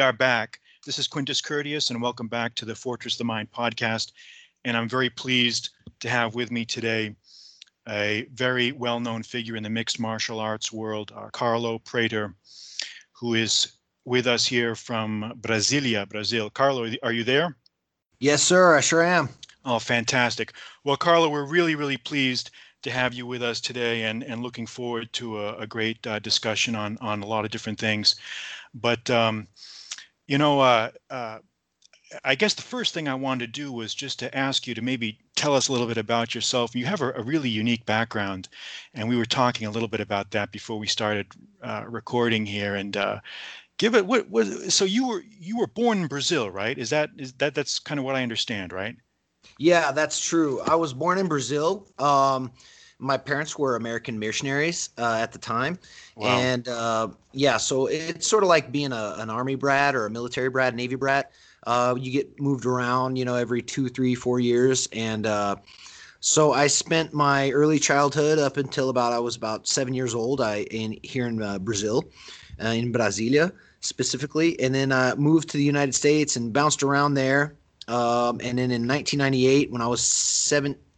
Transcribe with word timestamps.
are 0.00 0.12
back. 0.14 0.60
This 0.86 0.98
is 0.98 1.06
Quintus 1.06 1.42
Curtius, 1.42 1.90
and 1.90 2.00
welcome 2.00 2.26
back 2.26 2.54
to 2.54 2.64
the 2.64 2.74
Fortress 2.74 3.14
of 3.14 3.18
the 3.18 3.24
Mind 3.24 3.50
podcast. 3.52 4.12
And 4.64 4.74
I'm 4.74 4.88
very 4.88 5.10
pleased 5.10 5.70
to 6.00 6.08
have 6.08 6.34
with 6.34 6.50
me 6.50 6.64
today 6.64 7.14
a 7.86 8.26
very 8.32 8.72
well 8.72 8.98
known 8.98 9.22
figure 9.22 9.56
in 9.56 9.62
the 9.62 9.68
mixed 9.68 10.00
martial 10.00 10.40
arts 10.40 10.72
world, 10.72 11.12
uh, 11.14 11.28
Carlo 11.32 11.78
Prater, 11.80 12.34
who 13.12 13.34
is 13.34 13.72
with 14.06 14.26
us 14.26 14.46
here 14.46 14.74
from 14.74 15.34
Brasilia, 15.42 16.08
Brazil. 16.08 16.48
Carlo, 16.48 16.90
are 17.02 17.12
you 17.12 17.24
there? 17.24 17.54
Yes, 18.20 18.42
sir. 18.42 18.74
I 18.76 18.80
sure 18.80 19.02
am. 19.02 19.28
Oh, 19.66 19.78
fantastic. 19.78 20.54
Well, 20.82 20.96
Carlo, 20.96 21.28
we're 21.28 21.44
really, 21.44 21.74
really 21.74 21.98
pleased 21.98 22.52
to 22.82 22.90
have 22.90 23.12
you 23.12 23.26
with 23.26 23.42
us 23.42 23.60
today 23.60 24.04
and, 24.04 24.22
and 24.22 24.42
looking 24.42 24.66
forward 24.66 25.12
to 25.12 25.40
a, 25.40 25.58
a 25.58 25.66
great 25.66 26.06
uh, 26.06 26.20
discussion 26.20 26.74
on, 26.74 26.96
on 27.02 27.22
a 27.22 27.26
lot 27.26 27.44
of 27.44 27.50
different 27.50 27.78
things. 27.78 28.16
But, 28.72 29.10
um, 29.10 29.46
you 30.30 30.38
know, 30.38 30.60
uh, 30.60 30.90
uh, 31.10 31.38
I 32.24 32.36
guess 32.36 32.54
the 32.54 32.62
first 32.62 32.94
thing 32.94 33.08
I 33.08 33.16
wanted 33.16 33.46
to 33.52 33.60
do 33.60 33.72
was 33.72 33.92
just 33.92 34.20
to 34.20 34.36
ask 34.36 34.64
you 34.64 34.76
to 34.76 34.80
maybe 34.80 35.18
tell 35.34 35.56
us 35.56 35.66
a 35.66 35.72
little 35.72 35.88
bit 35.88 35.98
about 35.98 36.36
yourself. 36.36 36.76
You 36.76 36.86
have 36.86 37.00
a, 37.00 37.10
a 37.14 37.22
really 37.22 37.48
unique 37.48 37.84
background, 37.84 38.48
and 38.94 39.08
we 39.08 39.16
were 39.16 39.24
talking 39.24 39.66
a 39.66 39.72
little 39.72 39.88
bit 39.88 39.98
about 40.00 40.30
that 40.30 40.52
before 40.52 40.78
we 40.78 40.86
started 40.86 41.26
uh, 41.64 41.82
recording 41.88 42.46
here. 42.46 42.76
And 42.76 42.96
uh, 42.96 43.18
give 43.76 43.96
it 43.96 44.06
what 44.06 44.30
was 44.30 44.72
so 44.72 44.84
you 44.84 45.08
were 45.08 45.24
you 45.28 45.58
were 45.58 45.66
born 45.66 46.02
in 46.02 46.06
Brazil, 46.06 46.48
right? 46.48 46.78
Is 46.78 46.90
that 46.90 47.10
is 47.18 47.32
that 47.34 47.56
that's 47.56 47.80
kind 47.80 47.98
of 47.98 48.04
what 48.06 48.14
I 48.14 48.22
understand, 48.22 48.72
right? 48.72 48.94
Yeah, 49.58 49.90
that's 49.90 50.24
true. 50.24 50.60
I 50.60 50.76
was 50.76 50.94
born 50.94 51.18
in 51.18 51.26
Brazil. 51.26 51.88
Um, 51.98 52.52
my 53.00 53.16
parents 53.16 53.58
were 53.58 53.76
American 53.76 54.18
missionaries 54.18 54.90
uh, 54.98 55.18
at 55.20 55.32
the 55.32 55.38
time, 55.38 55.78
wow. 56.16 56.28
and 56.38 56.68
uh, 56.68 57.08
yeah, 57.32 57.56
so 57.56 57.86
it's 57.86 58.28
sort 58.28 58.42
of 58.42 58.48
like 58.48 58.70
being 58.70 58.92
a, 58.92 59.16
an 59.18 59.30
army 59.30 59.54
brat 59.54 59.94
or 59.96 60.06
a 60.06 60.10
military 60.10 60.48
brat, 60.48 60.74
navy 60.74 60.94
brat. 60.94 61.32
Uh, 61.66 61.94
you 61.98 62.10
get 62.10 62.40
moved 62.40 62.64
around, 62.64 63.16
you 63.16 63.24
know, 63.24 63.34
every 63.34 63.62
two, 63.62 63.88
three, 63.88 64.14
four 64.14 64.40
years, 64.40 64.88
and 64.92 65.26
uh, 65.26 65.56
so 66.20 66.52
I 66.52 66.66
spent 66.66 67.14
my 67.14 67.50
early 67.50 67.78
childhood 67.78 68.38
up 68.38 68.58
until 68.58 68.90
about 68.90 69.12
I 69.12 69.18
was 69.18 69.36
about 69.36 69.66
seven 69.66 69.94
years 69.94 70.14
old. 70.14 70.40
I 70.40 70.62
in 70.70 70.98
here 71.02 71.26
in 71.26 71.42
uh, 71.42 71.58
Brazil, 71.58 72.04
uh, 72.62 72.68
in 72.68 72.92
Brasilia 72.92 73.52
specifically, 73.80 74.60
and 74.60 74.74
then 74.74 74.92
I 74.92 75.14
moved 75.14 75.48
to 75.50 75.56
the 75.56 75.64
United 75.64 75.94
States 75.94 76.36
and 76.36 76.52
bounced 76.52 76.82
around 76.82 77.14
there. 77.14 77.56
Um, 77.88 78.40
and 78.44 78.58
then 78.58 78.70
in 78.70 78.86
1998, 78.86 79.72
when 79.72 79.82
I 79.82 79.86
was 79.86 80.00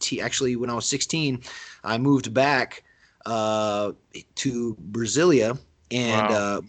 17, 0.03 0.25
actually 0.25 0.57
when 0.57 0.71
I 0.71 0.75
was 0.75 0.87
16, 0.87 1.43
I 1.85 1.99
moved 1.99 2.35
back 2.35 2.85
uh, 3.27 3.93
to 4.37 4.77
Brasilia 4.91 5.59
and 5.91 6.29
wow. 6.31 6.37
uh, 6.37 6.61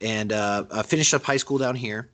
and 0.00 0.32
uh, 0.32 0.64
I 0.72 0.82
finished 0.82 1.12
up 1.12 1.24
high 1.24 1.36
school 1.38 1.58
down 1.58 1.74
here. 1.74 2.10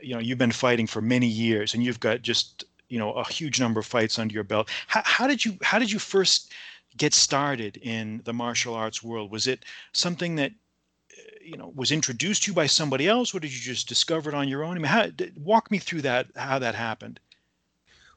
you 0.03 0.15
know, 0.15 0.21
you've 0.21 0.39
been 0.39 0.53
fighting 0.53 0.87
for 0.87 1.01
many 1.01 1.27
years, 1.27 1.75
and 1.75 1.83
you've 1.83 2.01
got 2.01 2.23
just 2.23 2.65
you 2.91 2.99
know 2.99 3.13
a 3.13 3.25
huge 3.25 3.59
number 3.59 3.81
of 3.81 3.87
fights 3.87 4.19
under 4.19 4.35
your 4.35 4.45
belt. 4.45 4.69
How, 4.89 5.03
how 5.05 5.27
did 5.27 5.45
you 5.45 5.57
how 5.63 5.79
did 5.79 5.91
you 5.91 5.99
first 5.99 6.53
get 6.97 7.15
started 7.15 7.79
in 7.79 8.21
the 8.25 8.35
martial 8.35 8.75
arts 8.75 9.03
world? 9.03 9.31
Was 9.31 9.47
it 9.47 9.65
something 9.93 10.37
that 10.37 10.51
uh, 10.51 11.23
you 11.43 11.57
know 11.57 11.73
was 11.75 11.93
introduced 11.93 12.43
to 12.43 12.51
you 12.51 12.55
by 12.55 12.67
somebody 12.67 13.09
else, 13.09 13.35
or 13.35 13.41
did 13.41 13.53
you 13.53 13.61
just 13.61 13.89
discover 13.89 14.29
it 14.29 14.35
on 14.35 14.49
your 14.49 14.65
own? 14.65 14.77
I 14.77 14.81
mean, 14.81 14.85
how, 14.85 15.07
walk 15.39 15.71
me 15.71 15.79
through 15.79 16.03
that 16.03 16.27
how 16.37 16.59
that 16.59 16.75
happened. 16.75 17.21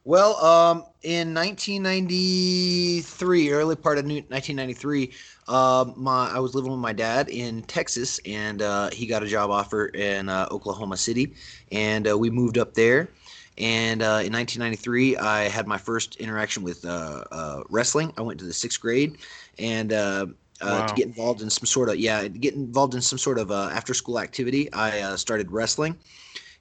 Well, 0.06 0.36
um, 0.44 0.84
in 1.02 1.32
1993, 1.32 3.52
early 3.52 3.74
part 3.74 3.96
of 3.96 4.04
1993, 4.04 5.10
uh, 5.48 5.86
my 5.96 6.30
I 6.30 6.40
was 6.40 6.54
living 6.54 6.70
with 6.70 6.80
my 6.80 6.92
dad 6.92 7.30
in 7.30 7.62
Texas, 7.62 8.20
and 8.26 8.60
uh, 8.60 8.90
he 8.92 9.06
got 9.06 9.22
a 9.22 9.26
job 9.26 9.50
offer 9.50 9.86
in 9.86 10.28
uh, 10.28 10.46
Oklahoma 10.50 10.98
City, 10.98 11.32
and 11.72 12.06
uh, 12.06 12.18
we 12.18 12.28
moved 12.28 12.58
up 12.58 12.74
there. 12.74 13.08
And 13.56 14.02
uh, 14.02 14.22
in 14.24 14.32
1993, 14.32 15.16
I 15.16 15.48
had 15.48 15.66
my 15.66 15.78
first 15.78 16.16
interaction 16.16 16.62
with 16.62 16.84
uh, 16.84 17.24
uh, 17.30 17.62
wrestling. 17.70 18.12
I 18.16 18.22
went 18.22 18.40
to 18.40 18.44
the 18.44 18.52
sixth 18.52 18.80
grade, 18.80 19.18
and 19.58 19.92
uh, 19.92 20.26
uh, 20.60 20.78
wow. 20.80 20.86
to 20.86 20.94
get 20.94 21.06
involved 21.06 21.40
in 21.40 21.50
some 21.50 21.66
sort 21.66 21.88
of 21.88 21.96
yeah, 21.96 22.26
get 22.26 22.54
involved 22.54 22.94
in 22.94 23.00
some 23.00 23.18
sort 23.18 23.38
of 23.38 23.52
uh, 23.52 23.68
after 23.72 23.94
school 23.94 24.18
activity. 24.18 24.72
I 24.72 25.14
started 25.16 25.52
wrestling, 25.52 25.96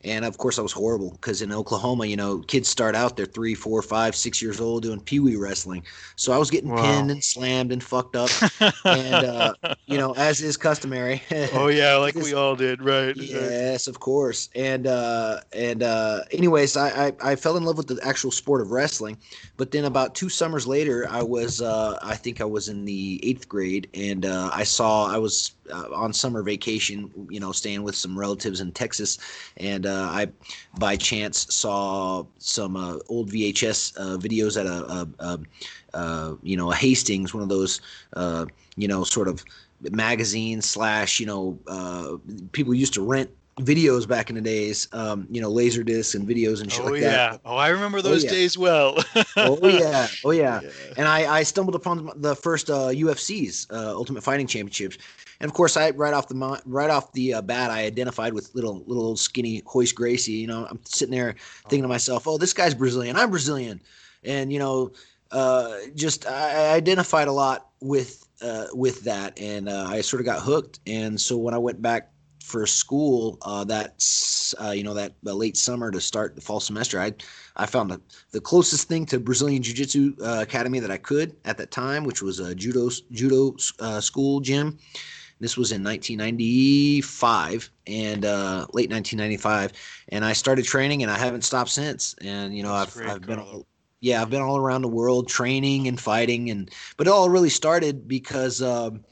and 0.04 0.26
of 0.26 0.38
course, 0.38 0.60
I 0.60 0.62
was 0.62 0.72
horrible 0.72 1.12
because 1.12 1.42
in 1.42 1.52
Oklahoma, 1.52 2.06
you 2.06 2.18
know, 2.18 2.40
kids 2.40 2.68
start 2.68 2.96
out 2.96 3.16
they're 3.16 3.26
three, 3.26 3.56
four, 3.56 3.82
five, 3.82 4.16
six 4.16 4.42
years 4.42 4.60
old 4.60 4.84
doing 4.84 5.00
pee 5.00 5.20
wee 5.20 5.36
wrestling. 5.36 5.84
So 6.16 6.34
I 6.34 6.38
was 6.38 6.50
getting 6.52 6.70
wow. 6.70 6.82
pinned 6.82 7.12
and 7.12 7.24
slammed 7.24 7.72
and 7.72 7.82
fucked 7.82 8.16
up, 8.16 8.30
and 8.86 9.26
uh, 9.26 9.54
you 9.86 9.98
know, 9.98 10.14
as 10.16 10.42
is 10.42 10.58
customary. 10.58 11.22
oh 11.54 11.68
yeah, 11.68 11.96
like 11.96 12.16
we 12.16 12.34
all 12.34 12.56
did, 12.56 12.82
right? 12.82 13.16
Yes, 13.16 13.88
of 13.88 14.00
course. 14.00 14.50
And 14.56 14.88
uh, 14.88 15.40
and 15.54 15.84
uh, 15.84 16.22
anyways, 16.32 16.76
I, 16.76 17.08
I, 17.08 17.14
I 17.24 17.36
fell 17.36 17.58
in 17.58 17.64
love 17.64 17.78
with 17.78 17.88
the 17.88 18.00
actual 18.04 18.32
sport 18.32 18.62
of 18.62 18.72
wrestling, 18.72 19.18
but 19.58 19.72
then 19.72 19.86
about 19.86 20.16
two 20.16 20.30
summers 20.30 20.68
later, 20.68 21.08
I 21.10 21.24
was 21.24 21.62
uh, 21.62 21.98
I 22.02 22.16
think 22.16 22.42
I 22.42 22.46
was 22.46 22.68
in 22.68 22.86
the 22.86 23.20
eighth 23.24 23.48
grade, 23.48 23.90
and 23.94 24.26
uh, 24.26 24.50
I 24.54 24.64
saw 24.64 25.08
I 25.08 25.18
was 25.18 25.54
uh, 25.72 25.90
on 25.94 26.14
summer 26.14 26.44
vacation, 26.44 27.12
you 27.30 27.40
know, 27.40 27.52
staying 27.52 27.84
with 27.84 27.96
some 27.96 28.18
relatives 28.18 28.62
in 28.62 28.72
Texas, 28.72 29.18
and 29.58 29.86
uh, 29.86 30.08
I 30.10 30.28
by 30.78 30.96
chance 30.96 31.54
saw 31.54 32.26
some 32.40 32.76
uh, 32.76 32.98
old 33.10 33.30
VHS 33.30 33.98
uh, 33.98 34.18
videos 34.18 34.60
at 34.60 34.66
a, 34.66 34.86
a, 34.92 35.08
a, 35.20 35.98
a, 35.98 36.38
you 36.44 36.58
know 36.58 36.72
a 36.72 36.76
Hastings, 36.76 37.34
one 37.34 37.44
of 37.44 37.50
those 37.50 37.82
uh, 38.14 38.46
you 38.76 38.88
know 38.88 39.04
sort 39.04 39.28
of 39.28 39.44
magazine 39.92 40.62
slash 40.62 41.20
you 41.20 41.26
know 41.26 41.58
uh, 41.68 42.18
people 42.52 42.74
used 42.74 42.94
to 42.94 43.02
rent 43.02 43.30
videos 43.60 44.08
back 44.08 44.30
in 44.30 44.36
the 44.36 44.42
days, 44.42 44.88
um, 44.94 45.28
you 45.30 45.40
know, 45.40 45.50
laser 45.50 45.84
discs 45.84 46.16
and 46.16 46.28
videos 46.28 46.62
and 46.62 46.72
shit 46.72 46.82
oh, 46.82 46.90
like 46.90 47.02
yeah. 47.02 47.10
that. 47.10 47.42
Oh 47.46 47.52
yeah. 47.52 47.54
Oh, 47.54 47.58
I 47.58 47.68
remember 47.70 48.02
those 48.02 48.24
oh, 48.24 48.28
yeah. 48.28 48.34
days 48.34 48.58
well. 48.58 48.98
oh 49.38 49.68
yeah, 49.68 50.08
oh 50.26 50.32
yeah. 50.32 50.62
yeah. 50.62 50.70
And 50.98 51.08
I, 51.08 51.40
I 51.40 51.44
stumbled 51.44 51.76
upon 51.76 52.10
the 52.16 52.36
first 52.36 52.70
uh, 52.70 52.90
UFC's 52.90 53.68
uh, 53.70 53.94
Ultimate 53.96 54.24
Fighting 54.24 54.48
Championships, 54.48 54.98
and 55.44 55.50
of 55.50 55.56
course, 55.56 55.76
I 55.76 55.90
right 55.90 56.14
off 56.14 56.30
the 56.30 56.62
right 56.66 56.90
off 56.90 57.12
the 57.12 57.34
uh, 57.34 57.42
bat, 57.42 57.70
I 57.70 57.84
identified 57.84 58.34
with 58.34 58.56
little 58.56 58.82
little 58.88 59.04
old 59.04 59.20
skinny 59.20 59.62
Royce 59.76 59.92
Gracie. 59.92 60.32
You 60.32 60.48
know, 60.48 60.66
I'm 60.70 60.80
sitting 60.86 61.14
there 61.14 61.36
thinking 61.68 61.82
to 61.82 61.90
myself, 61.90 62.26
"Oh, 62.30 62.38
this 62.38 62.54
guy's 62.54 62.74
Brazilian. 62.74 63.18
I'm 63.18 63.30
Brazilian," 63.30 63.82
and 64.24 64.54
you 64.54 64.60
know, 64.60 64.94
uh, 65.32 65.80
just 65.96 66.26
I 66.26 66.74
identified 66.74 67.28
a 67.28 67.34
lot 67.34 67.72
with 67.82 68.26
uh, 68.42 68.68
with 68.74 69.02
that, 69.04 69.38
and 69.38 69.68
uh, 69.68 69.86
I 69.90 70.00
sort 70.00 70.22
of 70.22 70.26
got 70.26 70.40
hooked. 70.40 70.80
And 70.88 71.20
so 71.20 71.36
when 71.36 71.54
I 71.54 71.58
went 71.58 71.82
back 71.82 72.14
for 72.42 72.66
school 72.66 73.38
uh, 73.42 73.66
that 73.66 74.02
uh, 74.64 74.72
you 74.72 74.84
know 74.84 74.94
that 74.94 75.12
late 75.24 75.58
summer 75.58 75.92
to 75.92 76.00
start 76.00 76.36
the 76.36 76.42
fall 76.42 76.62
semester, 76.62 77.02
I 77.02 77.16
I 77.58 77.66
found 77.66 77.92
the, 77.92 78.00
the 78.32 78.40
closest 78.40 78.88
thing 78.88 79.06
to 79.08 79.20
Brazilian 79.20 79.62
Jiu 79.62 79.74
Jitsu 79.74 80.16
uh, 80.24 80.40
academy 80.42 80.80
that 80.80 80.90
I 80.90 80.98
could 80.98 81.36
at 81.44 81.58
that 81.58 81.70
time, 81.70 82.06
which 82.06 82.22
was 82.22 82.40
a 82.40 82.56
judo 82.56 82.90
judo 83.12 83.58
uh, 83.82 84.00
school 84.00 84.40
gym. 84.40 84.80
This 85.44 85.58
was 85.58 85.74
in 85.74 85.84
1995 85.84 87.70
and 87.86 88.24
uh, 88.24 88.66
late 88.72 88.90
1995, 88.90 89.74
and 90.08 90.24
I 90.24 90.32
started 90.32 90.64
training, 90.64 91.04
and 91.04 91.12
I 91.12 91.18
haven't 91.18 91.42
stopped 91.42 91.70
since. 91.70 92.16
And 92.22 92.56
you 92.56 92.64
know, 92.64 92.74
That's 92.74 92.98
I've, 92.98 93.10
I've 93.10 93.22
been 93.24 93.40
all, 93.40 93.66
yeah, 94.00 94.22
I've 94.22 94.30
been 94.30 94.42
all 94.42 94.56
around 94.56 94.84
the 94.84 94.88
world 94.88 95.28
training 95.28 95.90
and 95.90 96.00
fighting, 96.00 96.50
and 96.50 96.72
but 96.96 97.08
it 97.08 97.10
all 97.10 97.30
really 97.30 97.50
started 97.50 98.08
because. 98.08 98.62
Um, 98.62 99.04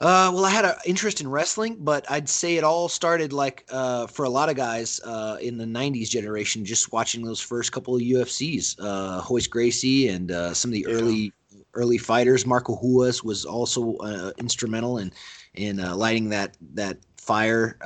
uh, 0.00 0.32
well, 0.34 0.44
I 0.44 0.50
had 0.50 0.64
an 0.64 0.74
interest 0.84 1.20
in 1.20 1.28
wrestling, 1.28 1.76
but 1.78 2.10
I'd 2.10 2.28
say 2.28 2.56
it 2.56 2.64
all 2.64 2.88
started 2.88 3.32
like 3.32 3.64
uh, 3.70 4.08
for 4.08 4.24
a 4.24 4.28
lot 4.28 4.48
of 4.48 4.56
guys 4.56 4.98
uh, 5.04 5.36
in 5.40 5.58
the 5.58 5.64
'90s 5.64 6.08
generation, 6.08 6.64
just 6.64 6.90
watching 6.90 7.22
those 7.22 7.38
first 7.38 7.70
couple 7.70 7.94
of 7.94 8.00
UFCs, 8.00 8.76
uh, 8.80 9.22
Royce 9.30 9.46
Gracie 9.46 10.08
and 10.08 10.32
uh, 10.32 10.54
some 10.54 10.70
of 10.70 10.72
the 10.72 10.86
yeah. 10.88 10.94
early 10.94 11.32
early 11.74 11.98
fighters. 11.98 12.46
Marco 12.46 12.76
Ruas 12.76 13.24
was 13.24 13.44
also 13.44 13.96
uh, 13.98 14.32
instrumental 14.38 14.98
in 14.98 15.12
in 15.54 15.76
lighting 15.76 16.28
that 16.30 16.56
that 16.74 16.98
fire, 17.16 17.76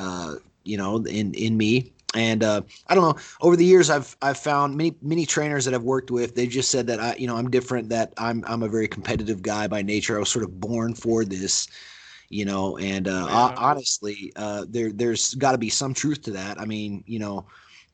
you 0.64 0.76
know, 0.76 0.96
in 1.04 1.34
in 1.34 1.56
me. 1.56 1.92
And 2.14 2.42
I 2.44 2.94
don't 2.94 3.02
know. 3.02 3.16
Over 3.40 3.56
the 3.56 3.64
years, 3.64 3.90
I've 3.90 4.16
I've 4.22 4.38
found 4.38 4.76
many 4.76 4.96
many 5.02 5.26
trainers 5.26 5.64
that 5.66 5.74
I've 5.74 5.82
worked 5.82 6.10
with. 6.10 6.34
They 6.34 6.46
just 6.46 6.70
said 6.70 6.86
that 6.86 7.00
I, 7.00 7.14
you 7.16 7.26
know, 7.26 7.36
I'm 7.36 7.50
different. 7.50 7.88
That 7.90 8.12
I'm 8.16 8.44
I'm 8.46 8.62
a 8.62 8.68
very 8.68 8.88
competitive 8.88 9.42
guy 9.42 9.66
by 9.66 9.82
nature. 9.82 10.16
I 10.16 10.20
was 10.20 10.30
sort 10.30 10.44
of 10.44 10.60
born 10.60 10.94
for 10.94 11.24
this 11.24 11.68
you 12.28 12.44
know 12.44 12.76
and 12.78 13.08
uh, 13.08 13.26
yeah. 13.28 13.54
honestly 13.56 14.32
uh, 14.36 14.64
there 14.68 14.92
there's 14.92 15.34
got 15.34 15.52
to 15.52 15.58
be 15.58 15.70
some 15.70 15.94
truth 15.94 16.22
to 16.22 16.30
that 16.32 16.60
i 16.60 16.64
mean 16.64 17.02
you 17.06 17.18
know 17.18 17.46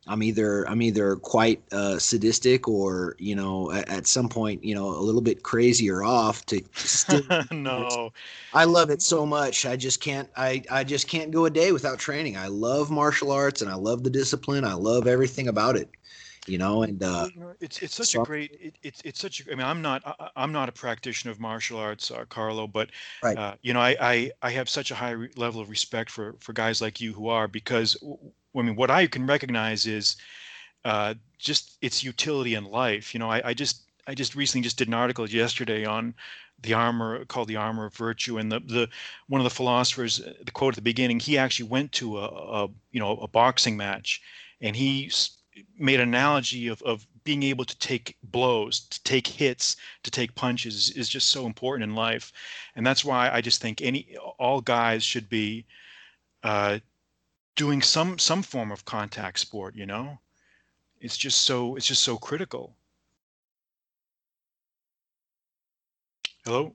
i'm 0.06 0.22
either 0.22 0.68
i'm 0.68 0.82
either 0.82 1.16
quite 1.16 1.62
uh, 1.72 1.98
sadistic 1.98 2.68
or 2.68 3.14
you 3.18 3.34
know 3.34 3.70
at, 3.72 3.88
at, 3.88 4.06
some 4.06 4.28
point 4.28 4.62
you 4.64 4.74
know 4.74 4.88
a 4.88 5.00
little 5.00 5.20
bit 5.20 5.42
crazy 5.42 5.90
or 5.90 6.02
off 6.02 6.44
to 6.46 6.60
still 6.74 7.22
no. 7.50 8.12
I 8.52 8.64
love 8.64 8.90
it 8.90 9.00
so 9.00 9.24
much. 9.24 9.64
I 9.64 9.76
just 9.76 10.00
can't 10.00 10.28
i 10.36 10.62
i 10.70 10.84
just 10.84 11.08
can't 11.08 11.30
go 11.30 11.46
a 11.46 11.50
day 11.50 11.72
without 11.72 11.98
training. 11.98 12.36
I 12.36 12.48
love 12.48 12.90
martial 12.90 13.30
arts 13.30 13.62
and 13.62 13.70
i 13.70 13.74
love 13.74 14.02
the 14.02 14.10
discipline. 14.10 14.64
I 14.64 14.74
love 14.74 15.06
everything 15.06 15.48
about 15.48 15.76
it 15.76 15.88
you 16.46 16.58
know 16.58 16.82
and 16.82 17.02
uh 17.02 17.28
it's 17.60 17.80
it's 17.82 17.94
such 17.94 18.08
so, 18.08 18.22
a 18.22 18.24
great 18.24 18.50
it, 18.60 18.74
it's 18.82 19.00
it's 19.04 19.20
such 19.20 19.40
a, 19.40 19.52
i 19.52 19.54
mean 19.54 19.64
i'm 19.64 19.80
not 19.80 20.02
I, 20.04 20.42
am 20.42 20.50
not 20.50 20.68
a 20.68 20.72
practitioner 20.72 21.30
of 21.30 21.38
martial 21.38 21.78
arts 21.78 22.10
uh, 22.10 22.24
carlo 22.28 22.66
but 22.66 22.90
right. 23.22 23.38
uh, 23.38 23.54
you 23.62 23.72
know 23.72 23.80
I, 23.80 23.96
I 24.00 24.32
i 24.42 24.50
have 24.50 24.68
such 24.68 24.90
a 24.90 24.94
high 24.94 25.14
level 25.36 25.60
of 25.60 25.70
respect 25.70 26.10
for 26.10 26.34
for 26.40 26.52
guys 26.52 26.80
like 26.80 27.00
you 27.00 27.12
who 27.12 27.28
are 27.28 27.46
because 27.46 27.96
i 28.56 28.62
mean 28.62 28.76
what 28.76 28.90
i 28.90 29.06
can 29.06 29.26
recognize 29.26 29.86
is 29.86 30.16
uh 30.84 31.14
just 31.38 31.78
its 31.80 32.02
utility 32.02 32.54
in 32.54 32.64
life 32.64 33.14
you 33.14 33.20
know 33.20 33.30
i 33.30 33.40
i 33.44 33.54
just 33.54 33.82
i 34.06 34.14
just 34.14 34.34
recently 34.34 34.62
just 34.62 34.78
did 34.78 34.88
an 34.88 34.94
article 34.94 35.28
yesterday 35.28 35.84
on 35.84 36.14
the 36.62 36.74
armor 36.74 37.24
called 37.24 37.48
the 37.48 37.56
armor 37.56 37.86
of 37.86 37.94
virtue 37.94 38.38
and 38.38 38.50
the 38.50 38.60
the 38.60 38.88
one 39.28 39.40
of 39.40 39.44
the 39.44 39.50
philosophers 39.50 40.20
the 40.44 40.52
quote 40.52 40.74
at 40.74 40.76
the 40.76 40.82
beginning 40.82 41.18
he 41.18 41.36
actually 41.36 41.68
went 41.68 41.90
to 41.92 42.18
a, 42.18 42.24
a 42.24 42.68
you 42.92 43.00
know 43.00 43.16
a 43.18 43.28
boxing 43.28 43.76
match 43.76 44.20
and 44.60 44.76
he 44.76 45.10
made 45.78 46.00
an 46.00 46.08
analogy 46.08 46.68
of, 46.68 46.80
of 46.82 47.06
being 47.24 47.42
able 47.42 47.64
to 47.64 47.78
take 47.78 48.16
blows, 48.22 48.80
to 48.80 49.02
take 49.04 49.26
hits, 49.26 49.76
to 50.02 50.10
take 50.10 50.34
punches 50.34 50.90
is 50.90 51.08
just 51.08 51.28
so 51.28 51.46
important 51.46 51.88
in 51.88 51.94
life, 51.94 52.32
and 52.74 52.86
that's 52.86 53.04
why 53.04 53.30
I 53.30 53.40
just 53.40 53.60
think 53.60 53.80
any 53.80 54.16
all 54.38 54.60
guys 54.60 55.04
should 55.04 55.28
be 55.28 55.64
uh, 56.42 56.78
doing 57.56 57.82
some 57.82 58.18
some 58.18 58.42
form 58.42 58.70
of 58.72 58.84
contact 58.84 59.38
sport. 59.38 59.74
You 59.76 59.86
know, 59.86 60.18
it's 61.00 61.16
just 61.16 61.42
so 61.42 61.76
it's 61.76 61.86
just 61.86 62.02
so 62.02 62.16
critical. 62.18 62.76
Hello. 66.44 66.74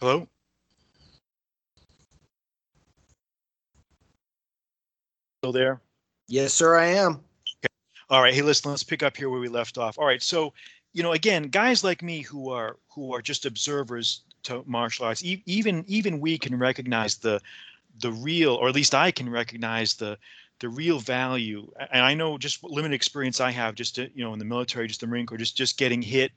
Hello? 0.00 0.28
Still 5.42 5.52
there? 5.52 5.80
Yes, 6.28 6.52
sir, 6.54 6.76
I 6.76 6.86
am. 6.86 7.27
All 8.10 8.22
right. 8.22 8.34
Hey, 8.34 8.42
listen, 8.42 8.70
let's 8.70 8.82
pick 8.82 9.02
up 9.02 9.16
here 9.16 9.28
where 9.28 9.40
we 9.40 9.48
left 9.48 9.76
off. 9.78 9.98
All 9.98 10.06
right. 10.06 10.22
So, 10.22 10.54
you 10.92 11.02
know, 11.02 11.12
again, 11.12 11.44
guys 11.44 11.84
like 11.84 12.02
me 12.02 12.20
who 12.22 12.50
are 12.50 12.78
who 12.94 13.12
are 13.14 13.20
just 13.22 13.44
observers 13.46 14.22
to 14.44 14.62
martial 14.66 15.04
arts, 15.06 15.22
e- 15.24 15.42
even 15.46 15.84
even 15.86 16.20
we 16.20 16.38
can 16.38 16.58
recognize 16.58 17.16
the 17.16 17.40
the 18.00 18.12
real, 18.12 18.54
or 18.54 18.68
at 18.68 18.74
least 18.74 18.94
I 18.94 19.10
can 19.10 19.28
recognize 19.30 19.94
the 19.94 20.18
the 20.60 20.68
real 20.68 20.98
value. 21.00 21.70
And 21.90 22.04
I 22.04 22.14
know 22.14 22.38
just 22.38 22.62
limited 22.64 22.94
experience 22.94 23.40
I 23.40 23.50
have, 23.52 23.74
just 23.74 23.96
to, 23.96 24.10
you 24.14 24.24
know, 24.24 24.32
in 24.32 24.38
the 24.38 24.44
military, 24.46 24.88
just 24.88 25.00
the 25.00 25.06
Marine 25.06 25.26
Corps, 25.26 25.38
just 25.38 25.56
just 25.56 25.78
getting 25.78 26.02
hit 26.02 26.32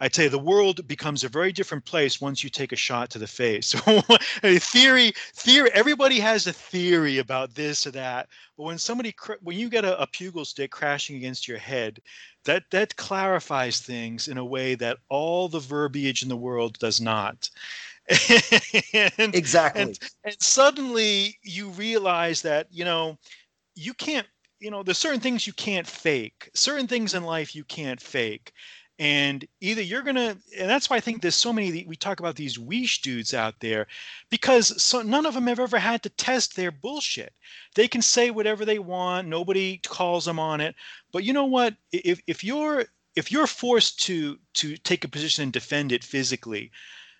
I 0.00 0.08
tell 0.08 0.24
you, 0.24 0.30
the 0.30 0.38
world 0.38 0.86
becomes 0.86 1.24
a 1.24 1.28
very 1.28 1.52
different 1.52 1.84
place 1.84 2.20
once 2.20 2.44
you 2.44 2.50
take 2.50 2.72
a 2.72 2.76
shot 2.76 3.10
to 3.10 3.18
the 3.18 3.26
face. 3.26 3.72
theory, 4.42 5.12
theory. 5.34 5.70
Everybody 5.72 6.20
has 6.20 6.46
a 6.46 6.52
theory 6.52 7.18
about 7.18 7.54
this 7.54 7.86
or 7.86 7.90
that, 7.92 8.28
but 8.56 8.64
when 8.64 8.78
somebody, 8.78 9.14
when 9.42 9.58
you 9.58 9.68
get 9.68 9.84
a, 9.84 10.00
a 10.00 10.06
pugil 10.06 10.46
stick 10.46 10.70
crashing 10.70 11.16
against 11.16 11.48
your 11.48 11.58
head, 11.58 12.00
that 12.44 12.64
that 12.70 12.94
clarifies 12.96 13.80
things 13.80 14.28
in 14.28 14.38
a 14.38 14.44
way 14.44 14.74
that 14.76 14.98
all 15.08 15.48
the 15.48 15.60
verbiage 15.60 16.22
in 16.22 16.28
the 16.28 16.36
world 16.36 16.78
does 16.78 17.00
not. 17.00 17.50
and, 18.94 19.34
exactly. 19.34 19.82
And, 19.82 19.98
and 20.24 20.36
suddenly 20.38 21.38
you 21.42 21.68
realize 21.70 22.40
that 22.42 22.68
you 22.70 22.84
know 22.84 23.18
you 23.74 23.92
can't 23.94 24.26
you 24.60 24.70
know 24.70 24.82
there's 24.82 24.98
certain 24.98 25.20
things 25.20 25.46
you 25.46 25.52
can't 25.52 25.86
fake 25.86 26.50
certain 26.54 26.86
things 26.86 27.14
in 27.14 27.22
life 27.22 27.54
you 27.54 27.64
can't 27.64 28.00
fake 28.00 28.52
and 28.98 29.46
either 29.60 29.82
you're 29.82 30.02
gonna 30.02 30.36
and 30.58 30.68
that's 30.68 30.90
why 30.90 30.96
i 30.96 31.00
think 31.00 31.22
there's 31.22 31.34
so 31.34 31.52
many 31.52 31.84
we 31.86 31.96
talk 31.96 32.20
about 32.20 32.36
these 32.36 32.58
weesh 32.58 33.00
dudes 33.00 33.32
out 33.32 33.54
there 33.60 33.86
because 34.30 34.80
so 34.82 35.02
none 35.02 35.26
of 35.26 35.34
them 35.34 35.46
have 35.46 35.60
ever 35.60 35.78
had 35.78 36.02
to 36.02 36.08
test 36.10 36.56
their 36.56 36.70
bullshit. 36.70 37.32
They 37.74 37.88
can 37.88 38.02
say 38.02 38.30
whatever 38.30 38.64
they 38.64 38.78
want 38.78 39.28
nobody 39.28 39.78
calls 39.78 40.24
them 40.24 40.38
on 40.38 40.60
it. 40.60 40.74
But 41.12 41.24
you 41.24 41.32
know 41.32 41.46
what? 41.46 41.76
If, 41.92 42.20
if 42.26 42.42
you're 42.44 42.86
if 43.16 43.32
you're 43.32 43.46
forced 43.46 44.02
to 44.04 44.38
to 44.54 44.76
take 44.76 45.04
a 45.04 45.08
position 45.08 45.44
and 45.44 45.52
defend 45.52 45.92
it 45.92 46.04
physically 46.04 46.70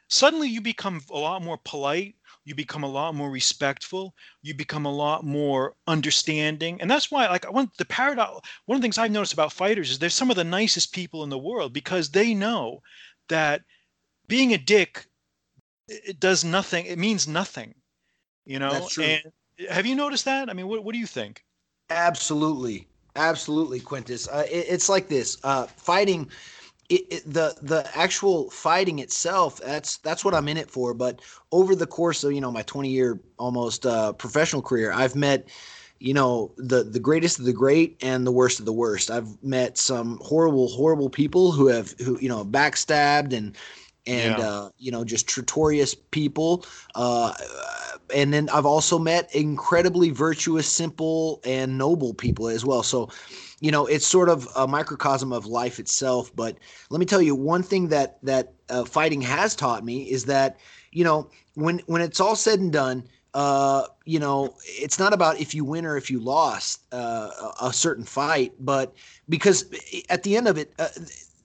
suddenly 0.09 0.49
you 0.49 0.61
become 0.61 1.03
a 1.11 1.19
lot 1.19 1.43
more 1.43 1.59
polite 1.59 2.15
you 2.49 2.55
become 2.55 2.83
a 2.83 2.91
lot 2.91 3.15
more 3.15 3.31
respectful 3.31 4.15
you 4.43 4.55
become 4.55 4.87
a 4.87 4.93
lot 4.93 5.25
more 5.25 5.75
understanding 5.87 6.81
and 6.81 6.91
that's 6.91 7.11
why 7.11 7.29
like 7.29 7.47
I 7.47 7.51
want 7.51 7.77
the 7.77 7.85
paradox 7.85 8.49
one 8.67 8.77
of 8.77 8.81
the 8.81 8.85
things 8.85 8.99
i've 8.99 9.11
noticed 9.11 9.35
about 9.35 9.53
fighters 9.53 9.91
is 9.91 9.99
they're 9.99 10.11
some 10.11 10.31
of 10.31 10.37
the 10.37 10.45
nicest 10.45 10.93
people 10.93 11.23
in 11.25 11.31
the 11.31 11.39
world 11.39 11.73
because 11.73 12.11
they 12.11 12.35
know 12.35 12.81
that 13.29 13.63
being 14.27 14.55
a 14.55 14.59
dick 14.59 15.07
it 15.89 16.19
does 16.19 16.45
nothing 16.45 16.87
it 16.87 16.99
means 16.99 17.29
nothing 17.29 17.75
you 18.47 18.59
know 18.59 18.89
and 19.03 19.23
have 19.69 19.87
you 19.87 19.95
noticed 19.95 20.25
that? 20.25 20.49
I 20.49 20.53
mean 20.53 20.69
what, 20.69 20.85
what 20.85 20.93
do 20.93 20.99
you 20.99 21.07
think? 21.07 21.45
Absolutely. 21.91 22.87
Absolutely 23.17 23.81
quintus. 23.81 24.29
Uh, 24.29 24.47
it, 24.51 24.67
it's 24.69 24.89
like 24.89 25.09
this 25.09 25.39
uh, 25.43 25.67
fighting 25.67 26.31
it, 26.89 27.05
it, 27.11 27.23
the 27.27 27.55
the 27.61 27.89
actual 27.95 28.51
fighting 28.51 28.99
itself 28.99 29.61
that's 29.65 29.99
that's 29.99 30.25
what 30.25 30.35
i'm 30.35 30.49
in 30.49 30.57
it 30.57 30.71
for 30.71 30.95
but 30.95 31.21
over 31.53 31.75
the 31.75 31.87
course 31.87 32.25
of 32.25 32.33
you 32.33 32.41
know 32.41 32.51
my 32.51 32.63
20 32.63 32.89
year 32.89 33.21
almost 33.39 33.85
uh, 33.85 34.13
professional 34.15 34.63
career 34.63 34.93
i've 34.93 35.15
met 35.15 35.49
you 36.01 36.15
know 36.15 36.53
the 36.57 36.85
the 36.85 37.01
greatest 37.01 37.39
of 37.39 37.45
the 37.45 37.53
great 37.53 37.97
and 38.03 38.27
the 38.27 38.33
worst 38.33 38.59
of 38.59 38.65
the 38.65 38.73
worst 38.73 39.11
i've 39.11 39.43
met 39.43 39.77
some 39.77 40.19
horrible 40.23 40.69
horrible 40.69 41.11
people 41.11 41.53
who 41.53 41.67
have 41.67 41.95
who 41.99 42.19
you 42.21 42.29
know 42.29 42.45
backstabbed 42.45 43.33
and 43.33 43.57
and 44.07 44.39
yeah. 44.39 44.49
uh, 44.49 44.71
you 44.79 44.91
know 44.91 45.05
just 45.05 45.29
traitorous 45.29 45.95
people 45.95 46.65
uh, 46.95 47.35
and 48.15 48.33
then 48.33 48.49
i've 48.51 48.67
also 48.67 48.99
met 48.99 49.35
incredibly 49.35 50.11
virtuous 50.11 50.67
simple 50.67 51.41
and 51.45 51.77
noble 51.77 52.15
people 52.15 52.49
as 52.49 52.65
well 52.65 52.83
so 52.83 53.11
you 53.61 53.71
know 53.71 53.87
it's 53.87 54.07
sort 54.07 54.29
of 54.29 54.49
a 54.57 54.67
microcosm 54.67 55.33
of 55.33 55.47
life 55.47 55.79
itself 55.79 56.35
but 56.35 56.57
let 56.91 57.01
me 57.01 57.07
tell 57.07 57.23
you 57.23 57.35
one 57.35 57.63
thing 57.63 57.89
that 57.89 58.19
that 58.23 58.53
uh, 58.69 58.85
fighting 58.85 59.21
has 59.21 59.55
taught 59.57 59.85
me 59.85 60.03
is 60.03 60.25
that 60.25 60.59
you 60.93 61.05
know 61.05 61.29
when 61.55 61.79
when 61.87 62.01
it's 62.01 62.21
all 62.21 62.37
said 62.37 62.61
and 62.61 62.73
done 62.73 63.03
uh, 63.35 63.87
you 64.05 64.19
know, 64.19 64.55
it's 64.65 64.99
not 64.99 65.13
about 65.13 65.39
if 65.39 65.55
you 65.55 65.65
win 65.65 65.85
or 65.85 65.97
if 65.97 66.11
you 66.11 66.19
lost 66.19 66.83
uh, 66.93 67.53
a 67.61 67.73
certain 67.73 68.05
fight, 68.05 68.53
but 68.59 68.95
because 69.29 69.67
at 70.09 70.23
the 70.23 70.37
end 70.37 70.49
of 70.49 70.57
it, 70.57 70.73
uh, 70.79 70.89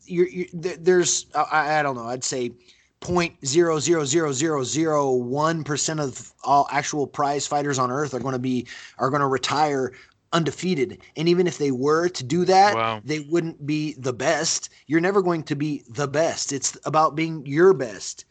you're, 0.06 0.28
you're, 0.28 0.48
there's 0.54 1.28
I, 1.36 1.80
I 1.80 1.84
don't 1.84 1.96
know, 1.96 2.06
I'd 2.06 2.24
say 2.24 2.52
point 3.00 3.36
zero 3.46 3.80
zero 3.80 4.06
zero 4.06 4.32
zero 4.32 4.64
zero 4.64 5.12
one 5.12 5.64
percent 5.64 6.00
of 6.00 6.32
all 6.46 6.68
actual 6.72 7.06
prize 7.06 7.46
fighters 7.46 7.78
on 7.78 7.92
earth 7.92 8.14
are 8.14 8.20
going 8.20 8.34
to 8.34 8.40
be 8.40 8.66
are 8.98 9.10
going 9.10 9.20
to 9.20 9.28
retire 9.28 9.92
undefeated. 10.34 11.00
And 11.16 11.30
even 11.30 11.48
if 11.48 11.58
they 11.58 11.72
were 11.72 12.10
to 12.10 12.24
do 12.24 12.44
that, 12.46 12.76
wow. 12.76 13.02
they 13.06 13.22
wouldn't 13.22 13.66
be 13.66 13.94
the 13.94 14.14
best. 14.14 14.70
You're 14.88 15.02
never 15.02 15.22
going 15.22 15.44
to 15.44 15.56
be 15.56 15.84
the 15.90 16.08
best. 16.08 16.52
It's 16.52 16.78
about 16.86 17.16
being 17.16 17.46
your 17.46 17.74
best. 17.74 18.26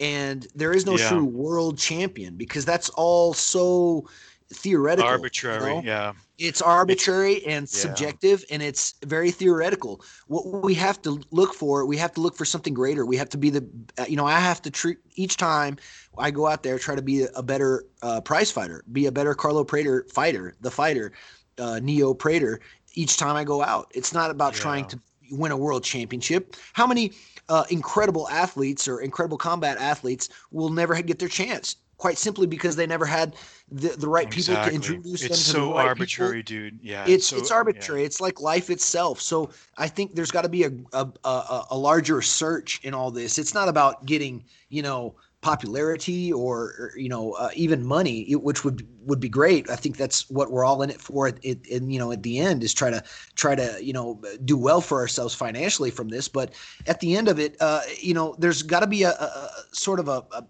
And 0.00 0.46
there 0.54 0.72
is 0.72 0.86
no 0.86 0.96
yeah. 0.96 1.08
true 1.08 1.24
world 1.24 1.76
champion 1.78 2.36
because 2.36 2.64
that's 2.64 2.88
all 2.90 3.34
so 3.34 4.08
theoretical. 4.52 5.10
Arbitrary, 5.10 5.70
you 5.70 5.76
know? 5.76 5.82
yeah. 5.82 6.12
It's 6.38 6.62
arbitrary 6.62 7.34
it's, 7.34 7.46
and 7.46 7.68
subjective 7.68 8.44
yeah. 8.48 8.54
and 8.54 8.62
it's 8.62 8.94
very 9.04 9.32
theoretical. 9.32 10.02
What 10.28 10.62
we 10.62 10.74
have 10.74 11.02
to 11.02 11.20
look 11.32 11.52
for, 11.52 11.84
we 11.84 11.96
have 11.96 12.12
to 12.14 12.20
look 12.20 12.36
for 12.36 12.44
something 12.44 12.72
greater. 12.72 13.04
We 13.04 13.16
have 13.16 13.28
to 13.30 13.38
be 13.38 13.50
the, 13.50 13.68
you 14.08 14.16
know, 14.16 14.26
I 14.26 14.38
have 14.38 14.62
to 14.62 14.70
treat 14.70 14.98
each 15.16 15.36
time 15.36 15.78
I 16.16 16.30
go 16.30 16.46
out 16.46 16.62
there, 16.62 16.78
try 16.78 16.94
to 16.94 17.02
be 17.02 17.26
a 17.34 17.42
better 17.42 17.84
uh, 18.02 18.20
prize 18.20 18.50
fighter, 18.50 18.84
be 18.92 19.06
a 19.06 19.12
better 19.12 19.34
Carlo 19.34 19.64
Prater 19.64 20.06
fighter, 20.12 20.54
the 20.60 20.70
fighter 20.70 21.12
uh, 21.58 21.80
Neo 21.80 22.14
Prater 22.14 22.60
each 22.94 23.16
time 23.16 23.36
I 23.36 23.44
go 23.44 23.62
out. 23.62 23.90
It's 23.94 24.12
not 24.12 24.30
about 24.30 24.54
yeah. 24.54 24.60
trying 24.60 24.86
to 24.88 25.00
win 25.30 25.52
a 25.52 25.56
world 25.56 25.84
championship. 25.84 26.56
How 26.72 26.86
many 26.86 27.12
uh, 27.48 27.64
incredible 27.70 28.28
athletes 28.28 28.88
or 28.88 29.00
incredible 29.00 29.38
combat 29.38 29.78
athletes 29.78 30.28
will 30.50 30.70
never 30.70 31.00
get 31.02 31.18
their 31.18 31.28
chance? 31.28 31.76
Quite 31.96 32.16
simply 32.16 32.46
because 32.46 32.76
they 32.76 32.86
never 32.86 33.04
had 33.04 33.34
the, 33.72 33.88
the 33.88 34.08
right 34.08 34.32
exactly. 34.32 34.70
people 34.70 34.86
to 34.86 34.94
introduce 34.94 35.22
it's 35.22 35.28
them 35.28 35.36
to 35.36 35.58
so 35.60 35.68
the 35.68 35.74
right 35.74 35.88
arbitrary, 35.88 36.44
people. 36.44 36.70
dude. 36.70 36.78
Yeah, 36.80 37.02
it's 37.02 37.12
it's, 37.12 37.26
so, 37.26 37.36
it's 37.38 37.50
arbitrary. 37.50 38.02
Yeah. 38.02 38.06
It's 38.06 38.20
like 38.20 38.40
life 38.40 38.70
itself. 38.70 39.20
So 39.20 39.50
I 39.76 39.88
think 39.88 40.14
there's 40.14 40.30
got 40.30 40.42
to 40.42 40.48
be 40.48 40.62
a, 40.62 40.70
a 40.92 41.08
a 41.24 41.64
a 41.72 41.76
larger 41.76 42.22
search 42.22 42.80
in 42.84 42.94
all 42.94 43.10
this. 43.10 43.36
It's 43.36 43.52
not 43.52 43.68
about 43.68 44.06
getting 44.06 44.44
you 44.68 44.82
know 44.82 45.16
popularity 45.48 46.30
or, 46.30 46.56
or 46.78 46.92
you 46.94 47.08
know 47.08 47.32
uh, 47.32 47.48
even 47.54 47.82
money 47.82 48.34
which 48.34 48.64
would 48.64 48.86
would 49.06 49.18
be 49.18 49.30
great. 49.30 49.70
I 49.70 49.76
think 49.76 49.96
that's 49.96 50.28
what 50.28 50.50
we're 50.50 50.64
all 50.64 50.82
in 50.82 50.90
it 50.90 51.00
for 51.00 51.26
it, 51.26 51.38
it 51.42 51.66
and 51.70 51.90
you 51.90 51.98
know 51.98 52.12
at 52.12 52.22
the 52.22 52.38
end 52.38 52.62
is 52.62 52.74
try 52.74 52.90
to 52.90 53.02
try 53.34 53.54
to 53.54 53.78
you 53.82 53.94
know 53.94 54.20
do 54.44 54.58
well 54.58 54.82
for 54.82 55.00
ourselves 55.00 55.34
financially 55.34 55.90
from 55.90 56.10
this. 56.10 56.28
But 56.28 56.52
at 56.86 57.00
the 57.00 57.16
end 57.16 57.28
of 57.28 57.38
it 57.38 57.56
uh, 57.60 57.80
you 57.98 58.12
know 58.12 58.34
there's 58.38 58.62
got 58.62 58.80
to 58.80 58.86
be 58.86 59.04
a, 59.04 59.12
a, 59.12 59.50
sort 59.72 60.00
of 60.00 60.08
a, 60.08 60.22
a 60.30 60.44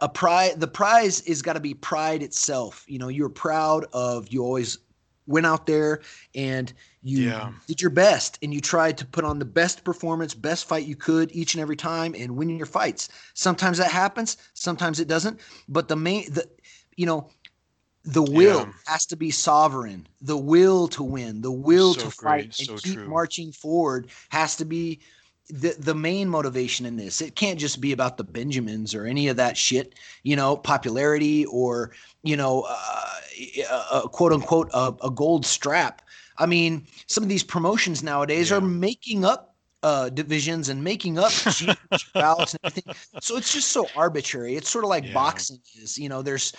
a 0.00 0.08
pride 0.08 0.58
the 0.58 0.68
prize 0.68 1.20
is 1.22 1.42
got 1.42 1.52
to 1.52 1.60
be 1.60 1.74
pride 1.74 2.22
itself. 2.22 2.86
You 2.88 2.98
know 2.98 3.08
you're 3.08 3.28
proud 3.28 3.84
of 3.92 4.28
you 4.32 4.42
always 4.42 4.78
went 5.26 5.46
out 5.46 5.66
there 5.66 6.00
and 6.34 6.72
you 7.02 7.24
yeah. 7.24 7.52
did 7.66 7.80
your 7.80 7.90
best 7.90 8.38
and 8.42 8.52
you 8.52 8.60
tried 8.60 8.98
to 8.98 9.06
put 9.06 9.24
on 9.24 9.38
the 9.38 9.44
best 9.44 9.84
performance, 9.84 10.34
best 10.34 10.66
fight 10.66 10.86
you 10.86 10.96
could 10.96 11.34
each 11.34 11.54
and 11.54 11.60
every 11.60 11.76
time 11.76 12.14
and 12.16 12.36
win 12.36 12.50
your 12.50 12.66
fights. 12.66 13.08
Sometimes 13.34 13.78
that 13.78 13.90
happens, 13.90 14.36
sometimes 14.54 15.00
it 15.00 15.08
doesn't. 15.08 15.40
But 15.68 15.88
the 15.88 15.96
main 15.96 16.32
the 16.32 16.48
you 16.96 17.06
know, 17.06 17.30
the 18.04 18.22
will 18.22 18.60
yeah. 18.60 18.72
has 18.86 19.06
to 19.06 19.16
be 19.16 19.30
sovereign. 19.30 20.06
The 20.20 20.36
will 20.36 20.88
to 20.88 21.02
win, 21.02 21.40
the 21.40 21.52
will 21.52 21.94
so 21.94 22.02
to 22.02 22.10
fight 22.10 22.58
and 22.58 22.82
keep 22.82 22.94
true. 22.94 23.08
marching 23.08 23.52
forward 23.52 24.08
has 24.30 24.56
to 24.56 24.64
be 24.64 25.00
the 25.52 25.76
the 25.78 25.94
main 25.94 26.28
motivation 26.28 26.86
in 26.86 26.96
this. 26.96 27.20
It 27.20 27.36
can't 27.36 27.60
just 27.60 27.80
be 27.80 27.92
about 27.92 28.16
the 28.16 28.24
Benjamins 28.24 28.94
or 28.94 29.06
any 29.06 29.28
of 29.28 29.36
that 29.36 29.56
shit, 29.56 29.94
you 30.24 30.34
know, 30.34 30.56
popularity 30.56 31.44
or 31.46 31.92
you 32.24 32.36
know, 32.36 32.66
uh, 32.68 33.10
a, 33.70 33.98
a 34.04 34.08
quote 34.08 34.32
unquote 34.32 34.70
a, 34.72 34.94
a 35.04 35.10
gold 35.10 35.46
strap 35.46 36.02
I 36.38 36.46
mean, 36.46 36.86
some 37.06 37.22
of 37.22 37.28
these 37.28 37.44
promotions 37.44 38.02
nowadays 38.02 38.50
yeah. 38.50 38.56
are 38.56 38.60
making 38.60 39.24
up 39.24 39.54
uh, 39.82 40.08
divisions 40.08 40.68
and 40.68 40.82
making 40.82 41.18
up 41.18 41.32
bouts 42.14 42.54
and 42.54 42.60
everything. 42.64 42.94
So 43.20 43.36
it's 43.36 43.52
just 43.52 43.68
so 43.68 43.86
arbitrary. 43.96 44.56
It's 44.56 44.70
sort 44.70 44.84
of 44.84 44.90
like 44.90 45.04
yeah. 45.04 45.12
boxing 45.12 45.60
is. 45.80 45.98
You 45.98 46.08
know, 46.08 46.22
there's 46.22 46.52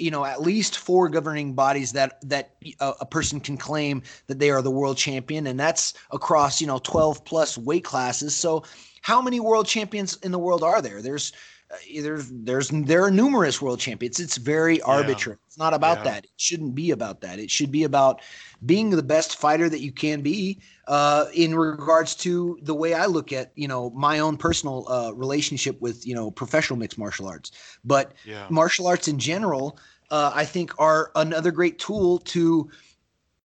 you 0.00 0.10
know 0.10 0.24
at 0.24 0.40
least 0.40 0.78
four 0.78 1.08
governing 1.08 1.54
bodies 1.54 1.92
that 1.92 2.18
that 2.28 2.54
a, 2.80 2.92
a, 3.00 3.06
person 3.06 3.40
can 3.40 3.56
claim 3.56 4.02
that 4.26 4.38
they 4.38 4.50
are 4.50 4.62
the 4.62 4.70
world 4.70 4.96
champion, 4.96 5.46
and 5.46 5.60
that's 5.60 5.94
across 6.10 6.60
you 6.60 6.66
know 6.66 6.78
12 6.78 7.24
plus 7.24 7.58
weight 7.58 7.84
classes. 7.84 8.34
So 8.34 8.64
how 9.02 9.20
many 9.20 9.40
world 9.40 9.66
champions 9.66 10.16
in 10.22 10.32
the 10.32 10.38
world 10.38 10.62
are 10.62 10.82
there? 10.82 11.02
There's 11.02 11.32
uh, 11.70 11.76
there's 12.02 12.30
there's 12.30 12.68
there 12.68 13.04
are 13.04 13.10
numerous 13.10 13.62
world 13.62 13.78
champions. 13.78 14.18
It's 14.18 14.36
very 14.36 14.80
arbitrary. 14.82 15.38
Yeah. 15.40 15.46
It's 15.46 15.58
not 15.58 15.74
about 15.74 15.98
yeah. 15.98 16.04
that. 16.04 16.24
It 16.24 16.30
shouldn't 16.36 16.74
be 16.74 16.90
about 16.90 17.20
that. 17.20 17.38
It 17.38 17.50
should 17.50 17.70
be 17.70 17.84
about 17.84 18.22
being 18.66 18.90
the 18.90 19.02
best 19.02 19.36
fighter 19.36 19.68
that 19.68 19.80
you 19.80 19.92
can 19.92 20.20
be 20.20 20.60
uh, 20.88 21.26
in 21.32 21.54
regards 21.54 22.14
to 22.16 22.58
the 22.62 22.74
way 22.74 22.94
I 22.94 23.06
look 23.06 23.32
at 23.32 23.52
you 23.54 23.68
know 23.68 23.90
my 23.90 24.18
own 24.18 24.36
personal 24.36 24.86
uh, 24.88 25.12
relationship 25.14 25.80
with 25.80 26.06
you 26.06 26.14
know 26.14 26.30
professional 26.30 26.78
mixed 26.78 26.98
martial 26.98 27.28
arts, 27.28 27.52
but 27.84 28.12
yeah. 28.24 28.46
martial 28.50 28.86
arts 28.86 29.06
in 29.06 29.18
general, 29.18 29.78
uh, 30.10 30.32
I 30.34 30.44
think 30.44 30.72
are 30.78 31.10
another 31.14 31.50
great 31.50 31.78
tool 31.78 32.18
to 32.18 32.70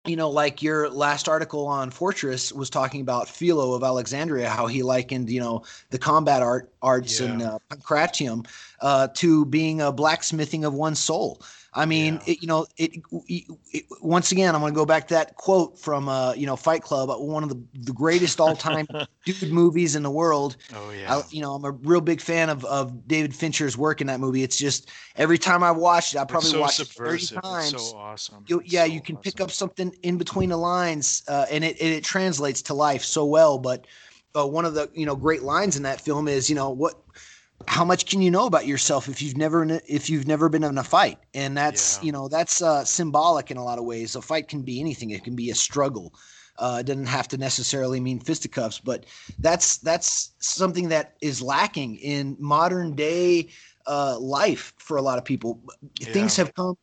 you 0.06 0.18
know, 0.18 0.30
like 0.30 0.62
your 0.62 0.90
last 0.90 1.30
article 1.30 1.66
on 1.66 1.90
Fortress 1.90 2.52
was 2.52 2.70
talking 2.70 3.00
about 3.00 3.30
Philo 3.30 3.74
of 3.74 3.84
Alexandria, 3.84 4.50
how 4.50 4.68
he 4.68 4.84
likened, 4.84 5.30
you 5.30 5.40
know, 5.40 5.64
the 5.92 5.98
combat 5.98 6.42
art 6.42 6.70
arts 6.82 7.20
yeah. 7.20 7.28
and 7.28 7.42
uh, 7.42 7.58
pancratium 7.70 8.46
uh, 8.82 9.08
to 9.16 9.46
being 9.46 9.82
a 9.82 9.94
blacksmithing 9.94 10.66
of 10.66 10.74
one's 10.74 11.00
soul. 11.00 11.42
I 11.76 11.86
mean, 11.86 12.16
yeah. 12.16 12.34
it, 12.34 12.42
you 12.42 12.48
know, 12.48 12.68
it, 12.78 13.02
it, 13.28 13.44
it, 13.72 13.86
Once 14.02 14.32
again, 14.32 14.54
I'm 14.54 14.62
going 14.62 14.74
to 14.74 14.76
go 14.76 14.86
back 14.86 15.08
to 15.08 15.16
that 15.16 15.36
quote 15.36 15.80
from, 15.80 16.08
uh, 16.08 16.34
you 16.34 16.46
know, 16.46 16.56
Fight 16.56 16.84
Club, 16.84 17.10
uh, 17.10 17.18
one 17.18 17.42
of 17.42 17.50
the, 17.50 17.62
the 17.74 17.94
greatest 17.94 18.40
all 18.40 18.56
time 18.56 18.88
dude 19.26 19.52
movies 19.52 19.96
in 19.96 20.04
the 20.04 20.12
world. 20.12 20.58
Oh 20.76 20.92
yeah. 20.92 21.18
I, 21.18 21.24
you 21.32 21.42
know, 21.42 21.54
I'm 21.54 21.66
a 21.66 21.72
real 21.72 22.02
big 22.02 22.22
fan 22.22 22.50
of 22.50 22.64
of 22.66 23.08
David 23.08 23.36
Fincher's 23.36 23.78
work 23.78 24.02
in 24.02 24.08
that 24.08 24.20
movie. 24.20 24.44
It's 24.44 24.58
just 24.58 24.92
every 25.16 25.38
time 25.38 25.64
I 25.64 25.72
watch 25.72 26.14
it, 26.14 26.20
I 26.20 26.26
probably 26.26 26.52
so 26.52 26.62
watch 26.62 26.80
it 26.80 26.88
30 26.88 27.28
times. 27.42 27.74
It's 27.74 27.90
so 27.90 27.98
awesome. 27.98 28.46
You, 28.48 28.62
yeah, 28.66 28.86
so 28.86 28.92
you 28.92 29.02
can 29.02 29.16
awesome. 29.16 29.24
pick 29.24 29.42
up 29.42 29.52
something 29.52 29.96
in 30.04 30.18
between 30.18 30.50
the 30.50 30.58
lines, 30.58 31.24
uh, 31.28 31.46
and 31.50 31.64
it 31.64 31.82
it 31.82 32.04
translates 32.04 32.62
to 32.64 32.74
life 32.74 33.04
so 33.04 33.26
well. 33.26 33.58
But 33.58 33.88
uh, 34.36 34.46
one 34.48 34.66
of 34.66 34.76
the 34.76 34.90
you 34.94 35.06
know 35.06 35.16
great 35.16 35.42
lines 35.44 35.76
in 35.76 35.84
that 35.84 36.02
film 36.02 36.28
is, 36.28 36.50
you 36.50 36.56
know, 36.56 36.70
what 36.70 37.00
how 37.68 37.86
much 37.86 38.06
can 38.06 38.22
you 38.22 38.32
know 38.32 38.46
about 38.46 38.68
yourself 38.68 39.08
if 39.08 39.22
you've 39.22 39.38
never 39.38 39.80
if 39.88 40.10
you've 40.10 40.28
never 40.28 40.50
been 40.50 40.64
in 40.64 40.78
a 40.78 40.84
fight? 40.84 41.20
And 41.34 41.58
that's 41.58 41.98
yeah. 41.98 42.06
you 42.06 42.12
know 42.12 42.28
that's 42.28 42.62
uh, 42.62 42.84
symbolic 42.86 43.52
in 43.52 43.58
a 43.58 43.64
lot 43.64 43.80
of 43.80 43.86
ways. 43.86 44.16
A 44.16 44.22
fight 44.22 44.48
can 44.48 44.62
be 44.62 44.80
anything. 44.80 45.12
It 45.12 45.24
can 45.24 45.36
be 45.36 45.50
a 45.50 45.56
struggle. 45.56 46.14
Uh, 46.58 46.78
it 46.82 46.86
doesn't 46.86 47.08
have 47.08 47.28
to 47.28 47.38
necessarily 47.38 48.00
mean 48.00 48.20
fisticuffs 48.20 48.78
but 48.78 49.08
that's 49.40 49.78
that's 49.78 50.34
something 50.38 50.88
that 50.88 51.16
is 51.20 51.42
lacking 51.42 51.96
in 51.96 52.38
modern 52.40 52.94
day 52.94 53.50
uh, 53.88 54.18
life 54.20 54.72
for 54.78 54.98
a 54.98 55.02
lot 55.02 55.18
of 55.18 55.26
people. 55.26 55.60
Yeah. 56.00 56.14
things 56.14 56.36
have 56.36 56.54
come 56.54 56.78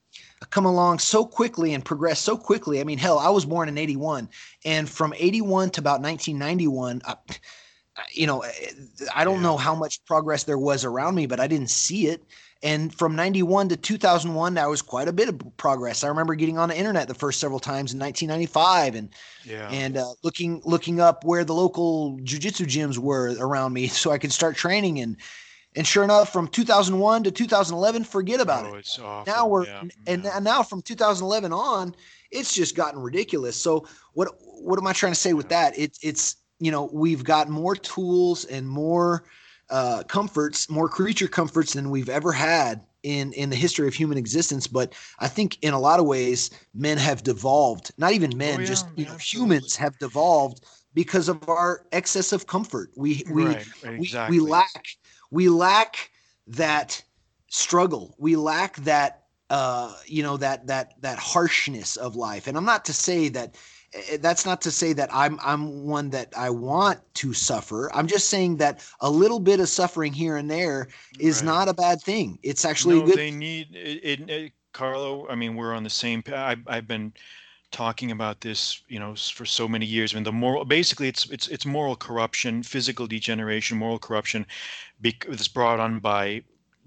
come 0.50 0.64
along 0.64 0.98
so 0.98 1.24
quickly 1.24 1.72
and 1.72 1.84
progressed 1.84 2.22
so 2.22 2.36
quickly. 2.36 2.80
I 2.80 2.84
mean 2.84 2.98
hell 2.98 3.18
i 3.20 3.28
was 3.28 3.44
born 3.44 3.68
in 3.68 3.78
81 3.78 4.28
and 4.64 4.88
from 4.88 5.14
81 5.16 5.70
to 5.70 5.80
about 5.80 6.00
1991 6.00 7.00
you 8.12 8.26
know, 8.26 8.40
eh, 8.40 8.50
I 9.14 9.24
don't 9.24 9.36
yeah. 9.36 9.42
know 9.42 9.56
how 9.56 9.74
much 9.74 10.04
progress 10.04 10.44
there 10.44 10.58
was 10.58 10.84
around 10.84 11.14
me, 11.14 11.26
but 11.26 11.40
I 11.40 11.46
didn't 11.46 11.70
see 11.70 12.06
it. 12.06 12.22
And 12.62 12.94
from 12.94 13.16
91 13.16 13.70
to 13.70 13.76
2001, 13.76 14.54
that 14.54 14.68
was 14.68 14.82
quite 14.82 15.08
a 15.08 15.12
bit 15.12 15.30
of 15.30 15.40
progress. 15.56 16.04
I 16.04 16.08
remember 16.08 16.34
getting 16.34 16.58
on 16.58 16.68
the 16.68 16.76
internet 16.76 17.08
the 17.08 17.14
first 17.14 17.40
several 17.40 17.58
times 17.58 17.94
in 17.94 17.98
1995 17.98 18.96
and 18.96 19.08
yeah. 19.44 19.70
and 19.70 19.96
uh, 19.96 20.12
looking 20.22 20.60
looking 20.66 21.00
up 21.00 21.24
where 21.24 21.42
the 21.42 21.54
local 21.54 22.18
jujitsu 22.18 22.66
gyms 22.66 22.98
were 22.98 23.34
around 23.40 23.72
me 23.72 23.86
so 23.88 24.10
I 24.10 24.18
could 24.18 24.32
start 24.32 24.56
training. 24.56 25.00
And 25.00 25.16
and 25.74 25.86
sure 25.86 26.04
enough, 26.04 26.32
from 26.32 26.48
2001 26.48 27.24
to 27.24 27.30
2011, 27.30 28.04
forget 28.04 28.40
about 28.40 28.66
oh, 28.66 28.74
it. 28.74 28.98
Awful. 29.02 29.32
Now 29.32 29.46
we're 29.46 29.64
yeah. 29.64 29.82
and, 30.06 30.26
and 30.26 30.44
now 30.44 30.62
from 30.62 30.82
2011 30.82 31.52
on, 31.52 31.94
it's 32.30 32.52
just 32.52 32.76
gotten 32.76 33.00
ridiculous. 33.00 33.56
So 33.56 33.86
what 34.12 34.34
what 34.38 34.78
am 34.78 34.86
I 34.86 34.92
trying 34.92 35.12
to 35.12 35.18
say 35.18 35.32
with 35.32 35.48
that? 35.48 35.78
It's 35.78 35.98
it's 36.02 36.36
you 36.60 36.70
know, 36.70 36.88
we've 36.92 37.24
got 37.24 37.48
more 37.48 37.74
tools 37.74 38.44
and 38.44 38.68
more 38.68 39.24
uh, 39.70 40.02
comforts, 40.04 40.68
more 40.68 40.88
creature 40.88 41.28
comforts 41.28 41.72
than 41.72 41.90
we've 41.90 42.08
ever 42.08 42.32
had 42.32 42.82
in 43.02 43.32
in 43.32 43.50
the 43.50 43.56
history 43.56 43.88
of 43.88 43.94
human 43.94 44.18
existence. 44.18 44.66
But 44.66 44.92
I 45.18 45.28
think 45.28 45.58
in 45.62 45.74
a 45.74 45.80
lot 45.80 46.00
of 46.00 46.06
ways, 46.06 46.50
men 46.74 46.98
have 46.98 47.22
devolved. 47.22 47.90
Not 47.96 48.12
even 48.12 48.36
men, 48.36 48.58
oh, 48.58 48.60
yeah, 48.60 48.66
just 48.66 48.86
you 48.96 49.06
know, 49.06 49.16
humans 49.16 49.74
have 49.76 49.98
devolved 49.98 50.64
because 50.92 51.28
of 51.28 51.48
our 51.48 51.86
excess 51.92 52.32
of 52.32 52.46
comfort. 52.46 52.90
We 52.96 53.24
we 53.30 53.46
right, 53.46 53.66
exactly. 53.84 54.38
we, 54.38 54.44
we 54.44 54.50
lack 54.50 54.86
we 55.30 55.48
lack 55.48 56.10
that 56.48 57.02
struggle. 57.48 58.14
We 58.18 58.36
lack 58.36 58.76
that 58.76 59.24
uh, 59.48 59.94
you 60.06 60.22
know 60.22 60.36
that 60.36 60.66
that 60.66 61.00
that 61.00 61.18
harshness 61.18 61.96
of 61.96 62.16
life. 62.16 62.46
And 62.46 62.56
I'm 62.56 62.64
not 62.64 62.84
to 62.86 62.92
say 62.92 63.28
that 63.30 63.56
Eh, 63.92 64.16
that's 64.20 64.46
not 64.46 64.60
to 64.62 64.70
say 64.70 64.92
that 64.92 65.08
I'm 65.12 65.38
I'm 65.42 65.84
one 65.84 66.10
that 66.10 66.32
I 66.36 66.50
want 66.50 67.00
to 67.14 67.32
suffer. 67.32 67.90
I'm 67.94 68.06
just 68.06 68.28
saying 68.28 68.56
that 68.58 68.84
a 69.00 69.10
little 69.10 69.40
bit 69.40 69.60
of 69.60 69.68
suffering 69.68 70.12
here 70.12 70.36
and 70.36 70.50
there 70.50 70.88
is 71.18 71.40
right. 71.40 71.46
not 71.46 71.68
a 71.68 71.74
bad 71.74 72.00
thing. 72.00 72.38
It's 72.42 72.64
actually 72.64 73.00
no, 73.00 73.06
good. 73.06 73.16
They 73.16 73.30
need 73.30 73.74
it, 73.74 74.20
it, 74.20 74.30
it, 74.30 74.52
Carlo. 74.72 75.26
I 75.28 75.34
mean, 75.34 75.56
we're 75.56 75.74
on 75.74 75.82
the 75.82 75.90
same. 75.90 76.22
I, 76.28 76.56
I've 76.66 76.86
been 76.86 77.12
talking 77.70 78.10
about 78.10 78.40
this, 78.40 78.82
you 78.88 78.98
know, 78.98 79.14
for 79.14 79.44
so 79.44 79.68
many 79.68 79.86
years. 79.86 80.12
I 80.12 80.16
mean, 80.16 80.24
the 80.24 80.32
moral, 80.32 80.64
basically, 80.64 81.08
it's 81.08 81.26
it's 81.26 81.48
it's 81.48 81.66
moral 81.66 81.96
corruption, 81.96 82.62
physical 82.62 83.06
degeneration, 83.06 83.78
moral 83.78 83.98
corruption, 83.98 84.46
it's 85.02 85.48
brought 85.48 85.80
on 85.80 85.98
by 85.98 86.42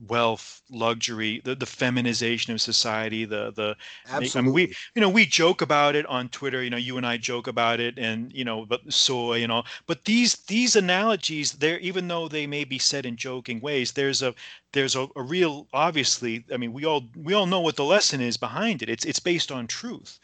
wealth, 0.07 0.61
luxury, 0.69 1.41
the, 1.43 1.55
the 1.55 1.65
feminization 1.65 2.53
of 2.53 2.61
society, 2.61 3.25
the 3.25 3.51
the 3.51 3.75
Absolutely. 4.09 4.39
I 4.39 4.41
mean 4.43 4.53
we 4.53 4.75
you 4.95 5.01
know 5.01 5.09
we 5.09 5.25
joke 5.25 5.61
about 5.61 5.95
it 5.95 6.05
on 6.07 6.29
Twitter, 6.29 6.63
you 6.63 6.69
know, 6.69 6.77
you 6.77 6.97
and 6.97 7.05
I 7.05 7.17
joke 7.17 7.47
about 7.47 7.79
it 7.79 7.97
and 7.97 8.31
you 8.33 8.45
know, 8.45 8.65
but 8.65 8.81
soy, 8.91 9.37
you 9.37 9.47
know, 9.47 9.63
but 9.87 10.05
these 10.05 10.35
these 10.47 10.75
analogies 10.75 11.53
there 11.53 11.79
even 11.79 12.07
though 12.07 12.27
they 12.27 12.47
may 12.47 12.63
be 12.63 12.79
said 12.79 13.05
in 13.05 13.15
joking 13.15 13.59
ways, 13.59 13.91
there's 13.91 14.21
a 14.21 14.33
there's 14.73 14.95
a, 14.95 15.07
a 15.15 15.21
real 15.21 15.67
obviously, 15.73 16.43
I 16.51 16.57
mean, 16.57 16.73
we 16.73 16.85
all 16.85 17.03
we 17.15 17.33
all 17.33 17.45
know 17.45 17.61
what 17.61 17.75
the 17.75 17.83
lesson 17.83 18.21
is 18.21 18.37
behind 18.37 18.81
it. 18.81 18.89
It's 18.89 19.05
it's 19.05 19.19
based 19.19 19.51
on 19.51 19.67
truth. 19.67 20.19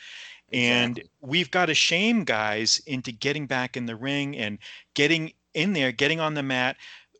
And 0.52 0.98
exactly. 0.98 1.12
we've 1.22 1.52
got 1.52 1.68
to 1.68 1.76
shame 1.76 2.24
guys 2.24 2.82
into 2.88 3.12
getting 3.12 3.46
back 3.46 3.78
in 3.78 3.86
the 3.86 3.96
ring 3.96 4.36
and 4.36 4.58
getting 4.96 5.34
in 5.54 5.74
there, 5.74 5.92
getting 5.92 6.20
on 6.20 6.34
the 6.34 6.44
mat, 6.44 6.78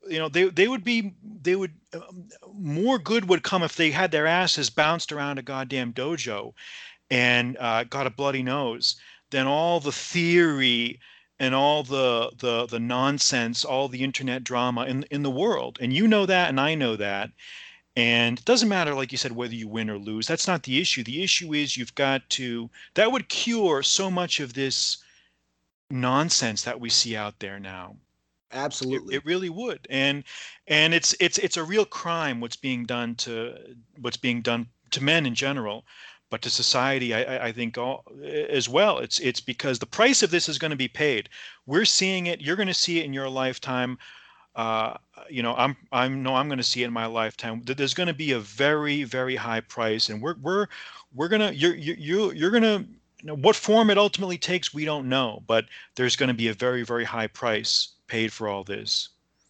you 0.08 0.18
know 0.18 0.29
they 0.29 0.46
they 0.46 0.68
would 0.68 0.84
be 0.84 1.13
they 1.41 1.56
would 1.56 1.74
um, 1.94 2.29
more 2.53 2.98
good 3.00 3.27
would 3.27 3.44
come 3.44 3.63
if 3.63 3.75
they 3.75 3.91
had 3.91 4.12
their 4.12 4.27
asses 4.27 4.70
bounced 4.70 5.12
around 5.12 5.38
a 5.38 5.44
goddamn 5.44 5.94
dojo 5.94 6.53
and 7.10 7.58
uh, 7.58 7.84
got 7.84 8.08
a 8.08 8.12
bloody 8.12 8.44
nose. 8.44 8.96
Than 9.32 9.46
all 9.46 9.79
the 9.79 9.91
theory 9.91 11.00
and 11.39 11.53
all 11.53 11.84
the 11.84 12.32
the 12.38 12.65
the 12.65 12.79
nonsense 12.79 13.63
all 13.63 13.88
the 13.88 14.03
internet 14.03 14.44
drama 14.44 14.86
in 14.86 15.03
in 15.12 15.24
the 15.24 15.29
world. 15.29 15.77
And 15.82 15.94
you 15.94 16.08
know 16.08 16.25
that 16.25 16.50
and 16.50 16.60
I 16.60 16.75
know 16.75 16.96
that. 16.96 17.32
And 17.96 18.39
it 18.39 18.46
doesn't 18.46 18.70
matter 18.70 18.94
like 18.94 19.12
you 19.12 19.18
said 19.18 19.34
whether 19.34 19.53
you 19.56 19.68
win 19.68 19.89
or 19.89 19.98
lose. 19.98 20.25
That's 20.27 20.48
not 20.48 20.63
the 20.63 20.79
issue. 20.79 21.03
The 21.03 21.22
issue 21.22 21.53
is 21.53 21.77
you've 21.77 21.96
got 21.96 22.27
to 22.32 22.70
that 22.96 23.12
would 23.12 23.29
cure 23.29 23.84
so 23.84 24.10
much 24.10 24.39
of 24.39 24.53
this 24.53 24.98
nonsense 25.91 26.63
that 26.63 26.79
we 26.79 26.89
see 26.89 27.15
out 27.15 27.39
there 27.39 27.60
now 27.60 27.98
Absolutely. 28.51 29.15
It, 29.15 29.18
it, 29.18 29.25
really 29.25 29.50
would. 29.50 29.86
And 29.89 30.24
and 30.68 30.94
it's 30.94 31.15
it's 31.20 31.38
it's 31.38 31.58
a 31.58 31.63
real 31.63 31.86
crime 31.86 32.39
what's 32.39 32.56
being 32.56 32.86
done 32.86 33.15
to 33.15 33.56
what's 34.00 34.18
being 34.18 34.41
done 34.41 34.68
to 34.91 35.03
men 35.03 35.25
in 35.25 35.36
general, 35.36 35.86
but 36.29 36.41
to 36.41 36.50
society 36.50 37.13
I, 37.13 37.48
I 37.48 37.51
think 37.51 37.77
all, 37.77 38.03
as 38.24 38.68
well. 38.68 39.00
It's 39.00 39.20
it's 39.20 39.41
because 39.41 39.79
the 39.79 39.86
price 39.86 40.24
of 40.24 40.32
this 40.32 40.50
is 40.50 40.58
going 40.58 40.72
to 40.72 40.77
be 40.77 40.88
paid. 40.88 41.29
We're 41.68 41.86
seeing 41.86 42.27
it. 42.27 42.41
You're 42.41 42.56
going 42.56 42.68
to 42.68 42.74
see 42.74 43.00
it 43.00 43.06
in 43.06 43.13
your 43.13 43.29
lifetime. 43.29 43.98
Uh, 44.56 44.96
you 45.29 45.44
know, 45.44 45.53
I'm 45.56 45.77
I'm 45.91 46.24
no, 46.24 46.36
I'm 46.36 46.48
going 46.48 46.58
to 46.58 46.63
see 46.63 46.82
it 46.82 46.88
in 46.88 46.94
my 46.94 47.06
lifetime. 47.06 47.62
There's 47.63 47.94
going 47.94 48.08
to 48.08 48.13
be 48.13 48.32
a 48.32 48.39
very 48.39 49.03
very 49.03 49.36
high 49.36 49.62
price, 49.62 50.10
and 50.10 50.22
we're 50.22 50.36
we're 50.41 50.68
we're 51.13 51.29
gonna 51.29 51.51
you're 51.51 51.75
you 51.75 52.32
you're 52.32 52.51
gonna 52.51 52.86
know 53.24 53.36
what 53.36 53.56
form 53.56 53.89
it 53.89 53.98
ultimately 53.98 54.38
takes 54.38 54.74
we 54.74 54.86
don't 54.86 55.10
know 55.10 55.44
but 55.46 55.65
there's 55.96 56.15
going 56.15 56.29
to 56.29 56.34
be 56.34 56.48
a 56.48 56.53
very 56.53 56.84
very 56.84 57.03
high 57.03 57.27
price 57.27 57.89
paid 58.10 58.34
for 58.34 58.48
all 58.48 58.63
this. 58.63 59.10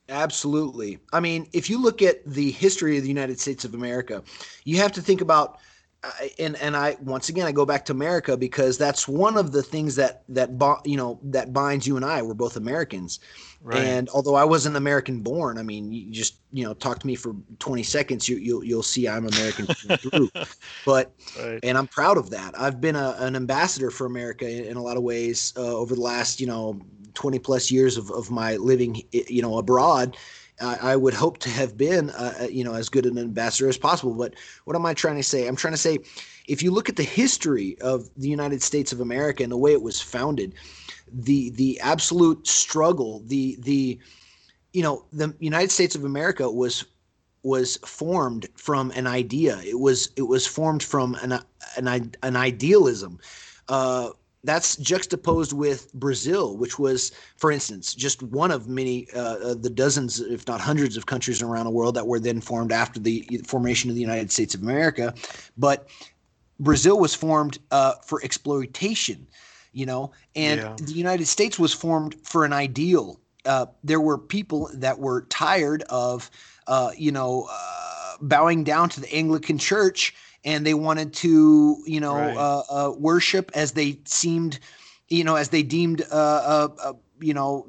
Absolutely. 0.09 0.99
I 1.13 1.19
mean, 1.19 1.47
if 1.53 1.69
you 1.69 1.81
look 1.81 2.01
at 2.01 2.25
the 2.25 2.51
history 2.51 2.97
of 2.97 3.03
the 3.03 3.09
United 3.09 3.39
States 3.39 3.63
of 3.63 3.73
America, 3.73 4.23
you 4.63 4.77
have 4.77 4.91
to 4.93 5.01
think 5.01 5.21
about 5.21 5.59
uh, 6.01 6.11
and 6.37 6.55
and 6.57 6.77
I 6.77 6.95
once 7.01 7.27
again 7.27 7.45
I 7.45 7.51
go 7.51 7.65
back 7.65 7.83
to 7.85 7.91
America 7.91 8.37
because 8.37 8.77
that's 8.77 9.05
one 9.05 9.37
of 9.37 9.51
the 9.51 9.61
things 9.61 9.97
that 9.97 10.23
that 10.29 10.49
you 10.85 10.95
know 10.95 11.19
that 11.23 11.51
binds 11.51 11.85
you 11.85 11.97
and 11.97 12.05
I. 12.05 12.21
We're 12.21 12.35
both 12.35 12.55
Americans, 12.55 13.19
right. 13.61 13.83
and 13.83 14.07
although 14.09 14.35
I 14.35 14.45
wasn't 14.45 14.77
American 14.77 15.19
born, 15.19 15.57
I 15.57 15.63
mean, 15.63 15.91
you 15.91 16.09
just 16.09 16.37
you 16.53 16.63
know 16.63 16.73
talk 16.73 16.99
to 16.99 17.07
me 17.07 17.15
for 17.15 17.35
twenty 17.59 17.83
seconds, 17.83 18.29
you 18.29 18.37
you'll 18.37 18.63
you'll 18.63 18.81
see 18.81 19.09
I'm 19.09 19.27
American 19.27 19.65
through. 19.97 20.29
But 20.85 21.11
right. 21.37 21.59
and 21.63 21.77
I'm 21.77 21.87
proud 21.87 22.17
of 22.17 22.29
that. 22.29 22.57
I've 22.57 22.79
been 22.79 22.95
a, 22.95 23.17
an 23.19 23.35
ambassador 23.35 23.91
for 23.91 24.05
America 24.05 24.49
in, 24.49 24.63
in 24.63 24.77
a 24.77 24.81
lot 24.81 24.95
of 24.95 25.03
ways 25.03 25.53
uh, 25.57 25.75
over 25.75 25.95
the 25.95 26.01
last 26.01 26.39
you 26.39 26.47
know 26.47 26.79
20 27.13 27.39
plus 27.39 27.71
years 27.71 27.97
of, 27.97 28.11
of 28.11 28.31
my 28.31 28.55
living, 28.57 29.01
you 29.11 29.41
know, 29.41 29.57
abroad, 29.57 30.17
I 30.61 30.95
would 30.95 31.13
hope 31.13 31.37
to 31.39 31.49
have 31.49 31.77
been, 31.77 32.09
uh, 32.09 32.33
uh, 32.41 32.47
you 32.47 32.63
know, 32.63 32.73
as 32.73 32.89
good 32.89 33.05
an 33.05 33.17
ambassador 33.17 33.69
as 33.69 33.77
possible. 33.77 34.13
But 34.13 34.35
what 34.65 34.75
am 34.75 34.85
I 34.85 34.93
trying 34.93 35.15
to 35.15 35.23
say? 35.23 35.47
I'm 35.47 35.55
trying 35.55 35.73
to 35.73 35.77
say, 35.77 35.99
if 36.47 36.61
you 36.61 36.71
look 36.71 36.89
at 36.89 36.97
the 36.97 37.03
history 37.03 37.79
of 37.79 38.09
the 38.17 38.27
United 38.27 38.61
States 38.61 38.91
of 38.91 38.99
America 38.99 39.41
and 39.41 39.51
the 39.51 39.57
way 39.57 39.71
it 39.71 39.81
was 39.81 40.01
founded, 40.01 40.55
the 41.11 41.51
the 41.51 41.79
absolute 41.79 42.45
struggle, 42.45 43.21
the 43.25 43.57
the, 43.61 43.99
you 44.73 44.83
know, 44.83 45.05
the 45.13 45.33
United 45.39 45.71
States 45.71 45.95
of 45.95 46.03
America 46.03 46.51
was 46.51 46.83
was 47.41 47.77
formed 47.77 48.47
from 48.55 48.91
an 48.91 49.07
idea. 49.07 49.59
It 49.59 49.79
was 49.79 50.09
it 50.17 50.23
was 50.23 50.45
formed 50.45 50.83
from 50.83 51.15
an 51.15 51.39
an, 51.77 52.11
an 52.21 52.35
idealism. 52.35 53.19
Uh, 53.69 54.09
that's 54.43 54.77
juxtaposed 54.77 55.53
with 55.53 55.93
Brazil, 55.93 56.55
which 56.57 56.79
was, 56.79 57.11
for 57.37 57.51
instance, 57.51 57.93
just 57.93 58.23
one 58.23 58.51
of 58.51 58.67
many, 58.69 59.07
uh, 59.13 59.53
the 59.53 59.69
dozens, 59.69 60.21
if 60.21 60.47
not 60.47 60.61
hundreds, 60.61 60.95
of 60.95 61.05
countries 61.05 61.41
around 61.41 61.65
the 61.65 61.71
world 61.71 61.95
that 61.95 62.07
were 62.07 62.19
then 62.19 62.39
formed 62.39 62.71
after 62.71 62.99
the 62.99 63.41
formation 63.45 63.89
of 63.89 63.95
the 63.95 64.01
United 64.01 64.31
States 64.31 64.55
of 64.55 64.61
America. 64.61 65.13
But 65.57 65.89
Brazil 66.59 66.99
was 66.99 67.13
formed 67.13 67.59
uh, 67.71 67.95
for 68.05 68.23
exploitation, 68.23 69.27
you 69.73 69.85
know, 69.85 70.11
and 70.35 70.61
yeah. 70.61 70.75
the 70.77 70.93
United 70.93 71.25
States 71.25 71.59
was 71.59 71.73
formed 71.73 72.15
for 72.23 72.45
an 72.45 72.53
ideal. 72.53 73.19
Uh, 73.45 73.65
there 73.83 74.01
were 74.01 74.17
people 74.17 74.69
that 74.73 74.99
were 74.99 75.21
tired 75.23 75.83
of, 75.89 76.29
uh, 76.67 76.91
you 76.97 77.11
know, 77.11 77.47
uh, 77.51 78.15
bowing 78.21 78.63
down 78.63 78.89
to 78.89 79.01
the 79.01 79.13
Anglican 79.13 79.57
Church 79.57 80.13
and 80.43 80.65
they 80.65 80.73
wanted 80.73 81.13
to, 81.13 81.77
you 81.85 81.99
know, 81.99 82.15
right. 82.15 82.37
uh, 82.37 82.63
uh, 82.69 82.91
worship 82.97 83.51
as 83.53 83.73
they 83.73 83.99
seemed, 84.05 84.59
you 85.09 85.23
know, 85.23 85.35
as 85.35 85.49
they 85.49 85.63
deemed, 85.63 86.01
uh, 86.11 86.15
uh, 86.15 86.67
uh 86.81 86.93
you 87.19 87.33
know, 87.33 87.67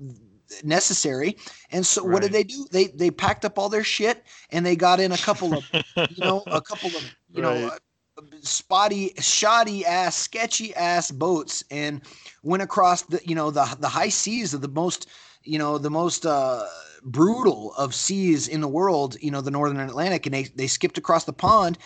necessary. 0.63 1.37
And 1.71 1.85
so, 1.85 2.03
right. 2.03 2.13
what 2.13 2.23
did 2.23 2.33
they 2.33 2.45
do? 2.45 2.67
They 2.71 2.87
they 2.87 3.11
packed 3.11 3.45
up 3.45 3.59
all 3.59 3.69
their 3.69 3.85
shit 3.85 4.25
and 4.51 4.65
they 4.65 4.77
got 4.77 5.01
in 5.01 5.13
a 5.13 5.19
couple 5.19 5.55
of, 5.55 5.65
you 5.73 6.25
know, 6.25 6.43
a 6.47 6.61
couple 6.71 6.89
of, 6.89 7.03
you 7.35 7.43
right. 7.43 7.61
know. 7.61 7.67
Uh, 7.69 7.79
spotty 8.43 9.15
shoddy 9.19 9.87
ass 9.87 10.15
sketchy 10.15 10.75
ass 10.75 11.11
boats 11.11 11.65
and 11.71 12.03
went 12.43 12.63
across 12.63 13.03
the 13.03 13.19
you 13.25 13.35
know 13.35 13.51
the 13.51 13.65
the 13.81 13.89
high 13.89 14.11
seas 14.11 14.53
of 14.53 14.61
the 14.61 14.69
most 14.69 15.09
you 15.43 15.59
know 15.59 15.79
the 15.79 15.89
most 15.89 16.27
uh 16.27 16.67
brutal 17.03 17.73
of 17.75 17.95
seas 17.95 18.47
in 18.47 18.61
the 18.61 18.69
world 18.69 19.17
you 19.23 19.31
know 19.31 19.41
the 19.41 19.51
northern 19.51 19.81
atlantic 19.81 20.27
and 20.27 20.35
they 20.35 20.43
they 20.55 20.67
skipped 20.67 20.99
across 20.99 21.25
the 21.25 21.33
pond 21.33 21.79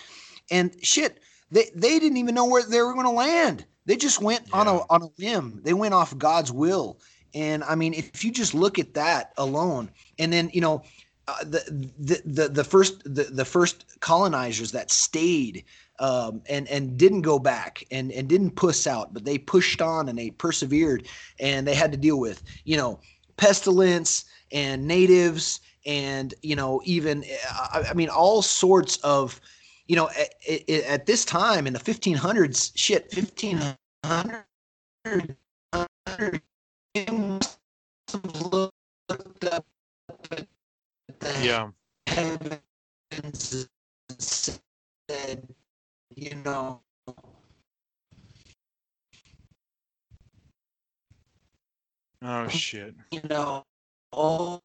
and 0.51 0.75
shit, 0.83 1.21
they 1.51 1.71
they 1.75 1.99
didn't 1.99 2.19
even 2.19 2.35
know 2.35 2.47
where 2.47 2.63
they 2.63 2.81
were 2.83 2.95
going 2.95 3.07
to 3.07 3.13
land. 3.13 3.65
They 3.87 3.97
just 3.97 4.21
went 4.21 4.47
yeah. 4.49 4.61
on 4.61 4.69
a 4.69 4.77
on 4.91 5.03
a 5.03 5.07
whim. 5.19 5.61
They 5.63 5.75
went 5.75 5.95
off 5.95 6.17
God's 6.17 6.53
will. 6.53 6.99
And 7.35 7.65
I 7.65 7.75
mean, 7.75 7.95
if 7.95 8.25
you 8.25 8.31
just 8.31 8.55
look 8.55 8.79
at 8.79 8.95
that 8.95 9.33
alone, 9.37 9.91
and 10.19 10.33
then 10.33 10.51
you 10.53 10.61
know, 10.61 10.83
uh, 11.27 11.43
the, 11.43 11.91
the 11.99 12.23
the 12.25 12.49
the 12.49 12.65
first 12.65 13.03
the, 13.05 13.25
the 13.25 13.45
first 13.45 14.01
colonizers 14.01 14.73
that 14.73 14.91
stayed 14.91 15.65
um, 15.99 16.43
and 16.49 16.69
and 16.69 16.97
didn't 16.97 17.23
go 17.23 17.39
back 17.39 17.85
and 17.91 18.13
and 18.13 18.29
didn't 18.29 18.53
push 18.53 18.87
out, 18.87 19.13
but 19.13 19.25
they 19.25 19.39
pushed 19.39 19.83
on 19.83 20.09
and 20.09 20.19
they 20.19 20.31
persevered, 20.31 21.07
and 21.41 21.67
they 21.67 21.75
had 21.75 21.93
to 21.93 21.99
deal 21.99 22.21
with 22.21 22.43
you 22.65 22.77
know 22.77 23.01
pestilence 23.37 24.25
and 24.53 24.87
natives 24.87 25.61
and 25.87 26.35
you 26.43 26.57
know 26.57 26.81
even 26.85 27.25
I, 27.51 27.85
I 27.91 27.95
mean 27.95 28.09
all 28.09 28.43
sorts 28.43 28.97
of 28.99 29.41
you 29.87 29.97
know, 29.97 30.11
at, 30.11 30.35
at, 30.71 31.07
this 31.07 31.25
time 31.25 31.67
in 31.67 31.73
the 31.73 31.79
1500s, 31.79 32.73
shit, 32.75 33.11
1500, 33.15 34.45
yeah. 41.43 41.71
heavens 42.07 43.69
said, 44.19 45.47
you 46.15 46.35
know, 46.45 46.81
oh 52.23 52.49
shit, 52.49 52.95
you 53.11 53.21
know, 53.29 53.65
oh, 54.13 54.61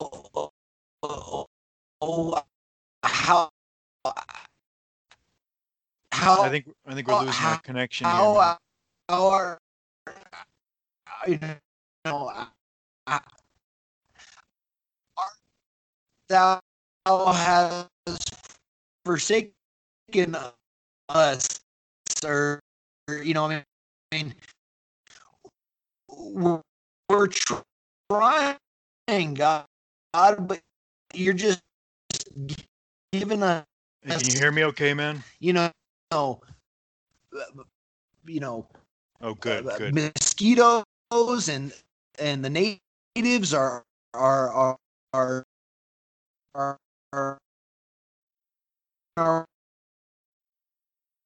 oh, 0.00 0.52
oh, 1.02 1.46
oh 2.00 2.42
how 3.02 3.50
how 6.14 6.42
I 6.42 6.50
think 6.50 6.70
I 6.86 6.94
think 6.94 7.08
we're 7.08 7.20
losing 7.20 7.32
how, 7.32 7.50
our 7.50 7.58
connection 7.58 8.06
how, 8.06 8.34
here. 8.34 8.56
How 9.08 9.26
are 9.28 9.58
you 11.26 11.38
know 12.04 12.30
uh, 13.06 13.18
thou 16.28 16.60
has 17.06 17.86
forsaken 19.04 20.36
us, 21.08 21.60
or 22.24 22.60
you 23.08 23.34
know, 23.34 23.46
I 23.46 23.64
mean, 24.12 24.34
we're, 26.08 26.60
we're 27.08 27.28
trying, 28.10 29.34
God, 29.34 29.66
but 30.12 30.60
you're 31.12 31.34
just 31.34 31.60
giving 33.12 33.42
a. 33.42 33.64
Can 34.06 34.20
you 34.20 34.38
hear 34.38 34.52
me? 34.52 34.64
Okay, 34.64 34.94
man. 34.94 35.22
You 35.40 35.54
know, 35.54 35.70
you 38.26 38.40
know. 38.40 38.66
Oh, 39.20 39.34
good, 39.34 39.66
uh, 39.66 39.78
good. 39.78 39.94
Mosquitoes 39.94 41.48
and 41.48 41.72
and 42.18 42.44
the 42.44 42.50
natives 43.16 43.54
are 43.54 43.84
are 44.12 44.50
are 44.50 44.78
are 45.12 45.44
are, 46.54 46.78
are, 47.12 47.38
are 49.16 49.46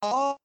all 0.02 0.38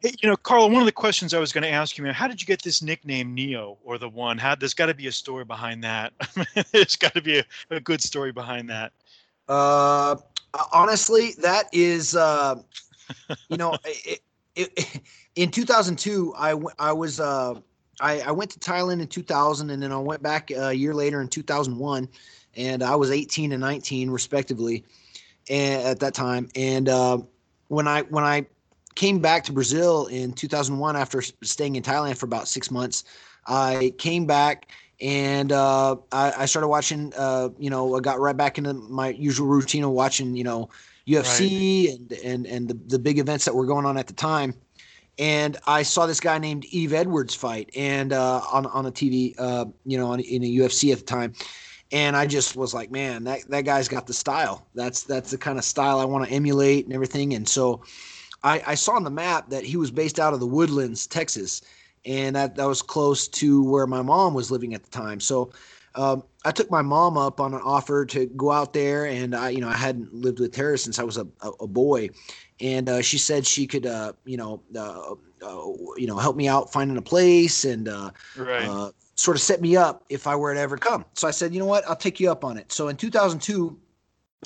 Hey, 0.00 0.12
you 0.22 0.28
know, 0.28 0.36
Carl, 0.36 0.70
one 0.70 0.80
of 0.80 0.86
the 0.86 0.92
questions 0.92 1.34
I 1.34 1.40
was 1.40 1.52
going 1.52 1.62
to 1.62 1.70
ask 1.70 1.98
you, 1.98 2.04
man, 2.04 2.14
how 2.14 2.28
did 2.28 2.40
you 2.40 2.46
get 2.46 2.62
this 2.62 2.82
nickname 2.82 3.34
Neo 3.34 3.78
or 3.84 3.98
the 3.98 4.08
One? 4.08 4.38
How 4.38 4.54
there's 4.54 4.74
got 4.74 4.86
to 4.86 4.94
be 4.94 5.08
a 5.08 5.12
story 5.12 5.44
behind 5.44 5.82
that. 5.82 6.12
there's 6.72 6.94
got 6.94 7.14
to 7.14 7.20
be 7.20 7.38
a, 7.38 7.44
a, 7.70 7.80
good 7.80 8.00
story 8.00 8.30
behind 8.30 8.70
that. 8.70 8.92
Uh, 9.48 10.16
honestly, 10.72 11.32
that 11.42 11.68
is, 11.72 12.16
uh, 12.16 12.56
you 13.48 13.56
know, 13.56 13.76
it, 13.84 14.20
it, 14.54 14.72
it, 14.76 15.00
in 15.36 15.50
2002, 15.50 16.34
I, 16.36 16.54
I 16.78 16.92
was, 16.92 17.20
uh, 17.20 17.54
I, 18.00 18.20
I 18.20 18.30
went 18.30 18.50
to 18.52 18.58
Thailand 18.58 19.00
in 19.00 19.08
2000, 19.08 19.70
and 19.70 19.82
then 19.82 19.92
I 19.92 19.98
went 19.98 20.22
back 20.22 20.50
a 20.50 20.72
year 20.72 20.94
later 20.94 21.20
in 21.20 21.28
2001, 21.28 22.08
and 22.56 22.82
I 22.82 22.96
was 22.96 23.10
18 23.10 23.52
and 23.52 23.60
19 23.60 24.10
respectively, 24.10 24.84
and, 25.50 25.82
at 25.82 26.00
that 26.00 26.14
time. 26.14 26.48
And 26.54 26.88
uh, 26.88 27.18
when 27.68 27.88
I 27.88 28.02
when 28.02 28.24
I 28.24 28.46
came 28.98 29.20
back 29.20 29.44
to 29.44 29.52
Brazil 29.52 30.06
in 30.06 30.32
2001 30.32 30.96
after 30.96 31.22
staying 31.22 31.76
in 31.76 31.84
Thailand 31.84 32.18
for 32.18 32.26
about 32.26 32.48
six 32.48 32.68
months. 32.68 33.04
I 33.46 33.94
came 33.96 34.26
back 34.26 34.72
and 35.00 35.52
uh, 35.52 35.96
I, 36.12 36.32
I, 36.38 36.46
started 36.46 36.68
watching. 36.68 37.12
Uh, 37.16 37.50
you 37.58 37.70
know, 37.70 37.96
I 37.96 38.00
got 38.00 38.18
right 38.18 38.36
back 38.36 38.58
into 38.58 38.74
my 38.74 39.10
usual 39.10 39.46
routine 39.46 39.84
of 39.84 39.90
watching. 39.90 40.36
You 40.36 40.44
know, 40.44 40.70
UFC 41.06 41.88
right. 41.88 41.98
and 41.98 42.12
and 42.24 42.46
and 42.46 42.68
the, 42.68 42.74
the 42.74 42.98
big 42.98 43.18
events 43.18 43.44
that 43.44 43.54
were 43.54 43.66
going 43.66 43.86
on 43.86 43.96
at 43.96 44.06
the 44.06 44.12
time. 44.12 44.54
And 45.18 45.56
I 45.66 45.82
saw 45.82 46.06
this 46.06 46.20
guy 46.20 46.38
named 46.38 46.64
Yves 46.72 46.92
Edwards 46.92 47.34
fight, 47.34 47.70
and 47.76 48.12
uh, 48.12 48.40
on 48.52 48.66
on 48.66 48.86
a 48.86 48.92
TV, 48.92 49.34
uh, 49.38 49.66
you 49.84 49.98
know, 49.98 50.12
on, 50.12 50.20
in 50.20 50.42
a 50.44 50.46
UFC 50.46 50.92
at 50.92 50.98
the 50.98 51.04
time. 51.04 51.32
And 51.90 52.16
I 52.16 52.26
just 52.26 52.54
was 52.54 52.74
like, 52.74 52.90
man, 52.90 53.24
that, 53.24 53.48
that 53.48 53.64
guy's 53.64 53.88
got 53.88 54.06
the 54.06 54.12
style. 54.12 54.66
That's 54.74 55.04
that's 55.04 55.30
the 55.30 55.38
kind 55.38 55.58
of 55.58 55.64
style 55.64 56.00
I 56.00 56.04
want 56.04 56.26
to 56.26 56.30
emulate 56.30 56.84
and 56.84 56.92
everything. 56.92 57.34
And 57.34 57.48
so 57.48 57.82
I, 58.44 58.62
I 58.66 58.74
saw 58.74 58.92
on 58.92 59.04
the 59.04 59.10
map 59.10 59.48
that 59.50 59.64
he 59.64 59.76
was 59.76 59.90
based 59.90 60.20
out 60.20 60.34
of 60.34 60.40
the 60.40 60.46
Woodlands, 60.46 61.06
Texas, 61.06 61.62
and 62.08 62.34
that, 62.34 62.56
that 62.56 62.66
was 62.66 62.80
close 62.80 63.28
to 63.28 63.62
where 63.62 63.86
my 63.86 64.02
mom 64.02 64.32
was 64.32 64.50
living 64.50 64.74
at 64.74 64.82
the 64.82 64.90
time. 64.90 65.20
So 65.20 65.52
um, 65.94 66.24
I 66.44 66.50
took 66.52 66.70
my 66.70 66.80
mom 66.80 67.18
up 67.18 67.38
on 67.38 67.52
an 67.52 67.60
offer 67.62 68.06
to 68.06 68.26
go 68.26 68.50
out 68.50 68.72
there, 68.72 69.04
and 69.04 69.34
I, 69.34 69.50
you 69.50 69.60
know, 69.60 69.68
I 69.68 69.76
hadn't 69.76 70.14
lived 70.14 70.40
with 70.40 70.56
her 70.56 70.76
since 70.76 70.98
I 70.98 71.02
was 71.02 71.18
a, 71.18 71.26
a, 71.42 71.50
a 71.60 71.66
boy, 71.66 72.08
and 72.60 72.88
uh, 72.88 73.02
she 73.02 73.18
said 73.18 73.46
she 73.46 73.66
could, 73.66 73.84
uh, 73.84 74.14
you 74.24 74.36
know, 74.36 74.62
uh, 74.74 75.14
uh 75.42 75.66
you 75.96 76.06
know, 76.06 76.16
help 76.16 76.36
me 76.36 76.48
out 76.48 76.72
finding 76.72 76.96
a 76.96 77.02
place 77.02 77.64
and 77.64 77.88
uh, 77.88 78.10
right. 78.36 78.68
Uh, 78.68 78.90
sort 79.16 79.36
of 79.36 79.40
set 79.40 79.60
me 79.60 79.76
up 79.76 80.04
if 80.08 80.28
I 80.28 80.36
were 80.36 80.54
to 80.54 80.60
ever 80.60 80.76
come. 80.76 81.04
So 81.14 81.26
I 81.26 81.32
said, 81.32 81.52
you 81.52 81.58
know 81.58 81.66
what, 81.66 81.86
I'll 81.88 81.96
take 81.96 82.20
you 82.20 82.30
up 82.30 82.44
on 82.44 82.56
it. 82.56 82.70
So 82.70 82.86
in 82.86 82.96
2002, 82.96 83.76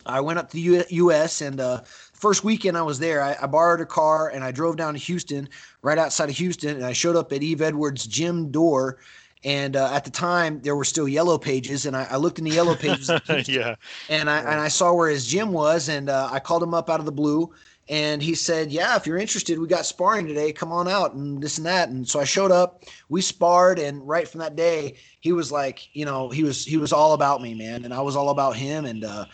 I 0.06 0.20
went 0.20 0.38
up 0.38 0.48
to 0.50 0.54
the 0.54 0.62
U- 0.62 0.84
U.S. 0.88 1.40
and 1.40 1.60
uh, 1.60 1.82
first 2.12 2.44
weekend 2.44 2.76
I 2.76 2.82
was 2.82 2.98
there, 2.98 3.22
I, 3.22 3.36
I, 3.42 3.46
borrowed 3.46 3.80
a 3.80 3.86
car 3.86 4.28
and 4.28 4.42
I 4.42 4.50
drove 4.50 4.76
down 4.76 4.94
to 4.94 4.98
Houston, 4.98 5.48
right 5.82 5.98
outside 5.98 6.30
of 6.30 6.36
Houston, 6.36 6.76
and 6.76 6.84
I 6.84 6.92
showed 6.92 7.16
up 7.16 7.32
at 7.32 7.42
Yves 7.42 7.60
Edwards' 7.60 8.06
gym 8.06 8.50
door. 8.50 8.98
And 9.44 9.74
uh, 9.74 9.92
at 9.92 10.04
the 10.04 10.10
time, 10.10 10.60
there 10.60 10.76
were 10.76 10.84
still 10.84 11.08
yellow 11.08 11.36
pages, 11.36 11.84
and 11.84 11.96
I, 11.96 12.06
I 12.10 12.16
looked 12.16 12.38
in 12.38 12.44
the 12.44 12.52
yellow 12.52 12.76
pages. 12.76 13.10
yeah. 13.48 13.74
And 14.08 14.30
I 14.30 14.38
and 14.38 14.60
I 14.60 14.68
saw 14.68 14.92
where 14.92 15.10
his 15.10 15.26
gym 15.26 15.50
was, 15.50 15.88
and 15.88 16.08
uh, 16.08 16.28
I 16.30 16.38
called 16.38 16.62
him 16.62 16.74
up 16.74 16.88
out 16.88 17.00
of 17.00 17.06
the 17.06 17.12
blue, 17.12 17.52
and 17.88 18.22
he 18.22 18.36
said, 18.36 18.70
"Yeah, 18.70 18.94
if 18.94 19.04
you're 19.04 19.18
interested, 19.18 19.58
we 19.58 19.66
got 19.66 19.84
sparring 19.84 20.28
today. 20.28 20.52
Come 20.52 20.70
on 20.70 20.86
out 20.86 21.14
and 21.14 21.42
this 21.42 21.58
and 21.58 21.66
that." 21.66 21.88
And 21.88 22.08
so 22.08 22.20
I 22.20 22.24
showed 22.24 22.52
up. 22.52 22.84
We 23.08 23.20
sparred, 23.20 23.80
and 23.80 24.06
right 24.06 24.28
from 24.28 24.38
that 24.38 24.54
day, 24.54 24.94
he 25.18 25.32
was 25.32 25.50
like, 25.50 25.88
you 25.92 26.04
know, 26.04 26.30
he 26.30 26.44
was 26.44 26.64
he 26.64 26.76
was 26.76 26.92
all 26.92 27.12
about 27.12 27.42
me, 27.42 27.52
man, 27.52 27.84
and 27.84 27.92
I 27.92 28.00
was 28.00 28.14
all 28.14 28.28
about 28.28 28.54
him, 28.54 28.84
and 28.84 29.02
uh, 29.02 29.24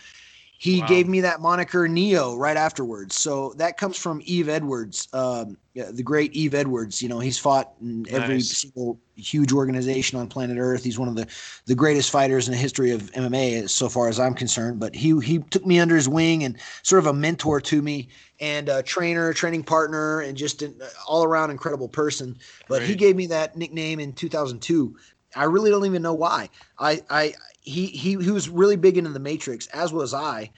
he 0.61 0.81
wow. 0.81 0.89
gave 0.89 1.09
me 1.09 1.21
that 1.21 1.41
moniker 1.41 1.87
Neo 1.87 2.37
right 2.37 2.57
afterwards. 2.57 3.15
So 3.15 3.55
that 3.59 3.77
comes 3.77 3.97
from 3.97 4.21
Yves 4.27 4.49
Edwards, 4.49 5.07
um, 5.13 5.57
the 5.73 6.03
great 6.03 6.35
Yves 6.35 6.53
Edwards. 6.53 7.01
You 7.01 7.09
know, 7.09 7.21
he's 7.21 7.39
fought 7.39 7.75
in 7.81 8.05
every 8.11 8.41
single 8.41 8.99
huge 9.15 9.53
organization 9.53 10.19
on 10.19 10.27
planet 10.27 10.59
Earth. 10.59 10.83
He's 10.83 10.99
one 10.99 11.07
of 11.07 11.15
the, 11.15 11.29
the 11.67 11.77
greatest 11.77 12.11
fighters 12.11 12.49
in 12.49 12.53
the 12.53 12.59
history 12.59 12.91
of 12.91 13.03
MMA, 13.13 13.71
so 13.71 13.89
far 13.89 14.09
as 14.09 14.19
I'm 14.19 14.35
concerned. 14.35 14.81
But 14.81 14.97
he 14.97 15.17
he 15.21 15.39
took 15.39 15.65
me 15.65 15.79
under 15.79 15.95
his 15.95 16.09
wing 16.09 16.43
and 16.43 16.59
sort 16.83 16.99
of 16.99 17.07
a 17.07 17.13
mentor 17.13 17.61
to 17.61 17.81
me 17.81 18.09
and 18.41 18.69
a 18.69 18.83
trainer, 18.83 19.33
training 19.33 19.63
partner, 19.63 20.23
and 20.23 20.37
just 20.37 20.63
an 20.63 20.75
all 21.07 21.23
around 21.23 21.53
incredible 21.53 21.89
person. 21.89 22.37
But 22.69 22.79
great. 22.79 22.89
he 22.91 22.97
gave 22.97 23.15
me 23.15 23.27
that 23.29 23.57
nickname 23.57 24.01
in 24.01 24.13
2002. 24.13 24.97
I 25.37 25.45
really 25.45 25.71
don't 25.71 25.87
even 25.87 26.03
know 26.03 26.15
why. 26.15 26.49
I 26.81 27.01
I 27.09 27.35
he 27.61 27.87
he 27.87 28.11
he 28.13 28.31
was 28.31 28.49
really 28.49 28.77
big 28.77 28.99
into 28.99 29.11
the 29.11 29.21
Matrix, 29.21 29.67
as 29.69 29.93
was 29.93 30.15
I. 30.15 30.51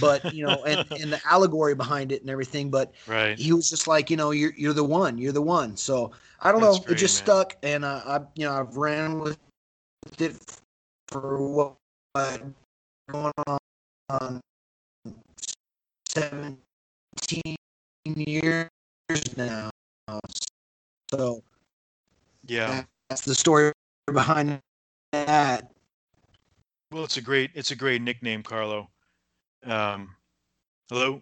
But 0.00 0.32
you 0.34 0.44
know, 0.44 0.64
and, 0.64 0.84
and 1.00 1.12
the 1.12 1.20
allegory 1.24 1.74
behind 1.74 2.12
it 2.12 2.20
and 2.22 2.30
everything. 2.30 2.70
But 2.70 2.92
right. 3.06 3.38
he 3.38 3.52
was 3.52 3.70
just 3.70 3.86
like, 3.86 4.10
you 4.10 4.16
know, 4.16 4.30
you're 4.30 4.52
you're 4.56 4.72
the 4.72 4.84
one, 4.84 5.18
you're 5.18 5.32
the 5.32 5.42
one. 5.42 5.76
So 5.76 6.12
I 6.40 6.52
don't 6.52 6.60
That's 6.60 6.78
know, 6.78 6.84
great, 6.84 6.96
it 6.96 7.00
just 7.00 7.16
man. 7.18 7.24
stuck, 7.24 7.56
and 7.62 7.84
uh, 7.84 8.02
I 8.04 8.20
you 8.34 8.46
know 8.46 8.52
I've 8.52 8.76
ran 8.76 9.18
with 9.20 9.38
it 10.18 10.36
for 11.08 11.38
what, 11.48 11.76
going 13.10 13.32
on 14.08 14.40
seventeen 16.08 17.56
years 18.04 18.68
now. 19.36 19.70
So 21.10 21.42
yeah, 22.46 22.84
that's 23.08 23.22
the 23.22 23.34
story 23.34 23.72
behind 24.12 24.60
that. 25.12 25.70
Well, 26.96 27.04
it's 27.04 27.18
a 27.18 27.20
great 27.20 27.50
it's 27.52 27.72
a 27.72 27.76
great 27.76 28.00
nickname, 28.00 28.42
Carlo. 28.42 28.88
Um, 29.66 30.16
hello. 30.88 31.20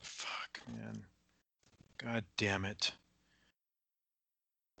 Fuck, 0.00 0.60
man. 0.70 1.02
God 1.96 2.24
damn 2.36 2.66
it. 2.66 2.92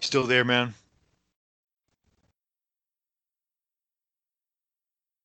Still 0.00 0.24
there, 0.24 0.44
man? 0.44 0.74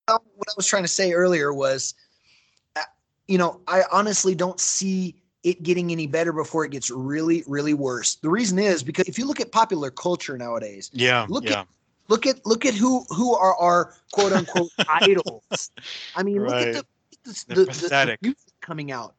What 0.08 0.22
I 0.48 0.54
was 0.56 0.66
trying 0.66 0.84
to 0.84 0.88
say 0.88 1.12
earlier 1.12 1.54
was, 1.54 1.94
uh, 2.78 2.84
you 3.28 3.38
know, 3.38 3.60
I 3.68 3.84
honestly 3.92 4.36
don't 4.36 4.62
see 4.62 5.22
it 5.44 5.64
getting 5.64 5.92
any 5.92 6.08
better 6.08 6.32
before 6.32 6.64
it 6.64 6.72
gets 6.72 6.90
really, 6.90 7.44
really 7.46 7.74
worse. 7.74 8.16
The 8.16 8.30
reason 8.30 8.58
is 8.58 8.84
because 8.84 9.10
if 9.10 9.20
you 9.20 9.28
look 9.28 9.42
at 9.42 9.52
popular 9.52 9.92
culture 9.92 10.38
nowadays, 10.38 10.90
yeah, 10.94 11.26
look 11.28 11.44
yeah. 11.44 11.60
at 11.60 11.68
Look 12.10 12.26
at 12.26 12.46
look 12.46 12.66
at 12.66 12.74
who 12.74 13.06
who 13.10 13.36
are 13.36 13.56
our 13.56 13.96
quote 14.12 14.34
unquote 14.34 14.72
idols. 14.90 15.72
I 16.16 16.24
mean, 16.24 16.42
right. 16.42 16.68
look 16.68 16.78
at 16.78 16.86
the 17.24 17.46
the, 17.48 17.56
the, 17.56 17.66
the, 17.66 18.18
music 18.22 18.54
coming 18.62 18.92
out 18.92 19.16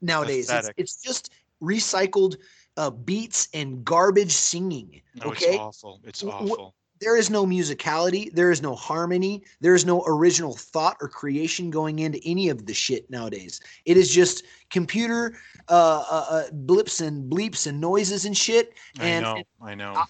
nowadays. 0.00 0.48
It's, 0.48 0.70
it's, 0.76 1.02
just 1.02 1.32
recycled 1.60 2.36
uh, 2.76 2.90
beats 2.90 3.48
and 3.54 3.84
garbage 3.84 4.32
singing. 4.32 5.02
No, 5.16 5.32
okay, 5.32 5.46
it's 5.46 5.58
awful. 5.58 6.00
It's 6.04 6.22
awful 6.22 6.74
there 7.00 7.16
is 7.16 7.30
no 7.30 7.46
musicality, 7.46 8.32
there 8.32 8.50
is 8.50 8.62
no 8.62 8.74
harmony, 8.74 9.44
there 9.60 9.74
is 9.74 9.84
no 9.84 10.02
original 10.06 10.54
thought 10.54 10.96
or 11.00 11.08
creation 11.08 11.70
going 11.70 12.00
into 12.00 12.20
any 12.24 12.48
of 12.48 12.66
the 12.66 12.74
shit 12.74 13.08
nowadays. 13.10 13.60
It 13.84 13.96
is 13.96 14.10
just 14.10 14.44
computer 14.70 15.36
uh, 15.68 16.04
uh, 16.10 16.26
uh 16.30 16.42
blips 16.52 17.00
and 17.00 17.30
bleeps 17.30 17.66
and 17.66 17.80
noises 17.80 18.24
and 18.24 18.36
shit. 18.36 18.74
And, 19.00 19.24
I 19.24 19.34
know. 19.34 19.42
I 19.62 19.74
know. 19.74 19.94
I, 19.96 20.04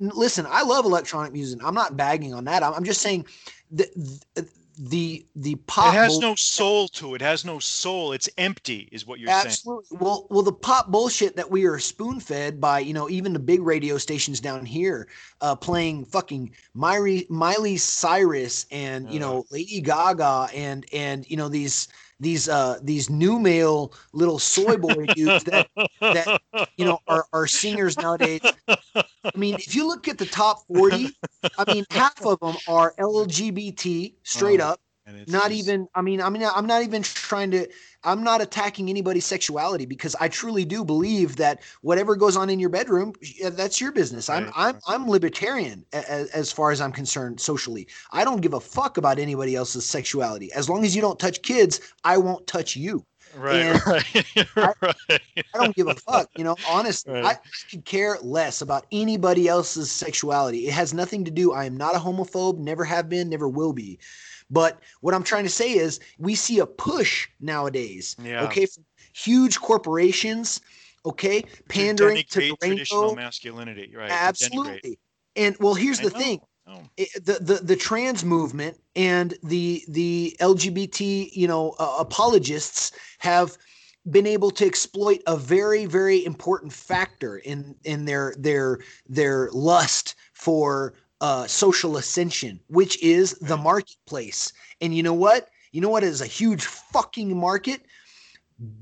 listen, 0.00 0.46
I 0.48 0.62
love 0.62 0.84
electronic 0.84 1.32
music. 1.32 1.60
I'm 1.64 1.74
not 1.74 1.96
bagging 1.96 2.34
on 2.34 2.44
that. 2.44 2.62
I'm, 2.62 2.74
I'm 2.74 2.84
just 2.84 3.00
saying 3.00 3.26
that 3.72 3.88
the 4.78 5.24
the 5.36 5.54
pop 5.66 5.94
it 5.94 5.96
has 5.96 6.12
bull- 6.12 6.20
no 6.20 6.34
soul 6.34 6.88
to 6.88 7.14
it. 7.14 7.22
it. 7.22 7.24
has 7.24 7.44
no 7.44 7.58
soul 7.58 8.12
it's 8.12 8.28
empty 8.38 8.88
is 8.90 9.06
what 9.06 9.20
you're 9.20 9.30
absolutely. 9.30 9.84
saying 9.86 10.00
well 10.00 10.26
well 10.30 10.42
the 10.42 10.52
pop 10.52 10.88
bullshit 10.88 11.36
that 11.36 11.48
we 11.48 11.64
are 11.64 11.78
spoon 11.78 12.18
fed 12.18 12.60
by 12.60 12.78
you 12.78 12.92
know 12.92 13.08
even 13.08 13.32
the 13.32 13.38
big 13.38 13.62
radio 13.62 13.96
stations 13.98 14.40
down 14.40 14.64
here 14.64 15.06
uh 15.40 15.54
playing 15.54 16.04
fucking 16.04 16.50
miley 16.74 17.26
miley 17.28 17.76
cyrus 17.76 18.66
and 18.70 19.10
you 19.12 19.20
know 19.20 19.44
lady 19.50 19.80
gaga 19.80 20.48
and 20.54 20.86
and 20.92 21.28
you 21.30 21.36
know 21.36 21.48
these 21.48 21.88
these 22.20 22.48
uh 22.48 22.78
these 22.82 23.10
new 23.10 23.38
male 23.38 23.92
little 24.12 24.38
soy 24.38 24.76
boy 24.76 25.06
dudes 25.14 25.44
that 25.44 25.68
that 26.00 26.40
you 26.76 26.84
know 26.84 27.00
are, 27.08 27.26
are 27.32 27.46
singers 27.46 27.96
nowadays. 27.98 28.40
I 28.68 29.36
mean, 29.36 29.54
if 29.54 29.74
you 29.74 29.86
look 29.86 30.06
at 30.06 30.18
the 30.18 30.26
top 30.26 30.66
40, 30.66 31.10
I 31.58 31.72
mean 31.72 31.84
half 31.90 32.24
of 32.24 32.40
them 32.40 32.56
are 32.68 32.94
LGBT 32.98 34.14
straight 34.22 34.60
oh. 34.60 34.68
up. 34.68 34.80
not 35.26 35.50
just... 35.50 35.52
even 35.52 35.86
i 35.94 36.00
mean 36.00 36.18
i 36.22 36.30
mean 36.30 36.42
i'm 36.56 36.66
not 36.66 36.82
even 36.82 37.02
trying 37.02 37.50
to 37.50 37.68
i'm 38.04 38.24
not 38.24 38.40
attacking 38.40 38.88
anybody's 38.88 39.26
sexuality 39.26 39.84
because 39.84 40.16
i 40.18 40.28
truly 40.28 40.64
do 40.64 40.82
believe 40.82 41.36
that 41.36 41.60
whatever 41.82 42.16
goes 42.16 42.38
on 42.38 42.48
in 42.48 42.58
your 42.58 42.70
bedroom 42.70 43.12
that's 43.52 43.82
your 43.82 43.92
business 43.92 44.30
right. 44.30 44.44
i'm 44.46 44.52
i'm 44.56 44.80
i'm 44.88 45.06
libertarian 45.06 45.84
as, 45.92 46.30
as 46.30 46.50
far 46.50 46.70
as 46.70 46.80
i'm 46.80 46.90
concerned 46.90 47.38
socially 47.38 47.86
i 48.12 48.24
don't 48.24 48.40
give 48.40 48.54
a 48.54 48.60
fuck 48.60 48.96
about 48.96 49.18
anybody 49.18 49.54
else's 49.54 49.84
sexuality 49.84 50.50
as 50.54 50.70
long 50.70 50.86
as 50.86 50.96
you 50.96 51.02
don't 51.02 51.18
touch 51.18 51.42
kids 51.42 51.80
i 52.04 52.16
won't 52.16 52.46
touch 52.46 52.74
you 52.74 53.04
Right, 53.36 53.86
right, 53.86 54.04
I, 54.56 54.72
right. 54.80 55.20
I, 55.36 55.58
don't 55.58 55.74
give 55.74 55.88
a 55.88 55.94
fuck. 55.94 56.30
You 56.36 56.44
know, 56.44 56.56
honestly, 56.68 57.12
right. 57.12 57.36
I 57.36 57.38
could 57.70 57.84
care 57.84 58.18
less 58.22 58.62
about 58.62 58.86
anybody 58.92 59.48
else's 59.48 59.90
sexuality. 59.90 60.66
It 60.68 60.72
has 60.72 60.94
nothing 60.94 61.24
to 61.24 61.30
do. 61.30 61.52
I 61.52 61.64
am 61.64 61.76
not 61.76 61.94
a 61.94 61.98
homophobe, 61.98 62.58
never 62.58 62.84
have 62.84 63.08
been, 63.08 63.28
never 63.28 63.48
will 63.48 63.72
be. 63.72 63.98
But 64.50 64.80
what 65.00 65.14
I'm 65.14 65.24
trying 65.24 65.44
to 65.44 65.50
say 65.50 65.72
is 65.72 66.00
we 66.18 66.34
see 66.34 66.58
a 66.58 66.66
push 66.66 67.28
nowadays. 67.40 68.16
Yeah. 68.22 68.44
Okay. 68.44 68.66
Huge 69.14 69.60
corporations, 69.60 70.60
okay, 71.06 71.44
pandering 71.68 72.16
to, 72.30 72.40
to 72.40 72.56
traditional 72.56 73.14
masculinity, 73.14 73.92
right? 73.96 74.10
Absolutely. 74.10 74.98
And 75.36 75.56
well, 75.60 75.74
here's 75.74 76.00
the 76.00 76.10
thing. 76.10 76.40
Oh. 76.66 76.82
It, 76.96 77.24
the, 77.24 77.34
the 77.34 77.54
the 77.62 77.76
trans 77.76 78.24
movement 78.24 78.80
and 78.96 79.34
the 79.42 79.82
the 79.88 80.34
LGBT 80.40 81.30
you 81.32 81.46
know 81.46 81.74
uh, 81.78 81.96
apologists 81.98 82.92
have 83.18 83.58
been 84.10 84.26
able 84.26 84.50
to 84.52 84.66
exploit 84.66 85.22
a 85.26 85.36
very 85.36 85.84
very 85.84 86.24
important 86.24 86.72
factor 86.72 87.38
in 87.38 87.74
in 87.84 88.06
their 88.06 88.34
their 88.38 88.78
their 89.06 89.50
lust 89.52 90.14
for 90.32 90.94
uh, 91.20 91.46
social 91.46 91.96
ascension, 91.96 92.60
which 92.68 93.02
is 93.02 93.32
the 93.40 93.56
marketplace. 93.56 94.52
And 94.80 94.94
you 94.94 95.02
know 95.02 95.14
what? 95.14 95.48
You 95.72 95.80
know 95.80 95.88
what 95.88 96.04
is 96.04 96.20
a 96.20 96.26
huge 96.26 96.64
fucking 96.64 97.36
market? 97.36 97.82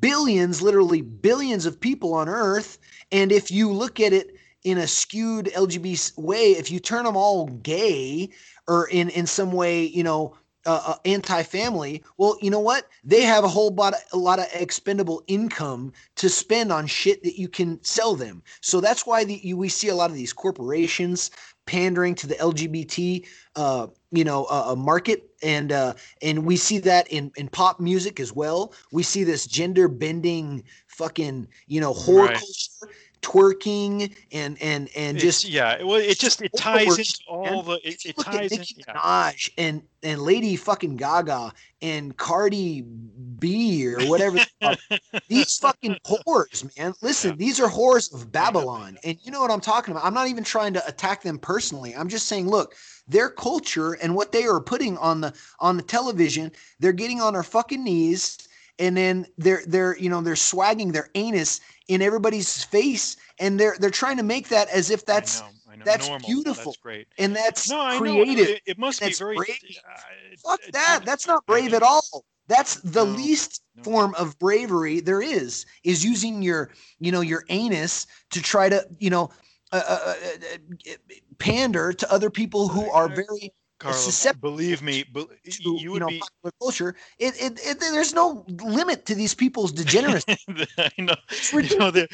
Billions, 0.00 0.60
literally 0.60 1.02
billions 1.02 1.66
of 1.66 1.80
people 1.80 2.14
on 2.14 2.28
Earth. 2.28 2.78
And 3.12 3.30
if 3.30 3.50
you 3.50 3.70
look 3.72 4.00
at 4.00 4.12
it 4.12 4.31
in 4.64 4.78
a 4.78 4.86
skewed 4.86 5.46
LGBT 5.46 6.18
way, 6.18 6.52
if 6.52 6.70
you 6.70 6.80
turn 6.80 7.04
them 7.04 7.16
all 7.16 7.46
gay 7.46 8.30
or 8.68 8.88
in 8.88 9.08
in 9.10 9.26
some 9.26 9.52
way, 9.52 9.84
you 9.84 10.02
know, 10.02 10.36
uh, 10.64 10.82
uh, 10.86 10.94
anti-family, 11.04 12.02
well, 12.18 12.36
you 12.40 12.48
know 12.50 12.60
what? 12.60 12.86
They 13.02 13.22
have 13.22 13.42
a 13.42 13.48
whole 13.48 13.74
lot, 13.74 13.94
of, 13.94 14.00
a 14.12 14.16
lot 14.16 14.38
of 14.38 14.46
expendable 14.54 15.24
income 15.26 15.92
to 16.16 16.28
spend 16.28 16.70
on 16.70 16.86
shit 16.86 17.22
that 17.24 17.36
you 17.36 17.48
can 17.48 17.82
sell 17.82 18.14
them. 18.14 18.44
So 18.60 18.80
that's 18.80 19.04
why 19.04 19.24
the, 19.24 19.40
you, 19.42 19.56
we 19.56 19.68
see 19.68 19.88
a 19.88 19.94
lot 19.94 20.10
of 20.10 20.16
these 20.16 20.32
corporations 20.32 21.32
pandering 21.66 22.14
to 22.16 22.26
the 22.28 22.34
LGBT, 22.36 23.26
uh, 23.56 23.88
you 24.12 24.22
know, 24.22 24.46
uh, 24.50 24.76
market, 24.76 25.30
and 25.42 25.72
uh, 25.72 25.94
and 26.22 26.44
we 26.44 26.56
see 26.56 26.78
that 26.78 27.08
in 27.08 27.32
in 27.36 27.48
pop 27.48 27.80
music 27.80 28.20
as 28.20 28.32
well. 28.32 28.72
We 28.92 29.02
see 29.02 29.24
this 29.24 29.46
gender 29.46 29.88
bending, 29.88 30.62
fucking, 30.86 31.48
you 31.66 31.80
know, 31.80 31.92
horror 31.92 32.26
right. 32.26 32.36
culture 32.36 32.94
twerking 33.22 34.14
and 34.32 34.60
and 34.60 34.90
and 34.96 35.16
it's, 35.16 35.24
just 35.24 35.48
yeah 35.48 35.82
well 35.82 35.94
it 35.94 36.18
just 36.18 36.42
it 36.42 36.50
ties 36.56 36.98
into 36.98 37.20
all 37.28 37.62
the 37.62 37.78
it, 37.84 38.04
it 38.04 38.16
ties 38.18 38.50
in, 38.52 38.64
yeah. 38.76 38.94
Minaj 38.94 39.50
and 39.56 39.82
and 40.02 40.20
Lady 40.20 40.56
fucking 40.56 40.96
Gaga 40.96 41.52
and 41.80 42.16
Cardi 42.16 42.82
B 43.38 43.86
or 43.86 44.06
whatever 44.08 44.38
these 45.28 45.56
fucking 45.58 45.96
whores 46.04 46.76
man. 46.76 46.94
Listen 47.00 47.30
yeah. 47.30 47.36
these 47.36 47.60
are 47.60 47.68
whores 47.68 48.12
of 48.12 48.32
Babylon. 48.32 48.98
And 49.04 49.16
you 49.22 49.30
know 49.30 49.40
what 49.40 49.52
I'm 49.52 49.60
talking 49.60 49.92
about? 49.92 50.04
I'm 50.04 50.14
not 50.14 50.28
even 50.28 50.44
trying 50.44 50.74
to 50.74 50.86
attack 50.86 51.22
them 51.22 51.38
personally. 51.38 51.94
I'm 51.94 52.08
just 52.08 52.26
saying 52.26 52.48
look 52.48 52.74
their 53.06 53.30
culture 53.30 53.92
and 53.94 54.14
what 54.14 54.32
they 54.32 54.44
are 54.44 54.60
putting 54.60 54.98
on 54.98 55.20
the 55.20 55.32
on 55.60 55.76
the 55.76 55.82
television 55.82 56.50
they're 56.80 56.92
getting 56.92 57.20
on 57.20 57.34
their 57.34 57.42
fucking 57.42 57.82
knees 57.82 58.48
and 58.82 58.96
then 58.96 59.24
they're 59.38 59.62
they're 59.66 59.96
you 59.96 60.10
know 60.10 60.20
they're 60.20 60.36
swagging 60.36 60.90
their 60.90 61.08
anus 61.14 61.60
in 61.86 62.02
everybody's 62.02 62.64
face, 62.64 63.16
and 63.38 63.58
they're 63.58 63.76
they're 63.78 63.90
trying 63.90 64.16
to 64.16 64.24
make 64.24 64.48
that 64.48 64.68
as 64.70 64.90
if 64.90 65.06
that's 65.06 65.40
I 65.40 65.44
know, 65.44 65.52
I 65.70 65.76
know. 65.76 65.82
that's 65.84 66.08
Normal. 66.08 66.28
beautiful, 66.28 66.72
that's 66.72 66.82
great, 66.82 67.06
and 67.16 67.34
that's 67.34 67.70
no, 67.70 67.96
creative. 67.96 68.48
It, 68.48 68.62
it, 68.66 68.78
must 68.78 69.00
be 69.00 69.12
very. 69.12 69.36
Brave. 69.36 69.56
Uh, 69.88 70.00
Fuck 70.44 70.60
that. 70.72 71.02
That's 71.04 71.28
not 71.28 71.46
brave 71.46 71.72
at 71.74 71.82
all. 71.84 72.24
That's 72.48 72.76
the 72.80 73.04
no, 73.04 73.12
least 73.12 73.62
no. 73.76 73.84
form 73.84 74.14
of 74.18 74.36
bravery 74.40 74.98
there 74.98 75.22
is. 75.22 75.64
Is 75.84 76.04
using 76.04 76.42
your 76.42 76.70
you 76.98 77.12
know 77.12 77.20
your 77.20 77.44
anus 77.50 78.08
to 78.30 78.42
try 78.42 78.68
to 78.68 78.84
you 78.98 79.10
know 79.10 79.30
uh, 79.70 79.82
uh, 79.86 79.98
uh, 80.08 80.14
uh 80.90 80.94
pander 81.38 81.92
to 81.92 82.12
other 82.12 82.30
people 82.30 82.66
who 82.66 82.90
are 82.90 83.08
very 83.08 83.52
Believe 84.40 84.82
me, 84.82 85.04
be, 85.12 85.26
you, 85.44 85.78
you, 85.78 85.92
would 85.92 86.00
know, 86.00 86.08
be 86.08 86.20
popular 86.20 86.52
culture. 86.60 86.96
It, 87.18 87.34
it, 87.40 87.60
it, 87.64 87.80
there's 87.80 88.14
no 88.14 88.44
limit 88.48 89.06
to 89.06 89.14
these 89.14 89.34
people's 89.34 89.72
degeneracy. 89.72 90.36
I 90.78 90.90
know. 90.98 91.14
You 91.52 91.78
know 91.78 92.06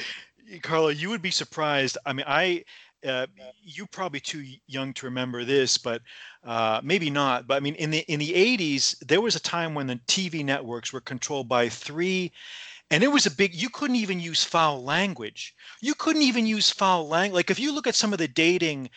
Carlo, 0.62 0.88
you 0.88 1.10
would 1.10 1.22
be 1.22 1.30
surprised. 1.30 1.98
I 2.06 2.12
mean, 2.12 2.24
I, 2.26 2.64
uh, 3.06 3.26
you 3.62 3.86
probably 3.86 4.20
too 4.20 4.44
young 4.66 4.94
to 4.94 5.06
remember 5.06 5.44
this, 5.44 5.76
but 5.76 6.00
uh, 6.44 6.80
maybe 6.82 7.10
not. 7.10 7.46
But 7.46 7.56
I 7.56 7.60
mean, 7.60 7.74
in 7.74 7.90
the 7.90 7.98
in 8.10 8.18
the 8.18 8.32
80s, 8.32 8.98
there 9.06 9.20
was 9.20 9.36
a 9.36 9.40
time 9.40 9.74
when 9.74 9.86
the 9.86 10.00
TV 10.06 10.44
networks 10.44 10.92
were 10.92 11.00
controlled 11.00 11.48
by 11.48 11.68
three 11.68 12.32
and 12.90 13.04
it 13.04 13.08
was 13.08 13.26
a 13.26 13.30
big 13.30 13.54
you 13.54 13.68
couldn't 13.68 13.96
even 13.96 14.20
use 14.20 14.44
foul 14.44 14.82
language 14.82 15.54
you 15.80 15.94
couldn't 15.94 16.22
even 16.22 16.46
use 16.46 16.70
foul 16.70 17.06
language 17.06 17.34
like 17.34 17.50
if 17.50 17.58
you 17.58 17.72
look 17.72 17.86
at 17.86 17.94
some 17.94 18.12
of 18.12 18.18
the 18.18 18.28
dating 18.28 18.88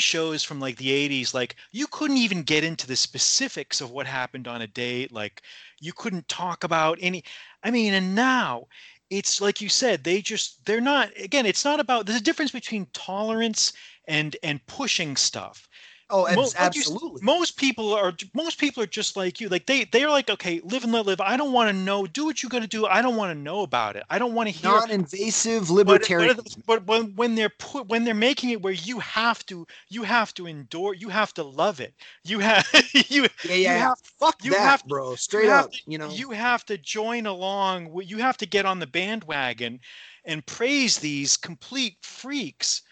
shows 0.00 0.42
from 0.42 0.60
like 0.60 0.76
the 0.76 1.08
80s 1.08 1.34
like 1.34 1.56
you 1.72 1.86
couldn't 1.88 2.16
even 2.18 2.42
get 2.42 2.64
into 2.64 2.86
the 2.86 2.96
specifics 2.96 3.80
of 3.80 3.90
what 3.90 4.06
happened 4.06 4.48
on 4.48 4.62
a 4.62 4.66
date 4.66 5.12
like 5.12 5.42
you 5.80 5.92
couldn't 5.92 6.28
talk 6.28 6.64
about 6.64 6.98
any 7.00 7.22
i 7.62 7.70
mean 7.70 7.94
and 7.94 8.14
now 8.14 8.66
it's 9.10 9.40
like 9.40 9.60
you 9.60 9.68
said 9.68 10.04
they 10.04 10.20
just 10.20 10.64
they're 10.66 10.80
not 10.80 11.10
again 11.18 11.46
it's 11.46 11.64
not 11.64 11.80
about 11.80 12.06
there's 12.06 12.20
a 12.20 12.24
difference 12.24 12.50
between 12.50 12.86
tolerance 12.92 13.72
and 14.06 14.36
and 14.42 14.64
pushing 14.66 15.16
stuff 15.16 15.68
Oh, 16.10 16.26
most, 16.34 16.56
absolutely. 16.58 17.20
You, 17.20 17.26
most 17.26 17.58
people 17.58 17.92
are 17.92 18.14
most 18.32 18.58
people 18.58 18.82
are 18.82 18.86
just 18.86 19.14
like 19.14 19.40
you. 19.40 19.48
Like 19.50 19.66
they 19.66 19.84
they're 19.84 20.08
like, 20.08 20.30
okay, 20.30 20.60
live 20.64 20.82
and 20.82 20.92
let 20.92 21.04
live. 21.04 21.20
I 21.20 21.36
don't 21.36 21.52
want 21.52 21.68
to 21.68 21.76
know. 21.76 22.06
Do 22.06 22.24
what 22.24 22.42
you 22.42 22.48
got 22.48 22.62
to 22.62 22.66
do. 22.66 22.86
I 22.86 23.02
don't 23.02 23.16
want 23.16 23.30
to 23.30 23.38
know 23.38 23.60
about 23.60 23.94
it. 23.96 24.04
I 24.08 24.18
don't 24.18 24.32
want 24.32 24.48
to 24.48 24.54
hear. 24.54 24.70
Non-invasive 24.70 25.68
libertarian. 25.70 26.36
But, 26.36 26.56
but, 26.66 26.86
when 26.86 27.14
when 27.16 27.34
they're 27.34 27.50
put 27.50 27.88
when 27.88 28.04
they're 28.04 28.14
making 28.14 28.50
it 28.50 28.62
where 28.62 28.72
you 28.72 29.00
have 29.00 29.44
to 29.46 29.66
you 29.90 30.02
have 30.02 30.32
to 30.34 30.46
endure 30.46 30.94
you 30.94 31.10
have 31.10 31.34
to 31.34 31.42
love 31.42 31.80
it. 31.80 31.92
You 32.24 32.38
have 32.38 32.66
you 33.08 33.26
yeah 33.44 33.54
yeah. 33.54 33.74
You 33.74 33.80
have, 33.80 33.98
fuck 33.98 34.42
you 34.42 34.52
that, 34.52 34.60
have 34.60 34.82
to, 34.82 34.88
bro. 34.88 35.14
Straight 35.14 35.50
up, 35.50 35.72
to, 35.72 35.78
you 35.86 35.98
know. 35.98 36.08
You 36.08 36.30
have 36.30 36.64
to 36.66 36.78
join 36.78 37.26
along. 37.26 38.00
You 38.02 38.16
have 38.18 38.38
to 38.38 38.46
get 38.46 38.64
on 38.64 38.78
the 38.78 38.86
bandwagon 38.86 39.80
and 40.24 40.44
praise 40.46 40.98
these 40.98 41.36
complete 41.36 41.96
freaks 42.00 42.82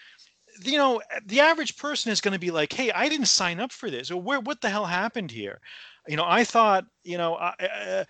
you 0.62 0.78
know, 0.78 1.00
the 1.24 1.40
average 1.40 1.76
person 1.76 2.12
is 2.12 2.20
going 2.20 2.32
to 2.32 2.38
be 2.40 2.50
like, 2.50 2.72
"Hey, 2.72 2.90
I 2.92 3.08
didn't 3.08 3.26
sign 3.26 3.60
up 3.60 3.72
for 3.72 3.90
this. 3.90 4.10
Or 4.10 4.20
where? 4.20 4.40
What 4.40 4.60
the 4.60 4.70
hell 4.70 4.86
happened 4.86 5.30
here?" 5.30 5.60
You 6.08 6.16
know, 6.16 6.24
I 6.26 6.44
thought, 6.44 6.86
you 7.04 7.18
know, 7.18 7.36
I, 7.36 7.54
uh, 7.60 8.04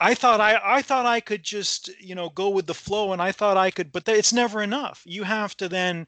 I 0.00 0.14
thought 0.14 0.40
I, 0.40 0.60
I 0.62 0.82
thought 0.82 1.06
I 1.06 1.20
could 1.20 1.42
just, 1.42 1.88
you 2.00 2.14
know, 2.14 2.28
go 2.30 2.50
with 2.50 2.66
the 2.66 2.74
flow, 2.74 3.12
and 3.12 3.22
I 3.22 3.32
thought 3.32 3.56
I 3.56 3.70
could, 3.70 3.92
but 3.92 4.08
it's 4.08 4.32
never 4.32 4.62
enough. 4.62 5.02
You 5.06 5.22
have 5.24 5.56
to 5.58 5.68
then, 5.68 6.06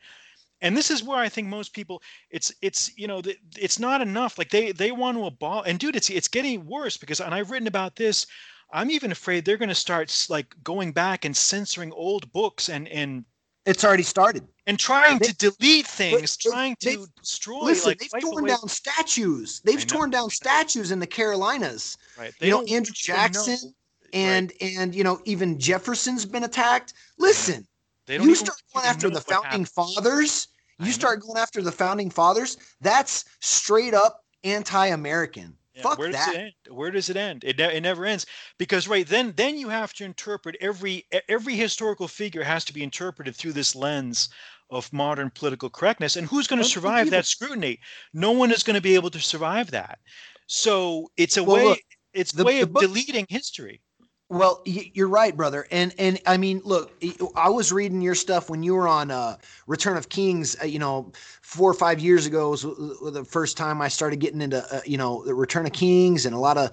and 0.61 0.77
this 0.77 0.91
is 0.91 1.03
where 1.03 1.19
I 1.19 1.29
think 1.29 1.49
most 1.49 1.73
people, 1.73 2.03
it's, 2.31 2.53
it's, 2.63 2.97
you 2.99 3.07
know, 3.07 3.23
it's 3.57 3.79
not 3.79 4.01
enough. 4.01 4.39
Like 4.39 4.51
they, 4.51 4.73
they 4.73 4.93
want 4.93 5.17
to 5.17 5.27
abolish, 5.27 5.69
and 5.69 5.79
dude, 5.79 5.97
it's, 5.97 6.11
it's 6.11 6.29
getting 6.29 6.67
worse 6.67 6.97
because, 6.97 7.21
and 7.21 7.35
I've 7.35 7.51
written 7.51 7.69
about 7.69 7.97
this. 7.97 8.27
I'm 8.73 8.91
even 8.91 9.13
afraid 9.13 9.45
they're 9.45 9.57
going 9.57 9.69
to 9.69 9.75
start 9.75 10.27
like 10.29 10.55
going 10.65 10.93
back 10.93 11.25
and 11.25 11.37
censoring 11.37 11.93
old 11.93 12.33
books 12.33 12.69
and 12.69 12.89
and 12.89 13.25
it's 13.65 13.85
already 13.85 14.03
started. 14.03 14.47
And 14.69 14.79
trying 14.79 15.19
they, 15.19 15.27
to 15.29 15.37
delete 15.37 15.87
things, 15.87 16.37
trying 16.37 16.75
to 16.81 16.91
they, 16.91 16.97
destroy. 17.21 17.61
Listen, 17.61 17.91
like, 17.91 17.99
they've 17.99 18.21
torn 18.21 18.47
down 18.47 18.67
statues. 18.67 19.61
They've 19.65 19.87
torn 19.87 20.11
down 20.11 20.29
statues 20.31 20.91
in 20.91 20.99
the 20.99 21.07
Carolinas. 21.07 21.97
Right. 22.19 22.33
They 22.41 22.49
you 22.49 22.53
know, 22.53 22.63
Andrew 22.65 22.93
Jackson 22.93 23.75
and 24.13 24.53
right. 24.61 24.73
and 24.77 24.95
you 24.95 25.05
know 25.05 25.21
even 25.25 25.59
Jefferson's 25.59 26.27
been 26.27 26.45
attacked. 26.45 26.95
Listen, 27.19 27.67
they 28.07 28.19
don't 28.19 28.29
you 28.29 28.35
start 28.35 28.61
going 28.75 28.87
after 28.87 29.11
the 29.11 29.21
founding 29.21 29.65
fathers. 29.65 30.49
You 30.79 30.93
start 30.93 31.23
going 31.23 31.39
after 31.39 31.63
the 31.63 31.73
founding 31.73 32.11
fathers. 32.11 32.59
That's 32.81 33.25
straight 33.41 33.95
up 33.95 34.25
anti-American. 34.45 35.57
Yeah, 35.75 35.83
Fuck 35.83 35.99
where 35.99 36.13
that. 36.13 36.27
Does 36.27 36.35
it 36.35 36.39
end? 36.39 36.53
Where 36.71 36.91
does 36.91 37.11
it 37.11 37.17
end? 37.17 37.45
It, 37.45 37.59
ne- 37.59 37.77
it 37.77 37.83
never 37.83 38.07
ends 38.07 38.27
because 38.59 38.89
right 38.89 39.07
then 39.07 39.35
then 39.37 39.59
you 39.59 39.69
have 39.69 39.93
to 39.95 40.05
interpret 40.05 40.57
every 40.61 41.07
every 41.29 41.55
historical 41.55 42.09
figure 42.09 42.43
has 42.43 42.65
to 42.67 42.73
be 42.73 42.83
interpreted 42.83 43.37
through 43.37 43.53
this 43.53 43.77
lens 43.77 44.31
of 44.71 44.93
modern 44.93 45.31
political 45.31 45.71
correctness 45.71 46.17
and 46.17 46.27
who's 46.27 46.47
going 46.47 46.63
to 46.63 46.69
survive 46.69 47.11
that 47.11 47.27
scrutiny? 47.27 47.79
No 48.13 48.33
one 48.33 48.51
is 48.51 48.63
going 48.63 48.75
to 48.75 48.81
be 48.81 48.95
able 48.95 49.11
to 49.11 49.21
survive 49.21 49.71
that. 49.71 49.99
So 50.47 51.11
it's 51.17 51.37
a 51.37 51.45
well, 51.45 51.57
way 51.57 51.65
look, 51.65 51.81
it's 52.13 52.33
the, 52.33 52.45
way 52.45 52.61
of 52.61 52.73
book, 52.73 52.83
deleting 52.83 53.27
history. 53.29 53.81
Well, 54.29 54.63
you're 54.65 55.09
right, 55.09 55.37
brother. 55.37 55.69
And 55.71 55.95
and 55.99 56.21
I 56.27 56.37
mean, 56.37 56.61
look, 56.65 56.93
I 57.37 57.49
was 57.49 57.73
reading 57.73 58.01
your 58.01 58.17
stuff 58.17 58.51
when 58.51 58.63
you 58.65 58.75
were 58.75 58.89
on 58.89 59.13
uh, 59.13 59.37
Return 59.69 59.97
of 59.97 60.09
Kings. 60.09 60.57
Uh, 60.61 60.67
you 60.67 60.81
know, 60.81 61.13
four 61.43 61.71
or 61.71 61.75
five 61.75 62.01
years 62.01 62.27
ago 62.27 62.51
was 62.51 62.63
the 62.63 63.25
first 63.25 63.57
time 63.57 63.81
I 63.81 63.87
started 63.87 64.19
getting 64.19 64.41
into 64.41 64.65
uh, 64.75 64.81
you 64.85 64.99
know 64.99 65.25
the 65.25 65.35
Return 65.35 65.65
of 65.65 65.73
Kings 65.73 66.27
and 66.27 66.35
a 66.35 66.39
lot 66.41 66.59
of 66.59 66.73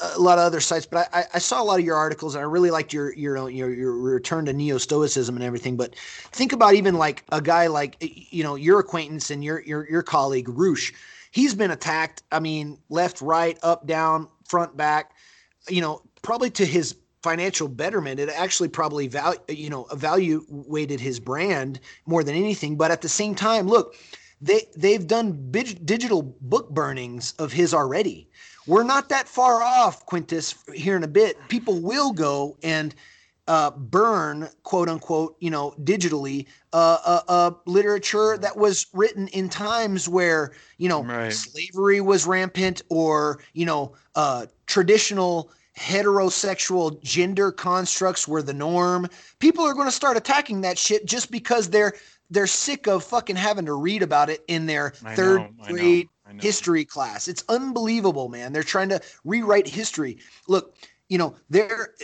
a 0.00 0.18
lot 0.18 0.38
of 0.38 0.44
other 0.44 0.60
sites. 0.60 0.86
But 0.86 1.08
I, 1.12 1.24
I 1.34 1.38
saw 1.38 1.62
a 1.62 1.64
lot 1.64 1.78
of 1.78 1.84
your 1.84 1.96
articles, 1.96 2.34
and 2.34 2.42
I 2.42 2.46
really 2.46 2.70
liked 2.70 2.92
your 2.92 3.12
your 3.14 3.48
your 3.48 3.72
your 3.72 3.96
return 3.96 4.46
to 4.46 4.52
neo 4.52 4.78
Stoicism 4.78 5.36
and 5.36 5.44
everything. 5.44 5.76
But 5.76 5.94
think 5.96 6.52
about 6.52 6.74
even 6.74 6.94
like 6.94 7.24
a 7.32 7.40
guy 7.40 7.66
like 7.66 7.96
you 8.00 8.42
know 8.42 8.54
your 8.54 8.80
acquaintance 8.80 9.30
and 9.30 9.44
your 9.44 9.60
your 9.62 9.88
your 9.88 10.02
colleague 10.02 10.48
Roosh. 10.48 10.92
He's 11.30 11.54
been 11.54 11.70
attacked. 11.70 12.22
I 12.30 12.40
mean, 12.40 12.78
left, 12.90 13.22
right, 13.22 13.58
up, 13.62 13.86
down, 13.86 14.28
front, 14.44 14.76
back. 14.76 15.12
You 15.68 15.80
know, 15.80 16.02
probably 16.22 16.50
to 16.50 16.66
his 16.66 16.96
financial 17.22 17.68
betterment 17.68 18.18
it 18.18 18.28
actually 18.30 18.68
probably 18.68 19.06
value 19.06 19.38
you 19.48 19.70
know 19.70 19.86
evaluated 19.92 20.98
his 20.98 21.20
brand 21.20 21.78
more 22.04 22.24
than 22.24 22.34
anything 22.34 22.76
but 22.76 22.90
at 22.90 23.00
the 23.00 23.08
same 23.08 23.32
time 23.32 23.68
look 23.68 23.94
they 24.40 24.66
they've 24.76 25.06
done 25.06 25.32
big, 25.50 25.86
digital 25.86 26.22
book 26.40 26.68
burnings 26.70 27.32
of 27.38 27.52
his 27.52 27.72
already 27.72 28.28
we're 28.66 28.82
not 28.82 29.08
that 29.08 29.28
far 29.28 29.62
off 29.62 30.04
quintus 30.06 30.54
here 30.74 30.96
in 30.96 31.04
a 31.04 31.08
bit 31.08 31.36
people 31.48 31.80
will 31.80 32.12
go 32.12 32.56
and 32.62 32.94
uh, 33.48 33.70
burn 33.70 34.48
quote 34.62 34.88
unquote 34.88 35.36
you 35.40 35.50
know 35.50 35.74
digitally 35.82 36.46
uh, 36.72 36.98
uh, 37.04 37.20
uh, 37.28 37.50
literature 37.66 38.38
that 38.38 38.56
was 38.56 38.86
written 38.92 39.26
in 39.28 39.48
times 39.48 40.08
where 40.08 40.52
you 40.78 40.88
know 40.88 41.02
right. 41.02 41.32
slavery 41.32 42.00
was 42.00 42.24
rampant 42.24 42.82
or 42.88 43.40
you 43.52 43.66
know 43.66 43.92
uh, 44.14 44.46
traditional 44.66 45.50
heterosexual 45.76 47.02
gender 47.02 47.50
constructs 47.50 48.28
were 48.28 48.42
the 48.42 48.52
norm. 48.52 49.08
People 49.38 49.64
are 49.64 49.74
going 49.74 49.88
to 49.88 49.92
start 49.92 50.16
attacking 50.16 50.60
that 50.60 50.78
shit 50.78 51.06
just 51.06 51.30
because 51.30 51.70
they're 51.70 51.94
they're 52.30 52.46
sick 52.46 52.86
of 52.86 53.04
fucking 53.04 53.36
having 53.36 53.66
to 53.66 53.74
read 53.74 54.02
about 54.02 54.30
it 54.30 54.42
in 54.48 54.66
their 54.66 54.94
I 55.04 55.14
third 55.14 55.38
know, 55.40 55.50
grade 55.66 56.08
History 56.40 56.84
class. 56.84 57.28
It's 57.28 57.44
unbelievable, 57.48 58.28
man. 58.28 58.52
They're 58.52 58.62
trying 58.62 58.88
to 58.90 59.00
rewrite 59.24 59.66
history. 59.66 60.18
Look, 60.48 60.76
you 61.08 61.18
know, 61.18 61.34
their 61.50 61.94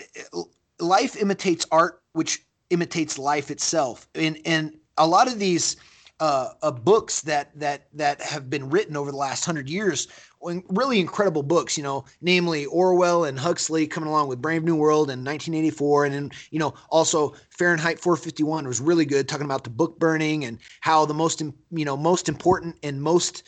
life 0.79 1.17
imitates 1.17 1.67
art, 1.71 2.03
which 2.13 2.45
imitates 2.71 3.19
life 3.19 3.51
itself. 3.51 4.09
And 4.15 4.39
and 4.45 4.77
a 4.97 5.07
lot 5.07 5.29
of 5.29 5.39
these 5.39 5.77
uh, 6.21 6.51
uh, 6.63 6.71
books 6.71 7.21
that 7.23 7.59
that 7.59 7.87
that 7.95 8.21
have 8.21 8.51
been 8.51 8.69
written 8.71 8.97
over 8.97 9.11
the 9.11 9.17
last 9.17 9.45
hundred 9.45 9.69
years 9.69 10.09
really 10.41 11.01
incredible 11.01 11.43
books, 11.43 11.77
you 11.77 11.83
know, 11.83 12.05
namely 12.21 12.67
Orwell 12.67 13.25
and 13.25 13.39
Huxley 13.39 13.87
coming 13.87 14.09
along 14.09 14.29
with 14.29 14.41
Brave 14.41 14.63
New 14.63 14.77
World 14.77 15.11
in 15.11 15.25
1984. 15.25 16.05
And 16.05 16.15
then, 16.15 16.31
you 16.51 16.59
know, 16.59 16.75
also 16.91 17.35
Fahrenheit 17.51 17.99
451 17.99 18.67
was 18.67 18.81
really 18.81 19.05
good, 19.05 19.29
talking 19.29 19.45
about 19.45 19.65
the 19.65 19.71
book 19.71 19.99
burning 19.99 20.45
and 20.45 20.59
how 20.81 21.05
the 21.05 21.15
most, 21.15 21.41
you 21.41 21.85
know, 21.85 21.97
most 21.97 22.29
important 22.29 22.77
and 22.83 23.03
most 23.03 23.43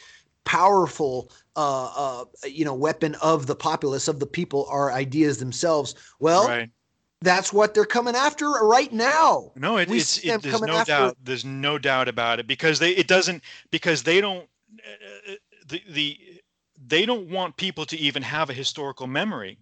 powerful, 0.50 1.30
uh, 1.54 1.92
uh, 1.94 2.24
you 2.44 2.64
know, 2.64 2.74
weapon 2.74 3.14
of 3.22 3.46
the 3.46 3.54
populace, 3.54 4.08
of 4.08 4.18
the 4.18 4.26
people 4.26 4.66
are 4.68 4.90
ideas 4.90 5.38
themselves. 5.38 5.94
Well, 6.18 6.48
right. 6.48 6.70
That's 7.22 7.52
what 7.52 7.74
they're 7.74 7.84
coming 7.84 8.16
after 8.16 8.48
right 8.48 8.92
now. 8.92 9.52
No, 9.54 9.76
it, 9.76 9.90
it's 9.90 10.24
it, 10.24 10.42
there's 10.42 10.60
no 10.62 10.78
after. 10.78 10.92
doubt. 10.92 11.16
There's 11.22 11.44
no 11.44 11.78
doubt 11.78 12.08
about 12.08 12.40
it 12.40 12.46
because 12.46 12.78
they 12.78 12.92
it 12.92 13.06
doesn't 13.06 13.44
because 13.70 14.02
they 14.02 14.20
don't 14.20 14.48
uh, 15.28 15.34
the 15.68 15.82
the 15.90 16.18
they 16.84 17.06
don't 17.06 17.28
want 17.28 17.56
people 17.56 17.84
to 17.84 17.96
even 17.98 18.22
have 18.22 18.48
a 18.48 18.54
historical 18.54 19.06
memory 19.06 19.58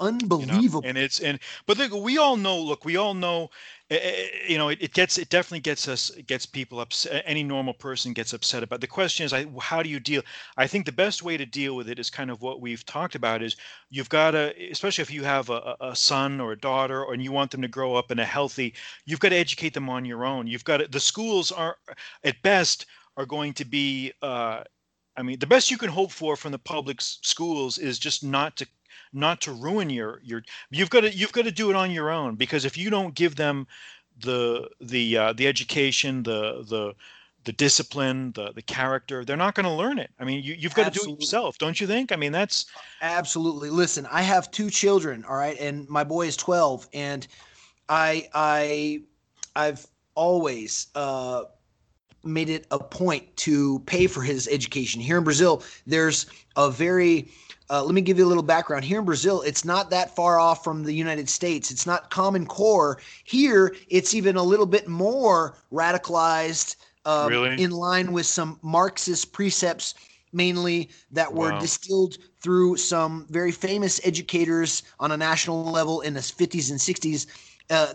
unbelievable 0.00 0.48
you 0.48 0.82
know? 0.82 0.88
and 0.88 0.98
it's 0.98 1.20
and 1.20 1.38
but 1.66 1.76
look 1.76 1.92
we 1.92 2.16
all 2.16 2.36
know 2.36 2.58
look 2.58 2.84
we 2.84 2.96
all 2.96 3.14
know 3.14 3.50
Eh, 3.92 3.96
eh, 3.96 4.10
eh, 4.10 4.28
you 4.48 4.56
know 4.56 4.70
it, 4.70 4.78
it, 4.80 4.94
gets 4.94 5.18
it 5.18 5.28
definitely 5.28 5.60
gets 5.60 5.86
us 5.86 6.10
gets 6.26 6.46
people 6.46 6.80
upset 6.80 7.22
any 7.26 7.42
normal 7.42 7.74
person 7.74 8.14
gets 8.14 8.32
upset 8.32 8.62
about 8.62 8.80
the 8.80 8.86
question 8.86 9.26
is 9.26 9.34
I, 9.34 9.44
how 9.60 9.82
do 9.82 9.90
you 9.90 10.00
deal? 10.00 10.22
I 10.56 10.66
think 10.66 10.86
the 10.86 10.92
best 10.92 11.22
way 11.22 11.36
to 11.36 11.44
deal 11.44 11.76
with 11.76 11.90
it 11.90 11.98
is 11.98 12.08
kind 12.08 12.30
of 12.30 12.40
what 12.40 12.62
we've 12.62 12.86
talked 12.86 13.14
about 13.16 13.42
is 13.42 13.54
you've 13.90 14.08
got 14.08 14.30
to 14.30 14.54
especially 14.70 15.02
if 15.02 15.10
you 15.10 15.24
have 15.24 15.50
a, 15.50 15.76
a 15.82 15.94
son 15.94 16.40
or 16.40 16.52
a 16.52 16.58
daughter 16.58 17.04
and 17.12 17.22
you 17.22 17.32
want 17.32 17.50
them 17.50 17.60
to 17.60 17.68
grow 17.68 17.94
up 17.94 18.10
in 18.10 18.18
a 18.18 18.24
healthy 18.24 18.72
you've 19.04 19.20
got 19.20 19.28
to 19.28 19.36
educate 19.36 19.74
them 19.74 19.90
on 19.90 20.06
your 20.06 20.24
own. 20.24 20.46
You've 20.46 20.64
got 20.64 20.78
to, 20.78 20.88
the 20.88 20.98
schools 20.98 21.52
are 21.52 21.76
at 22.24 22.40
best 22.40 22.86
are 23.18 23.26
going 23.26 23.52
to 23.54 23.66
be 23.66 24.14
uh, 24.22 24.64
I 25.18 25.22
mean, 25.22 25.38
the 25.38 25.46
best 25.46 25.70
you 25.70 25.76
can 25.76 25.90
hope 25.90 26.10
for 26.10 26.36
from 26.36 26.52
the 26.52 26.58
public 26.58 27.02
schools 27.02 27.76
is 27.76 27.98
just 27.98 28.24
not 28.24 28.56
to 28.56 28.66
not 29.12 29.40
to 29.42 29.52
ruin 29.52 29.90
your 29.90 30.20
your. 30.24 30.42
You've 30.70 30.90
got 30.90 31.00
to 31.00 31.14
you've 31.14 31.32
got 31.32 31.44
to 31.44 31.52
do 31.52 31.70
it 31.70 31.76
on 31.76 31.90
your 31.90 32.10
own 32.10 32.36
because 32.36 32.64
if 32.64 32.76
you 32.76 32.90
don't 32.90 33.14
give 33.14 33.36
them 33.36 33.66
the 34.20 34.68
the 34.80 35.16
uh, 35.16 35.32
the 35.32 35.46
education, 35.46 36.22
the 36.22 36.64
the 36.68 36.94
the 37.44 37.52
discipline, 37.52 38.32
the 38.32 38.52
the 38.52 38.62
character, 38.62 39.24
they're 39.24 39.36
not 39.36 39.54
going 39.54 39.64
to 39.64 39.72
learn 39.72 39.98
it. 39.98 40.10
I 40.18 40.24
mean, 40.24 40.42
you 40.42 40.54
you've 40.54 40.74
got 40.74 40.86
Absolutely. 40.86 41.14
to 41.14 41.16
do 41.16 41.22
it 41.22 41.24
yourself, 41.24 41.58
don't 41.58 41.80
you 41.80 41.86
think? 41.86 42.12
I 42.12 42.16
mean, 42.16 42.32
that's 42.32 42.66
Absolutely. 43.00 43.70
Listen, 43.70 44.06
I 44.10 44.22
have 44.22 44.50
two 44.50 44.70
children, 44.70 45.24
all 45.28 45.36
right, 45.36 45.58
and 45.58 45.88
my 45.88 46.04
boy 46.04 46.26
is 46.26 46.36
12 46.36 46.88
and 46.94 47.26
I 47.88 48.28
I 48.34 49.02
I've 49.56 49.86
always 50.14 50.88
uh 50.94 51.44
made 52.24 52.48
it 52.48 52.66
a 52.70 52.78
point 52.78 53.36
to 53.36 53.80
pay 53.80 54.06
for 54.06 54.22
his 54.22 54.46
education. 54.48 55.00
Here 55.00 55.18
in 55.18 55.24
Brazil, 55.24 55.62
there's 55.86 56.26
a 56.56 56.70
very 56.70 57.28
uh, 57.72 57.82
let 57.82 57.94
me 57.94 58.02
give 58.02 58.18
you 58.18 58.26
a 58.26 58.28
little 58.28 58.42
background. 58.42 58.84
Here 58.84 58.98
in 58.98 59.06
Brazil, 59.06 59.40
it's 59.40 59.64
not 59.64 59.88
that 59.90 60.14
far 60.14 60.38
off 60.38 60.62
from 60.62 60.84
the 60.84 60.92
United 60.92 61.26
States. 61.26 61.70
It's 61.70 61.86
not 61.86 62.10
Common 62.10 62.44
Core. 62.44 63.00
Here, 63.24 63.74
it's 63.88 64.12
even 64.12 64.36
a 64.36 64.42
little 64.42 64.66
bit 64.66 64.88
more 64.88 65.56
radicalized, 65.72 66.76
um, 67.06 67.30
really? 67.30 67.62
in 67.62 67.70
line 67.70 68.12
with 68.12 68.26
some 68.26 68.58
Marxist 68.60 69.32
precepts, 69.32 69.94
mainly 70.34 70.90
that 71.12 71.32
were 71.32 71.52
wow. 71.52 71.60
distilled 71.60 72.18
through 72.42 72.76
some 72.76 73.26
very 73.30 73.52
famous 73.52 74.02
educators 74.04 74.82
on 75.00 75.12
a 75.12 75.16
national 75.16 75.64
level 75.64 76.02
in 76.02 76.12
the 76.12 76.20
50s 76.20 76.70
and 76.70 76.78
60s. 76.78 77.26
Uh, 77.70 77.94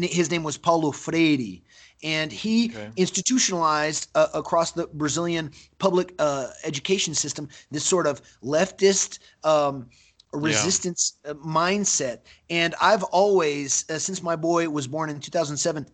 his 0.00 0.30
name 0.30 0.42
was 0.42 0.56
Paulo 0.56 0.92
Freire 0.92 1.58
and 2.02 2.32
he 2.32 2.70
okay. 2.70 2.90
institutionalized 2.96 4.08
uh, 4.14 4.28
across 4.34 4.72
the 4.72 4.86
Brazilian 4.94 5.50
public 5.78 6.14
uh, 6.18 6.48
education 6.64 7.14
system 7.14 7.48
this 7.70 7.84
sort 7.84 8.06
of 8.06 8.22
leftist 8.42 9.18
um, 9.44 9.86
resistance 10.32 11.18
yeah. 11.24 11.32
Uh, 11.32 11.34
mindset. 11.34 12.20
And 12.48 12.74
I've 12.80 13.02
always, 13.04 13.88
uh, 13.90 13.98
since 13.98 14.22
my 14.22 14.36
boy 14.36 14.68
was 14.68 14.86
born 14.86 15.10
in 15.10 15.20
2007, 15.20 15.86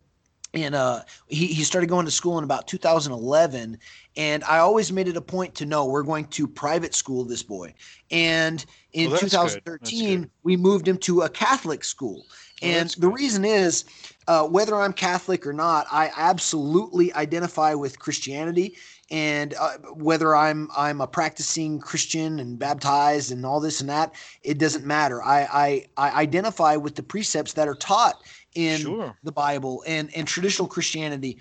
and 0.55 0.75
uh, 0.75 1.03
he, 1.29 1.47
he 1.47 1.65
started 1.65 1.89
going 1.89 2.07
to 2.07 2.11
school 2.11 2.39
in 2.39 2.45
about 2.45 2.67
2011 2.69 3.79
and 4.17 4.45
i 4.45 4.59
always 4.59 4.93
made 4.93 5.09
it 5.09 5.17
a 5.17 5.21
point 5.21 5.55
to 5.55 5.67
know 5.67 5.85
we're 5.87 6.05
going 6.05 6.25
to 6.27 6.47
private 6.47 6.95
school 6.95 7.25
this 7.25 7.43
boy 7.43 7.75
and 8.11 8.65
in 8.93 9.11
well, 9.11 9.19
2013 9.19 10.31
we 10.45 10.57
moved 10.57 10.87
him 10.87 10.97
to 10.97 11.23
a 11.23 11.29
catholic 11.29 11.85
school 11.85 12.25
and 12.63 12.91
the 12.91 13.09
reason 13.09 13.45
is 13.45 13.85
uh, 14.29 14.45
whether 14.45 14.75
I'm 14.77 14.93
Catholic 14.93 15.47
or 15.47 15.53
not, 15.53 15.87
I 15.91 16.11
absolutely 16.17 17.13
identify 17.15 17.75
with 17.75 17.99
Christianity. 17.99 18.77
And 19.09 19.55
uh, 19.55 19.77
whether 19.95 20.35
I'm 20.35 20.69
I'm 20.77 21.01
a 21.01 21.07
practicing 21.07 21.79
Christian 21.79 22.41
and 22.41 22.59
baptized 22.59 23.31
and 23.31 23.47
all 23.47 23.61
this 23.61 23.81
and 23.81 23.89
that, 23.89 24.15
it 24.43 24.59
doesn't 24.59 24.85
matter. 24.85 25.23
I 25.23 25.87
I, 25.97 26.09
I 26.09 26.23
identify 26.23 26.75
with 26.75 26.97
the 26.97 27.05
precepts 27.05 27.53
that 27.53 27.69
are 27.69 27.77
taught 27.77 28.23
in 28.57 28.81
sure. 28.81 29.17
the 29.23 29.31
Bible 29.31 29.85
and 29.87 30.15
and 30.17 30.27
traditional 30.27 30.67
Christianity. 30.67 31.39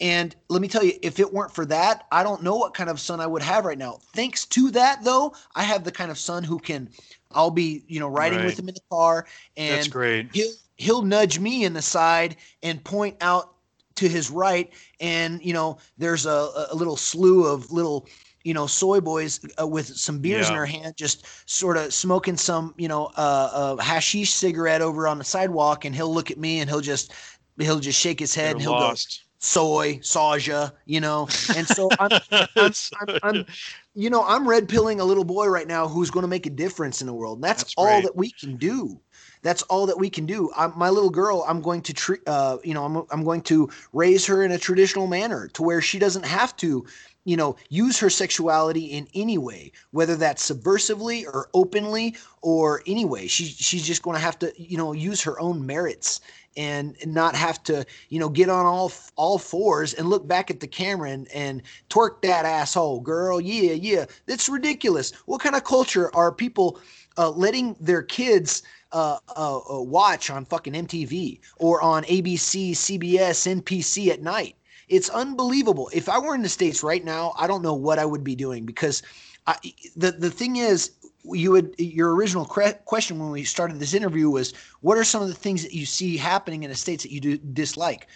And 0.00 0.34
let 0.48 0.60
me 0.60 0.66
tell 0.66 0.82
you, 0.82 0.94
if 1.02 1.20
it 1.20 1.32
weren't 1.32 1.54
for 1.54 1.64
that, 1.66 2.04
I 2.10 2.24
don't 2.24 2.42
know 2.42 2.56
what 2.56 2.74
kind 2.74 2.90
of 2.90 2.98
son 2.98 3.20
I 3.20 3.28
would 3.28 3.42
have 3.42 3.64
right 3.64 3.78
now. 3.78 4.00
Thanks 4.12 4.44
to 4.46 4.72
that, 4.72 5.04
though, 5.04 5.34
I 5.54 5.62
have 5.62 5.84
the 5.84 5.92
kind 5.92 6.10
of 6.10 6.18
son 6.18 6.42
who 6.42 6.58
can. 6.58 6.90
I'll 7.30 7.50
be, 7.50 7.84
you 7.86 8.00
know, 8.00 8.08
riding 8.08 8.40
right. 8.40 8.46
with 8.46 8.58
him 8.58 8.68
in 8.68 8.74
the 8.74 8.80
car, 8.90 9.26
and 9.56 9.76
That's 9.76 9.88
great. 9.88 10.28
he'll 10.32 10.52
he'll 10.76 11.02
nudge 11.02 11.38
me 11.38 11.64
in 11.64 11.72
the 11.72 11.82
side 11.82 12.36
and 12.62 12.82
point 12.84 13.16
out 13.20 13.54
to 13.96 14.08
his 14.08 14.30
right 14.30 14.72
and 15.00 15.44
you 15.44 15.52
know 15.52 15.78
there's 15.98 16.26
a, 16.26 16.66
a 16.70 16.74
little 16.74 16.96
slew 16.96 17.46
of 17.46 17.70
little 17.70 18.08
you 18.42 18.52
know 18.52 18.66
soy 18.66 19.00
boys 19.00 19.40
uh, 19.60 19.66
with 19.66 19.86
some 19.86 20.18
beers 20.18 20.46
yeah. 20.46 20.48
in 20.48 20.54
their 20.54 20.66
hand 20.66 20.96
just 20.96 21.26
sort 21.48 21.76
of 21.76 21.92
smoking 21.94 22.36
some 22.36 22.74
you 22.76 22.88
know 22.88 23.06
uh, 23.16 23.76
a 23.78 23.82
hashish 23.82 24.32
cigarette 24.34 24.82
over 24.82 25.06
on 25.06 25.18
the 25.18 25.24
sidewalk 25.24 25.84
and 25.84 25.94
he'll 25.94 26.12
look 26.12 26.30
at 26.30 26.38
me 26.38 26.60
and 26.60 26.68
he'll 26.68 26.80
just 26.80 27.12
he'll 27.58 27.80
just 27.80 28.00
shake 28.00 28.18
his 28.18 28.34
head 28.34 28.46
They're 28.46 28.52
and 28.54 28.62
he'll 28.62 28.72
lost. 28.72 29.20
go 29.20 29.24
soy, 29.44 29.98
soja, 29.98 30.72
you 30.86 31.00
know. 31.00 31.28
And 31.54 31.66
so 31.66 31.88
I'm, 31.98 32.10
I'm, 32.30 32.48
I'm, 32.56 33.18
I'm, 33.22 33.46
you 33.94 34.10
know, 34.10 34.24
I'm 34.24 34.48
red 34.48 34.68
pilling 34.68 35.00
a 35.00 35.04
little 35.04 35.24
boy 35.24 35.46
right 35.46 35.68
now 35.68 35.86
who's 35.86 36.10
going 36.10 36.22
to 36.22 36.28
make 36.28 36.46
a 36.46 36.50
difference 36.50 37.00
in 37.00 37.06
the 37.06 37.14
world. 37.14 37.38
And 37.38 37.44
that's, 37.44 37.62
that's 37.62 37.74
all 37.76 38.02
that 38.02 38.16
we 38.16 38.30
can 38.30 38.56
do. 38.56 39.00
That's 39.44 39.62
all 39.64 39.86
that 39.86 39.98
we 39.98 40.08
can 40.08 40.24
do. 40.24 40.50
I'm, 40.56 40.72
my 40.76 40.88
little 40.88 41.10
girl, 41.10 41.44
I'm 41.46 41.60
going 41.60 41.82
to 41.82 41.92
treat, 41.92 42.26
uh, 42.26 42.56
you 42.64 42.72
know, 42.72 42.84
I'm, 42.84 42.96
I'm 43.10 43.24
going 43.24 43.42
to 43.42 43.68
raise 43.92 44.24
her 44.26 44.42
in 44.42 44.52
a 44.52 44.58
traditional 44.58 45.06
manner 45.06 45.48
to 45.48 45.62
where 45.62 45.82
she 45.82 45.98
doesn't 45.98 46.24
have 46.24 46.56
to, 46.56 46.86
you 47.26 47.36
know, 47.36 47.54
use 47.68 47.98
her 47.98 48.08
sexuality 48.08 48.86
in 48.86 49.06
any 49.14 49.36
way, 49.36 49.70
whether 49.90 50.16
that's 50.16 50.50
subversively 50.50 51.26
or 51.26 51.50
openly 51.52 52.16
or 52.40 52.82
anyway. 52.86 53.26
She, 53.26 53.44
she's 53.44 53.86
just 53.86 54.02
going 54.02 54.16
to 54.16 54.22
have 54.22 54.38
to, 54.38 54.52
you 54.56 54.78
know, 54.78 54.92
use 54.92 55.22
her 55.22 55.38
own 55.38 55.64
merits 55.66 56.20
and 56.56 56.96
not 57.06 57.34
have 57.34 57.62
to, 57.64 57.84
you 58.08 58.18
know, 58.18 58.28
get 58.28 58.48
on 58.48 58.66
all 58.66 58.92
all 59.16 59.38
fours 59.38 59.94
and 59.94 60.08
look 60.08 60.26
back 60.26 60.50
at 60.50 60.60
the 60.60 60.66
camera 60.66 61.10
and, 61.10 61.28
and 61.32 61.62
twerk 61.90 62.22
that 62.22 62.44
asshole, 62.44 63.00
girl. 63.00 63.40
Yeah, 63.40 63.72
yeah. 63.72 64.04
That's 64.26 64.48
ridiculous. 64.48 65.12
What 65.26 65.40
kind 65.40 65.56
of 65.56 65.64
culture 65.64 66.14
are 66.14 66.32
people 66.32 66.80
uh, 67.16 67.30
letting 67.30 67.76
their 67.80 68.02
kids 68.02 68.62
uh, 68.92 69.18
uh, 69.36 69.58
uh 69.58 69.82
watch 69.82 70.30
on 70.30 70.44
fucking 70.44 70.74
MTV 70.74 71.40
or 71.56 71.82
on 71.82 72.04
ABC, 72.04 72.72
CBS, 72.72 73.62
NBC 73.62 74.08
at 74.08 74.22
night? 74.22 74.56
It's 74.88 75.08
unbelievable. 75.08 75.90
If 75.92 76.08
I 76.08 76.18
were 76.18 76.34
in 76.34 76.42
the 76.42 76.48
states 76.48 76.82
right 76.82 77.04
now, 77.04 77.34
I 77.38 77.46
don't 77.46 77.62
know 77.62 77.74
what 77.74 77.98
I 77.98 78.04
would 78.04 78.22
be 78.22 78.36
doing 78.36 78.66
because 78.66 79.02
I, 79.46 79.56
the 79.96 80.12
the 80.12 80.30
thing 80.30 80.56
is, 80.56 80.92
you 81.24 81.50
would 81.52 81.74
your 81.78 82.14
original 82.14 82.44
question 82.44 83.18
when 83.18 83.30
we 83.30 83.44
started 83.44 83.78
this 83.78 83.94
interview 83.94 84.28
was 84.28 84.52
what 84.80 84.98
are 84.98 85.04
some 85.04 85.22
of 85.22 85.28
the 85.28 85.34
things 85.34 85.62
that 85.62 85.72
you 85.72 85.86
see 85.86 86.16
happening 86.16 86.62
in 86.62 86.70
the 86.70 86.76
states 86.76 87.02
that 87.02 87.12
you 87.12 87.20
do 87.20 87.38
dislike? 87.38 88.08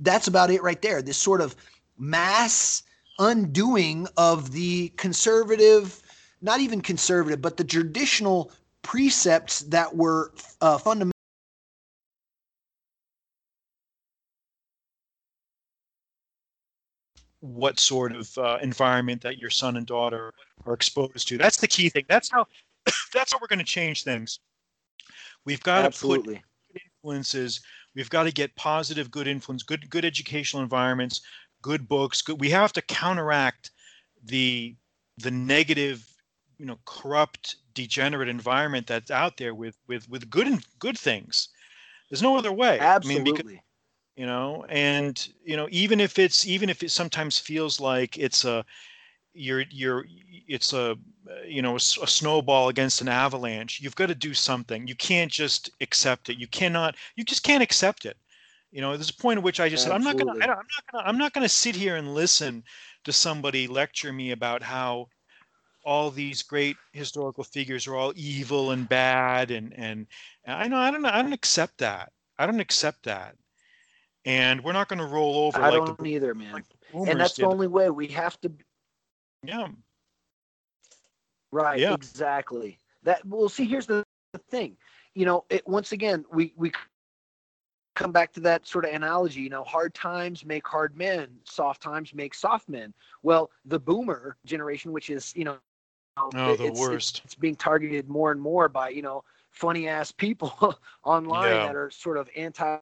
That's 0.00 0.28
about 0.28 0.50
it 0.50 0.62
right 0.62 0.80
there. 0.82 1.02
This 1.02 1.18
sort 1.18 1.40
of 1.40 1.54
mass 1.98 2.82
undoing 3.18 4.06
of 4.16 4.52
the 4.52 4.88
conservative 4.90 6.02
not 6.40 6.60
even 6.60 6.80
conservative 6.80 7.42
but 7.42 7.56
the 7.56 7.64
traditional 7.64 8.52
precepts 8.82 9.60
that 9.62 9.96
were 9.96 10.32
uh, 10.60 10.78
fundamental 10.78 11.17
what 17.40 17.78
sort 17.78 18.14
of 18.14 18.36
uh, 18.38 18.58
environment 18.62 19.22
that 19.22 19.38
your 19.38 19.50
son 19.50 19.76
and 19.76 19.86
daughter 19.86 20.32
are 20.66 20.74
exposed 20.74 21.28
to. 21.28 21.38
That's 21.38 21.58
the 21.58 21.68
key 21.68 21.88
thing. 21.88 22.04
That's 22.08 22.30
how 22.30 22.46
that's 23.14 23.32
how 23.32 23.38
we're 23.40 23.48
going 23.48 23.58
to 23.58 23.64
change 23.64 24.04
things. 24.04 24.40
We've 25.44 25.62
got 25.62 25.84
Absolutely. 25.84 26.36
to 26.36 26.42
put 26.72 26.82
influences. 26.82 27.60
We've 27.94 28.10
got 28.10 28.24
to 28.24 28.32
get 28.32 28.54
positive, 28.56 29.10
good 29.10 29.26
influence, 29.26 29.62
good 29.62 29.88
good 29.90 30.04
educational 30.04 30.62
environments, 30.62 31.20
good 31.62 31.88
books. 31.88 32.22
Good. 32.22 32.40
We 32.40 32.50
have 32.50 32.72
to 32.74 32.82
counteract 32.82 33.70
the 34.24 34.76
the 35.18 35.30
negative, 35.30 36.06
you 36.58 36.66
know, 36.66 36.78
corrupt, 36.84 37.56
degenerate 37.74 38.28
environment 38.28 38.86
that's 38.86 39.10
out 39.10 39.36
there 39.36 39.54
with 39.54 39.76
with 39.86 40.08
with 40.08 40.28
good 40.30 40.46
and 40.46 40.64
good 40.78 40.98
things. 40.98 41.48
There's 42.10 42.22
no 42.22 42.36
other 42.36 42.52
way. 42.52 42.78
Absolutely. 42.78 43.32
I 43.32 43.44
mean, 43.44 43.60
you 44.18 44.26
know 44.26 44.66
and 44.68 45.28
you 45.44 45.56
know 45.56 45.68
even 45.70 46.00
if 46.00 46.18
it's 46.18 46.44
even 46.44 46.68
if 46.68 46.82
it 46.82 46.90
sometimes 46.90 47.38
feels 47.38 47.78
like 47.78 48.18
it's 48.18 48.44
a 48.44 48.64
you're 49.32 49.64
you're 49.70 50.04
it's 50.48 50.72
a 50.72 50.96
you 51.46 51.62
know 51.62 51.74
a, 51.74 51.76
a, 51.76 52.06
snowball 52.06 52.68
against 52.68 53.00
an 53.00 53.06
avalanche 53.06 53.80
you've 53.80 53.94
got 53.94 54.06
to 54.06 54.14
do 54.16 54.34
something. 54.34 54.88
You 54.88 54.96
can't 54.96 55.30
just 55.30 55.70
accept 55.80 56.30
it. 56.30 56.36
You 56.36 56.48
cannot 56.48 56.96
you 57.14 57.22
just 57.22 57.44
can't 57.44 57.62
accept 57.62 58.06
it. 58.06 58.16
You 58.72 58.80
know 58.80 58.96
there's 58.96 59.10
a 59.10 59.14
point 59.14 59.38
at 59.38 59.44
which 59.44 59.60
i 59.60 59.68
just 59.68 59.84
said 59.84 59.92
i'm 59.92 60.02
not 60.02 60.18
gonna 60.18 60.32
i'm 60.32 60.48
not 60.48 60.84
gonna 60.92 61.04
i'm 61.04 61.18
not 61.18 61.32
gonna 61.32 61.48
sit 61.48 61.76
here 61.76 61.94
and 61.94 62.12
listen 62.12 62.64
to 63.04 63.12
somebody 63.12 63.68
lecture 63.68 64.12
me 64.12 64.32
about 64.32 64.64
how 64.64 65.06
all 65.84 66.10
these 66.10 66.42
great 66.42 66.76
historical 66.92 67.44
figures 67.44 67.86
are 67.86 67.94
all 67.94 68.12
evil 68.16 68.72
and 68.72 68.88
bad 68.88 69.52
and 69.52 69.72
and, 69.74 70.06
and 70.44 70.56
i 70.56 70.66
know 70.66 70.76
i 70.76 70.90
don't 70.90 71.02
know 71.02 71.10
i 71.12 71.22
don't 71.22 71.32
accept 71.32 71.78
that. 71.78 72.10
I 72.40 72.46
don't 72.46 72.60
accept 72.60 73.04
that 73.04 73.36
and 74.28 74.62
we're 74.62 74.74
not 74.74 74.88
going 74.88 74.98
to 74.98 75.06
roll 75.06 75.46
over. 75.46 75.58
I 75.58 75.70
like 75.70 75.86
don't 75.86 75.98
the, 75.98 76.04
either, 76.04 76.34
man. 76.34 76.52
Like 76.52 76.64
and 76.92 77.18
that's 77.18 77.32
did. 77.32 77.44
the 77.44 77.48
only 77.48 77.66
way 77.66 77.88
we 77.88 78.06
have 78.08 78.38
to. 78.42 78.52
Yeah. 79.42 79.68
Right. 81.50 81.80
Yeah. 81.80 81.94
Exactly. 81.94 82.78
That. 83.04 83.24
Well, 83.24 83.48
see, 83.48 83.64
here's 83.64 83.86
the, 83.86 84.04
the 84.34 84.38
thing. 84.38 84.76
You 85.14 85.24
know, 85.24 85.44
it, 85.48 85.66
once 85.66 85.92
again, 85.92 86.26
we 86.30 86.52
we 86.56 86.72
come 87.96 88.12
back 88.12 88.32
to 88.34 88.40
that 88.40 88.66
sort 88.66 88.84
of 88.84 88.92
analogy. 88.92 89.40
You 89.40 89.48
know, 89.48 89.64
hard 89.64 89.94
times 89.94 90.44
make 90.44 90.68
hard 90.68 90.94
men. 90.94 91.28
Soft 91.44 91.82
times 91.82 92.12
make 92.12 92.34
soft 92.34 92.68
men. 92.68 92.92
Well, 93.22 93.50
the 93.64 93.80
boomer 93.80 94.36
generation, 94.44 94.92
which 94.92 95.08
is 95.08 95.32
you 95.34 95.44
know, 95.44 95.56
oh, 96.18 96.54
the 96.54 96.66
it's, 96.66 96.78
worst. 96.78 97.16
It's, 97.16 97.24
it's 97.24 97.34
being 97.34 97.56
targeted 97.56 98.10
more 98.10 98.30
and 98.30 98.40
more 98.40 98.68
by 98.68 98.90
you 98.90 99.00
know 99.00 99.24
funny 99.52 99.88
ass 99.88 100.12
people 100.12 100.78
online 101.02 101.50
yeah. 101.50 101.66
that 101.66 101.76
are 101.76 101.90
sort 101.90 102.18
of 102.18 102.28
anti 102.36 102.76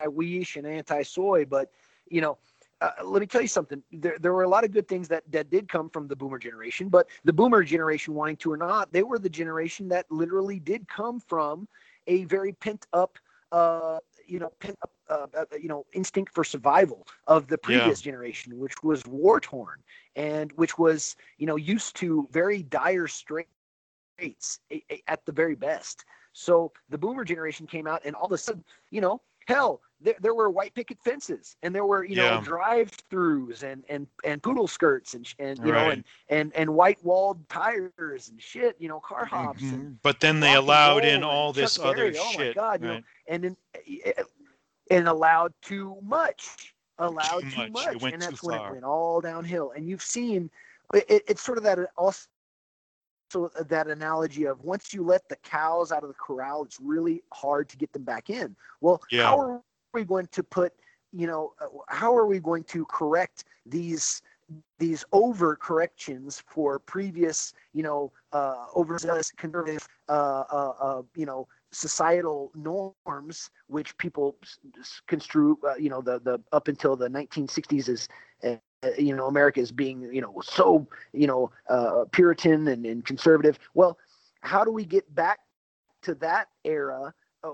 anti-Wish 0.00 0.56
and 0.56 0.66
anti-soy, 0.66 1.44
but 1.44 1.70
you 2.08 2.20
know, 2.20 2.38
uh, 2.80 2.90
let 3.04 3.20
me 3.20 3.26
tell 3.26 3.42
you 3.42 3.48
something. 3.48 3.82
There, 3.92 4.16
there 4.20 4.32
were 4.32 4.44
a 4.44 4.48
lot 4.48 4.64
of 4.64 4.70
good 4.70 4.86
things 4.86 5.08
that 5.08 5.24
that 5.32 5.50
did 5.50 5.68
come 5.68 5.90
from 5.90 6.06
the 6.06 6.16
Boomer 6.16 6.38
generation, 6.38 6.88
but 6.88 7.08
the 7.24 7.32
Boomer 7.32 7.64
generation, 7.64 8.14
wanting 8.14 8.36
to 8.36 8.52
or 8.52 8.56
not, 8.56 8.92
they 8.92 9.02
were 9.02 9.18
the 9.18 9.28
generation 9.28 9.88
that 9.88 10.06
literally 10.10 10.60
did 10.60 10.86
come 10.88 11.20
from 11.20 11.66
a 12.06 12.24
very 12.24 12.52
pent 12.52 12.86
up, 12.92 13.18
uh, 13.52 13.98
you 14.26 14.38
know, 14.38 14.50
pent 14.60 14.76
up, 14.82 14.92
uh, 15.10 15.26
uh 15.36 15.44
you 15.60 15.68
know, 15.68 15.84
instinct 15.92 16.32
for 16.32 16.44
survival 16.44 17.06
of 17.26 17.48
the 17.48 17.58
previous 17.58 18.00
yeah. 18.00 18.12
generation, 18.12 18.58
which 18.58 18.82
was 18.82 19.04
war 19.06 19.40
torn 19.40 19.78
and 20.14 20.52
which 20.52 20.78
was, 20.78 21.16
you 21.38 21.46
know, 21.46 21.56
used 21.56 21.96
to 21.96 22.28
very 22.30 22.62
dire 22.62 23.08
straits 23.08 23.48
at 25.08 25.24
the 25.26 25.32
very 25.32 25.54
best. 25.54 26.04
So 26.32 26.72
the 26.88 26.98
Boomer 26.98 27.24
generation 27.24 27.66
came 27.66 27.88
out, 27.88 28.02
and 28.04 28.14
all 28.14 28.26
of 28.26 28.32
a 28.32 28.38
sudden, 28.38 28.64
you 28.90 29.00
know, 29.00 29.20
hell, 29.48 29.80
there, 30.00 30.14
there 30.20 30.34
were 30.34 30.50
white 30.50 30.74
picket 30.74 30.98
fences 31.02 31.56
and 31.62 31.74
there 31.74 31.86
were 31.86 32.04
you 32.04 32.16
yeah. 32.16 32.36
know 32.36 32.42
drive-throughs 32.42 33.62
and 33.64 33.82
and 33.88 34.06
and 34.22 34.42
poodle 34.42 34.68
skirts 34.68 35.14
and 35.14 35.26
and 35.38 35.58
you 35.58 35.72
right. 35.72 35.86
know 35.86 35.90
and 35.90 36.04
and 36.28 36.52
and 36.54 36.72
white 36.72 36.98
walled 37.02 37.48
tires 37.48 38.28
and 38.28 38.40
shit 38.40 38.76
you 38.78 38.88
know 38.88 39.00
car 39.00 39.24
hops 39.24 39.62
mm-hmm. 39.62 39.74
and 39.74 40.02
but 40.02 40.20
then 40.20 40.38
they 40.38 40.54
allowed 40.54 41.04
in 41.04 41.24
all 41.24 41.52
this 41.52 41.78
other 41.78 42.12
oh 42.16 42.30
shit 42.32 42.56
my 42.56 42.62
God, 42.62 42.82
right. 42.82 42.82
you 42.82 42.88
know, 42.88 43.00
and 43.26 43.44
then 43.44 43.56
eh, 44.04 44.12
and 44.90 45.08
allowed 45.08 45.52
too 45.62 45.96
much 46.02 46.74
allowed 46.98 47.42
too, 47.42 47.66
too 47.66 47.70
much, 47.70 48.02
and 48.02 48.22
that's 48.22 48.42
when 48.42 48.58
far. 48.58 48.68
it 48.68 48.72
went 48.72 48.84
all 48.84 49.20
downhill 49.20 49.72
and 49.74 49.88
you've 49.88 50.02
seen 50.02 50.50
it, 50.94 51.22
it's 51.26 51.42
sort 51.42 51.58
of 51.58 51.64
that 51.64 51.78
also 51.96 52.28
so 53.30 53.50
that 53.68 53.88
analogy 53.88 54.44
of 54.44 54.62
once 54.62 54.92
you 54.92 55.02
let 55.02 55.28
the 55.28 55.36
cows 55.36 55.92
out 55.92 56.02
of 56.02 56.08
the 56.08 56.14
corral, 56.14 56.64
it's 56.64 56.80
really 56.80 57.22
hard 57.32 57.68
to 57.68 57.76
get 57.76 57.92
them 57.92 58.04
back 58.04 58.30
in. 58.30 58.56
Well, 58.80 59.02
yeah. 59.10 59.24
how 59.24 59.40
are 59.40 59.62
we 59.92 60.04
going 60.04 60.28
to 60.32 60.42
put, 60.42 60.72
you 61.12 61.26
know, 61.26 61.52
uh, 61.60 61.66
how 61.88 62.16
are 62.16 62.26
we 62.26 62.40
going 62.40 62.64
to 62.64 62.84
correct 62.86 63.44
these 63.66 64.22
these 64.78 65.04
over 65.12 65.56
corrections 65.56 66.42
for 66.46 66.78
previous, 66.78 67.52
you 67.74 67.82
know, 67.82 68.10
uh, 68.32 68.64
overzealous 68.74 69.30
conservative, 69.32 69.86
uh, 70.08 70.44
uh, 70.50 70.72
uh, 70.80 71.02
you 71.14 71.26
know, 71.26 71.46
societal 71.70 72.50
norms, 72.54 73.50
which 73.66 73.96
people 73.98 74.36
construe, 75.06 75.58
uh, 75.68 75.74
you 75.74 75.90
know, 75.90 76.00
the 76.00 76.18
the 76.20 76.40
up 76.52 76.68
until 76.68 76.96
the 76.96 77.08
1960s 77.08 77.88
as 77.90 78.08
uh, 78.42 78.56
you 78.98 79.14
know 79.14 79.26
America 79.26 79.60
as 79.60 79.72
being 79.72 80.02
you 80.12 80.20
know 80.20 80.40
so 80.42 80.86
you 81.12 81.26
know 81.26 81.50
uh, 81.68 82.04
Puritan 82.12 82.68
and, 82.68 82.84
and 82.86 83.04
conservative. 83.04 83.58
Well, 83.74 83.98
how 84.40 84.64
do 84.64 84.70
we 84.70 84.84
get 84.84 85.12
back 85.14 85.40
to 86.02 86.14
that 86.16 86.48
era? 86.64 87.12
Uh, 87.42 87.52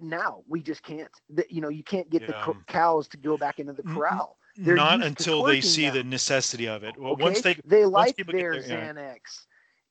now 0.00 0.42
we 0.48 0.62
just 0.62 0.82
can't. 0.82 1.10
The, 1.30 1.44
you 1.48 1.60
know, 1.60 1.68
you 1.68 1.82
can't 1.82 2.08
get 2.10 2.22
yeah. 2.22 2.44
the 2.46 2.54
cows 2.66 3.08
to 3.08 3.16
go 3.16 3.36
back 3.36 3.58
into 3.58 3.72
the 3.72 3.82
corral. 3.82 4.36
They're 4.56 4.74
Not 4.74 5.02
until 5.02 5.42
they 5.42 5.62
see 5.62 5.86
now. 5.86 5.94
the 5.94 6.04
necessity 6.04 6.68
of 6.68 6.84
it. 6.84 6.98
Well, 6.98 7.12
okay? 7.12 7.22
once 7.22 7.40
they 7.40 7.56
they 7.64 7.84
like 7.86 8.16
their, 8.16 8.60
their 8.60 8.62
Xanax. 8.62 8.96
Yeah. 8.96 9.14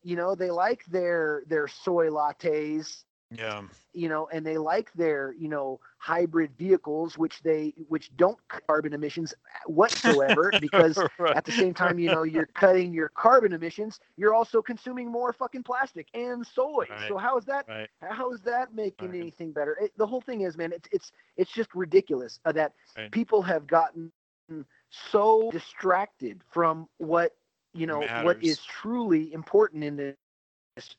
You 0.03 0.15
know, 0.15 0.33
they 0.35 0.49
like 0.49 0.83
their 0.85 1.43
their 1.47 1.67
soy 1.67 2.07
lattes 2.07 3.03
yeah. 3.31 3.61
You 3.93 4.09
know, 4.09 4.27
and 4.31 4.45
they 4.45 4.57
like 4.57 4.91
their, 4.93 5.33
you 5.33 5.47
know, 5.47 5.79
hybrid 5.97 6.51
vehicles, 6.57 7.17
which 7.17 7.41
they 7.43 7.73
which 7.87 8.15
don't 8.17 8.37
carbon 8.67 8.93
emissions 8.93 9.33
whatsoever, 9.65 10.51
because 10.61 10.97
right. 11.19 11.35
at 11.35 11.45
the 11.45 11.51
same 11.51 11.73
time, 11.73 11.99
you 11.99 12.09
know, 12.09 12.23
you're 12.23 12.47
cutting 12.47 12.93
your 12.93 13.09
carbon 13.09 13.53
emissions, 13.53 13.99
you're 14.17 14.33
also 14.33 14.61
consuming 14.61 15.11
more 15.11 15.33
fucking 15.33 15.63
plastic 15.63 16.07
and 16.13 16.45
soy. 16.45 16.85
Right. 16.89 17.07
So 17.07 17.17
how 17.17 17.37
is 17.37 17.45
that? 17.45 17.65
Right. 17.67 17.89
How 18.01 18.31
is 18.31 18.41
that 18.41 18.73
making 18.73 19.09
anything 19.09 19.51
better? 19.51 19.77
It, 19.81 19.91
the 19.97 20.07
whole 20.07 20.21
thing 20.21 20.41
is, 20.41 20.57
man, 20.57 20.71
it's 20.71 20.89
it's 20.91 21.11
it's 21.37 21.51
just 21.51 21.73
ridiculous 21.73 22.39
uh, 22.45 22.51
that 22.53 22.73
people 23.11 23.41
have 23.41 23.67
gotten 23.67 24.11
so 24.89 25.49
distracted 25.51 26.41
from 26.51 26.87
what 26.97 27.35
you 27.73 27.87
know 27.87 28.01
Matters. 28.01 28.25
what 28.25 28.43
is 28.43 28.59
truly 28.63 29.33
important 29.33 29.83
in 29.83 30.15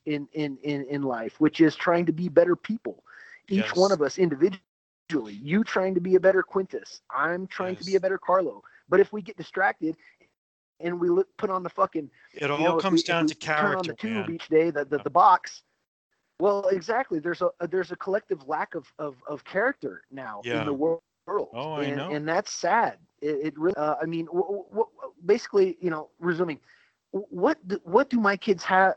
in 0.07 0.29
in 0.33 0.59
in 0.63 0.85
in 0.87 1.03
life, 1.03 1.41
which 1.41 1.61
is 1.61 1.75
trying 1.77 2.07
to 2.07 2.13
be 2.13 2.29
better 2.29 2.57
people. 2.57 3.05
Each 3.49 3.67
yes. 3.67 3.77
one 3.77 3.93
of 3.93 4.01
us 4.03 4.19
individually. 4.19 4.61
You 5.43 5.65
trying 5.65 5.95
to 5.95 6.01
be 6.01 6.15
a 6.15 6.21
better 6.21 6.43
Quintus. 6.43 7.03
I'm 7.11 7.47
trying 7.47 7.75
yes. 7.75 7.85
to 7.85 7.91
be 7.91 7.97
a 7.97 8.01
better 8.01 8.19
Carlo. 8.19 8.63
But 8.89 9.01
if 9.01 9.13
we 9.13 9.21
get 9.23 9.37
distracted 9.37 9.97
and 10.81 10.99
we 10.99 11.09
look, 11.09 11.29
put 11.37 11.51
on 11.51 11.63
the 11.63 11.71
fucking, 11.71 12.11
it 12.35 12.51
all 12.51 12.59
know, 12.59 12.79
comes 12.79 13.03
we, 13.03 13.05
down 13.05 13.27
to 13.27 13.35
character. 13.35 13.79
On 13.79 13.87
the 13.87 13.95
tube 13.95 14.27
man. 14.27 14.35
each 14.35 14.49
day, 14.49 14.71
the, 14.71 14.85
the, 14.85 14.99
the 14.99 15.11
box. 15.11 15.63
Well, 16.39 16.67
exactly. 16.69 17.19
There's 17.21 17.43
a 17.43 17.51
there's 17.69 17.93
a 17.93 17.97
collective 17.97 18.49
lack 18.49 18.75
of 18.75 18.93
of, 18.99 19.17
of 19.29 19.45
character 19.45 20.03
now 20.11 20.41
yeah. 20.45 20.61
in 20.61 20.67
the 20.67 20.73
world. 20.73 21.03
Oh, 21.29 21.75
I 21.75 21.85
and, 21.85 21.97
know. 21.97 22.11
And 22.11 22.29
that's 22.29 22.53
sad. 22.53 22.99
It, 23.21 23.47
it 23.47 23.59
really. 23.59 23.77
Uh, 23.77 23.95
I 24.03 24.07
mean, 24.07 24.27
w- 24.27 24.65
w- 24.71 24.89
basically, 25.25 25.77
you 25.81 25.91
know, 25.91 26.09
resuming, 26.19 26.59
what 27.13 27.59
do, 27.69 27.81
what 27.85 28.11
do 28.11 28.19
my 28.19 28.37
kids 28.37 28.65
have? 28.65 28.95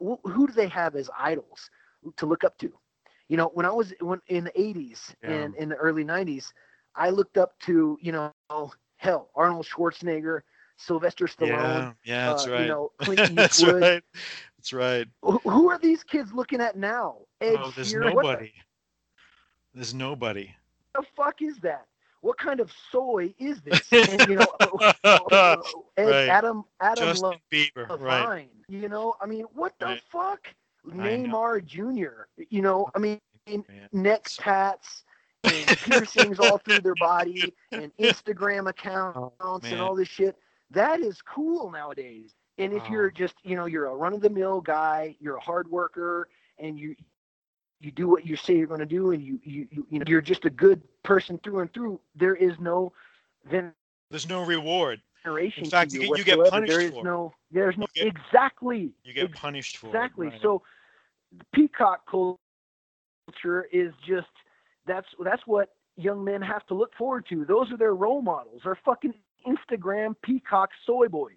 Who 0.00 0.46
do 0.46 0.52
they 0.52 0.68
have 0.68 0.96
as 0.96 1.10
idols 1.18 1.70
to 2.16 2.26
look 2.26 2.44
up 2.44 2.56
to? 2.58 2.72
You 3.28 3.36
know, 3.36 3.50
when 3.54 3.66
I 3.66 3.70
was 3.70 3.92
when 4.00 4.20
in 4.28 4.44
the 4.44 4.50
80s 4.52 5.14
yeah. 5.22 5.30
and 5.30 5.54
in 5.56 5.68
the 5.68 5.76
early 5.76 6.04
90s, 6.04 6.52
I 6.94 7.10
looked 7.10 7.36
up 7.36 7.58
to 7.60 7.98
you 8.00 8.12
know 8.12 8.32
hell 8.96 9.30
Arnold 9.34 9.66
Schwarzenegger, 9.66 10.40
Sylvester 10.76 11.26
Stallone. 11.26 11.48
Yeah, 11.48 11.92
yeah 12.04 12.26
that's 12.28 12.46
uh, 12.46 12.52
right. 12.52 12.62
You 12.62 12.68
know, 12.68 12.92
Clint 12.98 13.20
Eastwood. 13.20 13.36
that's 13.36 13.62
right. 13.62 14.02
That's 14.56 14.72
right. 14.72 15.06
Who 15.22 15.70
are 15.70 15.78
these 15.78 16.02
kids 16.02 16.32
looking 16.32 16.60
at 16.60 16.76
now? 16.76 17.18
Ed 17.40 17.56
oh, 17.58 17.72
there's 17.76 17.92
Sheeran? 17.92 18.14
nobody. 18.14 18.46
The, 18.46 19.74
there's 19.74 19.94
nobody. 19.94 20.54
The 20.94 21.04
fuck 21.16 21.42
is 21.42 21.58
that? 21.58 21.86
What 22.20 22.38
kind 22.38 22.60
of 22.60 22.72
soy 22.90 23.34
is 23.38 23.60
this? 23.62 23.80
And, 23.92 24.28
you 24.28 24.36
know, 24.36 24.46
uh, 24.60 24.92
uh, 25.04 25.56
right. 25.98 26.28
Adam 26.28 26.64
Adam 26.80 27.04
Justin 27.04 27.34
Bieber, 27.52 27.88
Levine, 27.88 28.04
right? 28.06 28.50
You 28.68 28.88
know, 28.88 29.14
I 29.20 29.26
mean, 29.26 29.44
what 29.54 29.74
the 29.78 29.86
right. 29.86 30.02
fuck? 30.10 30.48
Neymar 30.86 31.64
Jr. 31.64 32.26
You 32.50 32.62
know, 32.62 32.88
I 32.94 32.98
mean, 32.98 33.20
Man. 33.46 33.64
neck 33.92 34.28
tats 34.36 35.04
and 35.44 35.66
piercings 35.78 36.38
all 36.38 36.58
through 36.58 36.80
their 36.80 36.94
body 36.96 37.52
and 37.72 37.92
Instagram 37.98 38.68
accounts 38.68 39.36
oh, 39.40 39.60
and 39.64 39.80
all 39.80 39.94
this 39.94 40.08
shit. 40.08 40.36
That 40.70 41.00
is 41.00 41.22
cool 41.22 41.70
nowadays. 41.70 42.34
And 42.58 42.72
if 42.72 42.82
oh. 42.86 42.90
you're 42.90 43.10
just, 43.10 43.36
you 43.44 43.56
know, 43.56 43.66
you're 43.66 43.86
a 43.86 43.94
run 43.94 44.12
of 44.12 44.20
the 44.20 44.30
mill 44.30 44.60
guy, 44.60 45.16
you're 45.20 45.36
a 45.36 45.40
hard 45.40 45.70
worker, 45.70 46.28
and 46.58 46.78
you 46.78 46.96
you 47.80 47.90
do 47.90 48.08
what 48.08 48.26
you 48.26 48.36
say 48.36 48.56
you're 48.56 48.66
going 48.66 48.80
to 48.80 48.86
do, 48.86 49.12
and 49.12 49.22
you 49.22 49.40
you 49.44 49.66
you, 49.70 49.86
you 49.90 49.98
know 49.98 50.04
you're 50.06 50.20
just 50.20 50.44
a 50.44 50.50
good 50.50 50.82
person 51.02 51.38
through 51.42 51.60
and 51.60 51.72
through. 51.72 52.00
There 52.16 52.34
is 52.34 52.52
no 52.58 52.92
then 53.50 53.72
there's 54.10 54.28
no 54.28 54.44
reward. 54.44 55.00
In 55.26 55.68
fact, 55.68 55.92
you, 55.92 56.16
you, 56.16 56.24
get 56.24 56.38
punished 56.48 56.72
there 56.72 56.80
is 56.80 56.90
for 56.90 57.04
no 57.04 57.34
there's 57.50 57.76
no 57.76 57.86
you 57.94 58.04
get, 58.04 58.16
exactly 58.16 58.92
you 59.04 59.12
get 59.12 59.30
punished 59.32 59.76
for 59.76 59.88
exactly. 59.88 60.28
Right. 60.28 60.40
So 60.40 60.62
peacock 61.54 62.08
culture 62.10 63.66
is 63.70 63.92
just 64.06 64.28
that's 64.86 65.06
that's 65.22 65.42
what 65.46 65.74
young 65.96 66.24
men 66.24 66.40
have 66.40 66.66
to 66.68 66.74
look 66.74 66.94
forward 66.94 67.26
to. 67.28 67.44
Those 67.44 67.70
are 67.72 67.76
their 67.76 67.94
role 67.94 68.22
models. 68.22 68.62
Are 68.64 68.78
fucking 68.84 69.12
Instagram 69.46 70.14
peacock 70.22 70.70
soy 70.86 71.08
boys. 71.08 71.34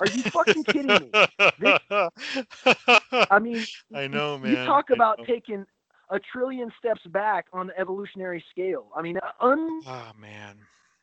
Are 0.00 0.06
you 0.06 0.22
fucking 0.24 0.64
kidding 0.64 0.86
me? 0.86 1.10
This, 1.58 1.78
I 3.30 3.38
mean, 3.40 3.64
I 3.94 4.06
know, 4.06 4.38
man. 4.38 4.50
You 4.50 4.56
talk 4.64 4.90
about 4.90 5.20
taking 5.26 5.66
a 6.10 6.18
trillion 6.32 6.70
steps 6.78 7.00
back 7.06 7.46
on 7.52 7.68
the 7.68 7.78
evolutionary 7.78 8.44
scale. 8.50 8.88
I 8.96 9.02
mean, 9.02 9.18
un- 9.40 9.82
oh 9.86 10.12
man, 10.18 10.56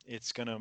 it's 0.06 0.32
gonna 0.32 0.60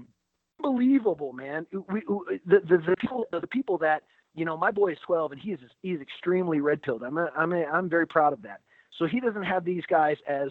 unbelievable, 0.62 1.32
man. 1.32 1.66
We, 1.72 2.02
we 2.08 2.40
the, 2.46 2.60
the 2.60 2.78
the 2.88 2.96
people 3.00 3.26
the 3.32 3.46
people 3.46 3.78
that 3.78 4.02
you 4.34 4.46
know, 4.46 4.56
my 4.56 4.70
boy 4.70 4.92
is 4.92 4.98
12 5.06 5.32
and 5.32 5.40
he's 5.40 5.58
he's 5.82 6.00
extremely 6.00 6.60
red 6.60 6.82
pilled. 6.82 7.02
I'm 7.02 7.18
a, 7.18 7.30
I'm 7.36 7.52
a, 7.52 7.64
I'm 7.64 7.88
very 7.88 8.06
proud 8.06 8.32
of 8.32 8.42
that. 8.42 8.60
So 8.98 9.06
he 9.06 9.20
doesn't 9.20 9.42
have 9.42 9.64
these 9.64 9.82
guys 9.88 10.16
as 10.28 10.48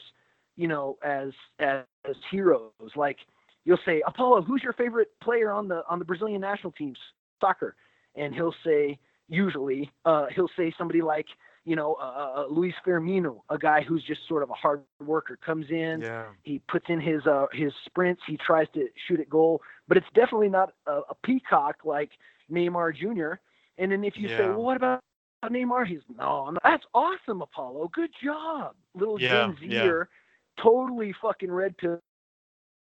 you 0.55 0.67
know 0.67 0.97
as 1.03 1.29
as, 1.59 1.83
as 2.07 2.15
heroes. 2.29 2.71
Like 2.95 3.17
you'll 3.65 3.79
say, 3.85 4.01
Apollo, 4.05 4.43
who's 4.43 4.61
your 4.63 4.73
favorite 4.73 5.09
player 5.21 5.51
on 5.51 5.67
the 5.67 5.83
on 5.89 5.99
the 5.99 6.05
Brazilian 6.05 6.41
national 6.41 6.73
teams? 6.73 6.97
soccer, 7.41 7.75
and 8.15 8.33
he'll 8.33 8.55
say 8.63 8.97
usually 9.27 9.91
uh, 10.05 10.27
he'll 10.33 10.49
say 10.55 10.73
somebody 10.77 11.01
like 11.01 11.25
you 11.65 11.75
know 11.75 11.93
uh, 11.95 12.45
Luis 12.49 12.73
Firmino, 12.85 13.41
a 13.49 13.57
guy 13.57 13.81
who's 13.81 14.03
just 14.03 14.21
sort 14.27 14.43
of 14.43 14.49
a 14.49 14.53
hard 14.53 14.81
worker, 15.03 15.37
comes 15.45 15.65
in, 15.69 16.01
yeah. 16.01 16.25
he 16.43 16.59
puts 16.67 16.85
in 16.89 16.99
his 16.99 17.25
uh, 17.25 17.45
his 17.51 17.71
sprints, 17.85 18.21
he 18.27 18.37
tries 18.37 18.67
to 18.73 18.87
shoot 19.07 19.19
at 19.19 19.29
goal, 19.29 19.61
but 19.87 19.97
it's 19.97 20.07
definitely 20.15 20.49
not 20.49 20.73
a, 20.87 21.01
a 21.09 21.15
peacock 21.23 21.77
like 21.83 22.11
Neymar 22.51 22.95
Jr. 22.95 23.39
And 23.77 23.91
then 23.91 24.03
if 24.03 24.13
you 24.17 24.27
yeah. 24.27 24.37
say, 24.37 24.47
well, 24.47 24.63
what 24.63 24.77
about 24.77 25.01
Neymar? 25.45 25.87
He's 25.87 26.01
no, 26.17 26.55
that's 26.63 26.83
awesome, 26.93 27.41
Apollo. 27.41 27.91
Good 27.93 28.11
job, 28.23 28.75
little 28.95 29.19
yeah, 29.19 29.51
Gen 29.59 29.69
Zer, 29.69 30.09
yeah. 30.57 30.63
totally 30.63 31.13
fucking 31.21 31.51
red 31.51 31.75
pilled 31.77 31.99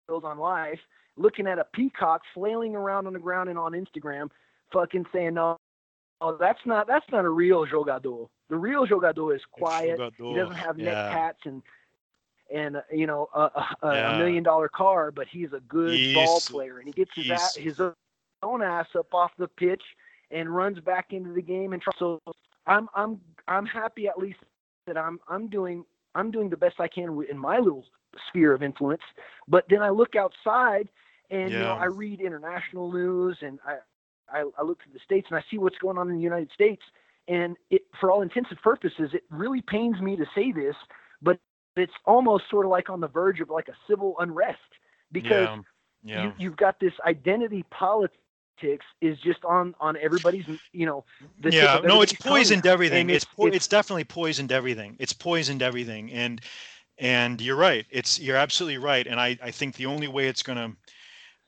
on 0.08 0.38
life, 0.38 0.80
looking 1.16 1.46
at 1.46 1.58
a 1.58 1.64
peacock 1.72 2.22
flailing 2.34 2.74
around 2.74 3.06
on 3.06 3.12
the 3.12 3.18
ground 3.18 3.48
and 3.48 3.58
on 3.58 3.72
Instagram 3.72 4.30
fucking 4.72 5.06
saying 5.12 5.34
no. 5.34 5.56
Oh, 6.20 6.36
that's 6.38 6.60
not 6.66 6.86
that's 6.86 7.06
not 7.10 7.24
a 7.24 7.28
real 7.28 7.66
jogador. 7.66 8.26
The 8.50 8.58
real 8.58 8.84
jogador 8.84 9.34
is 9.34 9.42
quiet. 9.50 9.98
Jogador. 9.98 10.28
He 10.30 10.34
doesn't 10.34 10.56
have 10.56 10.76
neck 10.76 10.92
yeah. 10.92 11.08
tats 11.08 11.38
and 11.44 11.62
and 12.52 12.76
uh, 12.76 12.82
you 12.92 13.06
know 13.06 13.28
a, 13.34 13.40
a, 13.40 13.76
yeah. 13.84 14.14
a, 14.14 14.18
million 14.18 14.42
dollar 14.42 14.68
car, 14.68 15.10
but 15.10 15.26
he's 15.28 15.52
a 15.52 15.60
good 15.60 15.94
he's, 15.94 16.14
ball 16.14 16.40
player, 16.40 16.78
and 16.78 16.86
he 16.86 16.92
gets 16.92 17.12
his 17.14 17.30
ass, 17.30 17.54
his 17.54 17.80
own 18.42 18.62
ass 18.62 18.86
up 18.98 19.14
off 19.14 19.30
the 19.38 19.48
pitch 19.48 19.82
and 20.30 20.54
runs 20.54 20.80
back 20.80 21.12
into 21.12 21.32
the 21.32 21.42
game. 21.42 21.72
And 21.72 21.80
try. 21.80 21.92
so 21.98 22.20
I'm 22.66 22.88
I'm 22.94 23.20
I'm 23.48 23.66
happy 23.66 24.08
at 24.08 24.18
least 24.18 24.40
that 24.86 24.96
I'm 24.96 25.20
I'm 25.28 25.48
doing 25.48 25.84
I'm 26.14 26.30
doing 26.30 26.50
the 26.50 26.56
best 26.56 26.80
I 26.80 26.88
can 26.88 27.24
in 27.30 27.38
my 27.38 27.58
little 27.58 27.84
sphere 28.28 28.52
of 28.52 28.62
influence. 28.62 29.02
But 29.48 29.64
then 29.70 29.82
I 29.82 29.90
look 29.90 30.16
outside 30.16 30.88
and 31.30 31.50
yeah. 31.50 31.58
you 31.58 31.64
know 31.64 31.74
I 31.74 31.86
read 31.86 32.20
international 32.20 32.92
news 32.92 33.38
and 33.42 33.58
I 33.66 33.76
I, 34.32 34.44
I 34.58 34.62
look 34.62 34.82
to 34.82 34.88
the 34.92 35.00
states 35.04 35.28
and 35.30 35.38
I 35.38 35.44
see 35.50 35.58
what's 35.58 35.78
going 35.78 35.98
on 35.98 36.08
in 36.08 36.16
the 36.16 36.22
United 36.22 36.50
States, 36.52 36.82
and 37.28 37.56
it, 37.70 37.82
for 38.00 38.10
all 38.10 38.22
intents 38.22 38.50
and 38.50 38.60
purposes, 38.60 39.10
it 39.12 39.22
really 39.30 39.62
pains 39.62 40.00
me 40.00 40.16
to 40.16 40.26
say 40.34 40.52
this, 40.52 40.74
but 41.22 41.38
it's 41.76 41.92
almost 42.04 42.44
sort 42.50 42.66
of 42.66 42.70
like 42.70 42.90
on 42.90 43.00
the 43.00 43.08
verge 43.08 43.40
of 43.40 43.50
like 43.50 43.68
a 43.68 43.74
civil 43.88 44.16
unrest 44.18 44.58
because 45.12 45.48
yeah. 45.48 45.62
Yeah. 46.02 46.24
You, 46.24 46.32
you've 46.38 46.56
got 46.56 46.80
this 46.80 46.92
identity 47.06 47.64
politics 47.70 48.84
is 49.00 49.18
just 49.20 49.44
on 49.44 49.74
on 49.80 49.96
everybody's 49.96 50.44
you 50.72 50.86
know 50.86 51.04
yeah 51.42 51.80
no 51.82 52.02
it's 52.02 52.12
poisoned 52.12 52.66
everything. 52.66 53.08
it's, 53.10 53.24
it's, 53.24 53.34
po- 53.34 53.46
it's, 53.46 53.56
it's 53.56 53.68
definitely 53.68 54.04
poisoned 54.04 54.52
everything. 54.52 54.96
It's 54.98 55.12
poisoned 55.12 55.62
everything. 55.62 56.10
And 56.12 56.40
and 56.98 57.40
you're 57.40 57.56
right. 57.56 57.86
It's 57.90 58.18
you're 58.18 58.36
absolutely 58.36 58.78
right. 58.78 59.06
And 59.06 59.20
i 59.20 59.38
i 59.42 59.50
think 59.50 59.76
the 59.76 59.86
only 59.86 60.08
way 60.08 60.28
it's 60.28 60.42
going 60.42 60.58
to 60.58 60.76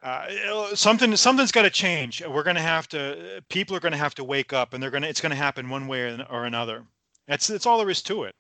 uh, 0.02 0.74
something 0.74 1.14
something's 1.16 1.52
got 1.52 1.62
to 1.62 1.70
change. 1.70 2.22
We're 2.26 2.42
going 2.42 2.56
to 2.56 2.62
have 2.62 2.88
to. 2.88 3.42
People 3.48 3.76
are 3.76 3.80
going 3.80 3.92
to 3.92 3.98
have 3.98 4.14
to 4.16 4.24
wake 4.24 4.52
up, 4.52 4.74
and 4.74 4.82
they're 4.82 4.90
going 4.90 5.02
to. 5.02 5.08
It's 5.08 5.20
going 5.20 5.30
to 5.30 5.36
happen 5.36 5.68
one 5.68 5.86
way 5.86 6.18
or 6.28 6.44
another. 6.44 6.84
That's 7.28 7.46
that's 7.46 7.66
all 7.66 7.78
there 7.78 7.90
is 7.90 8.02
to 8.02 8.24
it. 8.24 8.34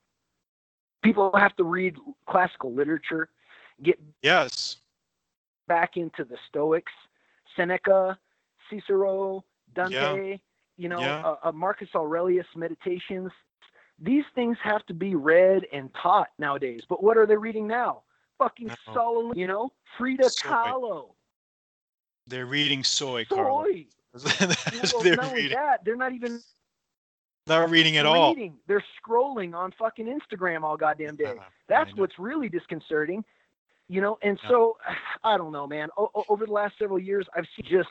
People 1.02 1.30
have 1.34 1.54
to 1.56 1.64
read 1.64 1.96
classical 2.26 2.72
literature, 2.72 3.28
get 3.82 4.00
yes 4.22 4.76
back 5.68 5.96
into 5.96 6.24
the 6.24 6.36
Stoics, 6.48 6.92
Seneca, 7.56 8.18
Cicero, 8.68 9.44
Dante. 9.74 10.30
Yeah. 10.30 10.36
You 10.78 10.88
know, 10.88 11.00
yeah. 11.00 11.20
uh, 11.20 11.36
uh, 11.44 11.52
Marcus 11.52 11.88
Aurelius 11.94 12.46
Meditations. 12.56 13.30
These 14.00 14.24
things 14.34 14.56
have 14.64 14.84
to 14.86 14.94
be 14.94 15.14
read 15.14 15.64
and 15.72 15.90
taught 16.02 16.28
nowadays. 16.38 16.82
But 16.88 17.04
what 17.04 17.16
are 17.16 17.26
they 17.26 17.36
reading 17.36 17.68
now? 17.68 18.02
Fucking 18.38 18.68
no. 18.68 18.74
Solomon, 18.92 19.38
you 19.38 19.46
know, 19.46 19.70
Frida 19.96 20.24
Kahlo. 20.24 21.10
They're 22.32 22.46
reading 22.46 22.82
soy, 22.82 23.26
soy. 23.28 23.84
That's 24.14 24.94
well, 24.94 25.02
they're 25.02 25.16
not 25.16 25.34
reading. 25.34 25.50
That, 25.52 25.84
they're 25.84 25.96
not 25.96 26.14
even 26.14 26.40
not 27.46 27.68
reading 27.68 27.98
at 27.98 28.06
all. 28.06 28.34
Reading. 28.34 28.54
They're 28.66 28.82
scrolling 29.06 29.54
on 29.54 29.74
fucking 29.78 30.06
Instagram 30.06 30.62
all 30.62 30.78
goddamn 30.78 31.16
day. 31.16 31.34
That's 31.68 31.94
what's 31.94 32.18
really 32.18 32.48
disconcerting. 32.48 33.22
You 33.88 34.00
know, 34.00 34.18
and 34.22 34.38
yeah. 34.42 34.48
so 34.48 34.78
I 35.24 35.36
don't 35.36 35.52
know, 35.52 35.66
man. 35.66 35.90
O- 35.98 36.24
over 36.30 36.46
the 36.46 36.52
last 36.52 36.78
several 36.78 36.98
years, 36.98 37.26
I've 37.36 37.44
seen 37.54 37.66
just 37.70 37.90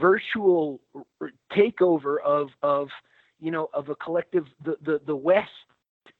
virtual 0.00 0.80
takeover 1.52 2.16
of 2.24 2.48
of 2.62 2.88
you 3.40 3.50
know 3.50 3.68
of 3.74 3.90
a 3.90 3.94
collective 3.94 4.46
the 4.64 4.78
the, 4.80 5.02
the 5.04 5.16
West 5.16 5.50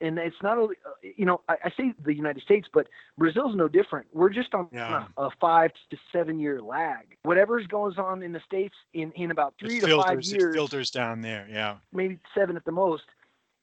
and 0.01 0.19
it's 0.19 0.37
not 0.43 0.59
only 0.59 0.77
uh, 0.87 0.91
you 1.17 1.25
know 1.25 1.41
I, 1.49 1.57
I, 1.65 1.71
say 1.77 1.95
the 2.05 2.15
United 2.15 2.43
States, 2.43 2.69
but 2.73 2.89
Brazil's 3.17 3.55
no 3.57 3.69
different. 3.69 4.07
We're 4.13 4.31
just 4.31 4.55
on 4.55 4.69
yeah. 4.73 5.07
a, 5.17 5.25
a, 5.25 5.31
five 5.41 5.71
to 5.91 5.97
seven 6.13 6.39
year 6.39 6.61
lag. 6.61 7.17
Whatever's 7.23 7.67
going 7.67 7.97
on 7.99 8.23
in 8.23 8.33
the 8.33 8.41
states 8.47 8.75
in 8.95 9.13
in 9.13 9.31
about 9.31 9.55
three 9.59 9.79
it 9.79 9.81
to 9.81 9.87
filters, 9.87 10.05
five 10.07 10.23
years, 10.23 10.55
it 10.55 10.59
filters 10.59 10.91
down 10.91 11.21
there. 11.21 11.47
Yeah, 11.51 11.77
maybe 11.93 12.19
seven 12.35 12.57
at 12.57 12.65
the 12.65 12.73
most. 12.73 13.05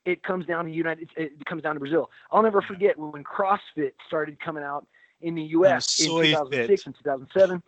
It 0.05 0.23
comes 0.23 0.45
down 0.45 0.65
to 0.65 0.71
United. 0.71 1.09
It 1.15 1.45
comes 1.45 1.63
down 1.63 1.76
to 1.76 1.80
Brazil. 1.80 2.09
I'll 2.32 2.43
never 2.43 2.61
yeah. 2.61 2.67
forget 2.67 2.99
when 2.99 3.23
CrossFit 3.23 3.93
started 4.07 4.39
coming 4.39 4.63
out 4.63 4.86
in 5.21 5.36
the 5.36 5.43
U.S. 5.43 5.99
in 5.99 6.07
2006 6.07 6.67
fit. 6.67 6.86
and 6.86 6.95
2007. 6.95 7.63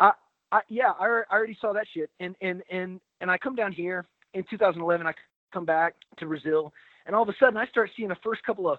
I, 0.00 0.12
I 0.52 0.60
yeah, 0.68 0.90
I, 0.98 1.04
I 1.04 1.34
already 1.34 1.56
saw 1.60 1.72
that 1.72 1.86
shit, 1.92 2.10
and 2.20 2.34
and 2.40 2.62
and 2.70 3.00
and 3.20 3.30
I 3.30 3.38
come 3.38 3.54
down 3.54 3.72
here 3.72 4.06
in 4.34 4.44
2011. 4.50 5.06
I 5.06 5.12
come 5.52 5.64
back 5.64 5.94
to 6.18 6.26
Brazil 6.26 6.72
and 7.06 7.14
all 7.16 7.22
of 7.22 7.28
a 7.28 7.34
sudden 7.38 7.56
I 7.56 7.66
start 7.66 7.90
seeing 7.96 8.08
the 8.08 8.16
first 8.22 8.42
couple 8.42 8.68
of 8.70 8.78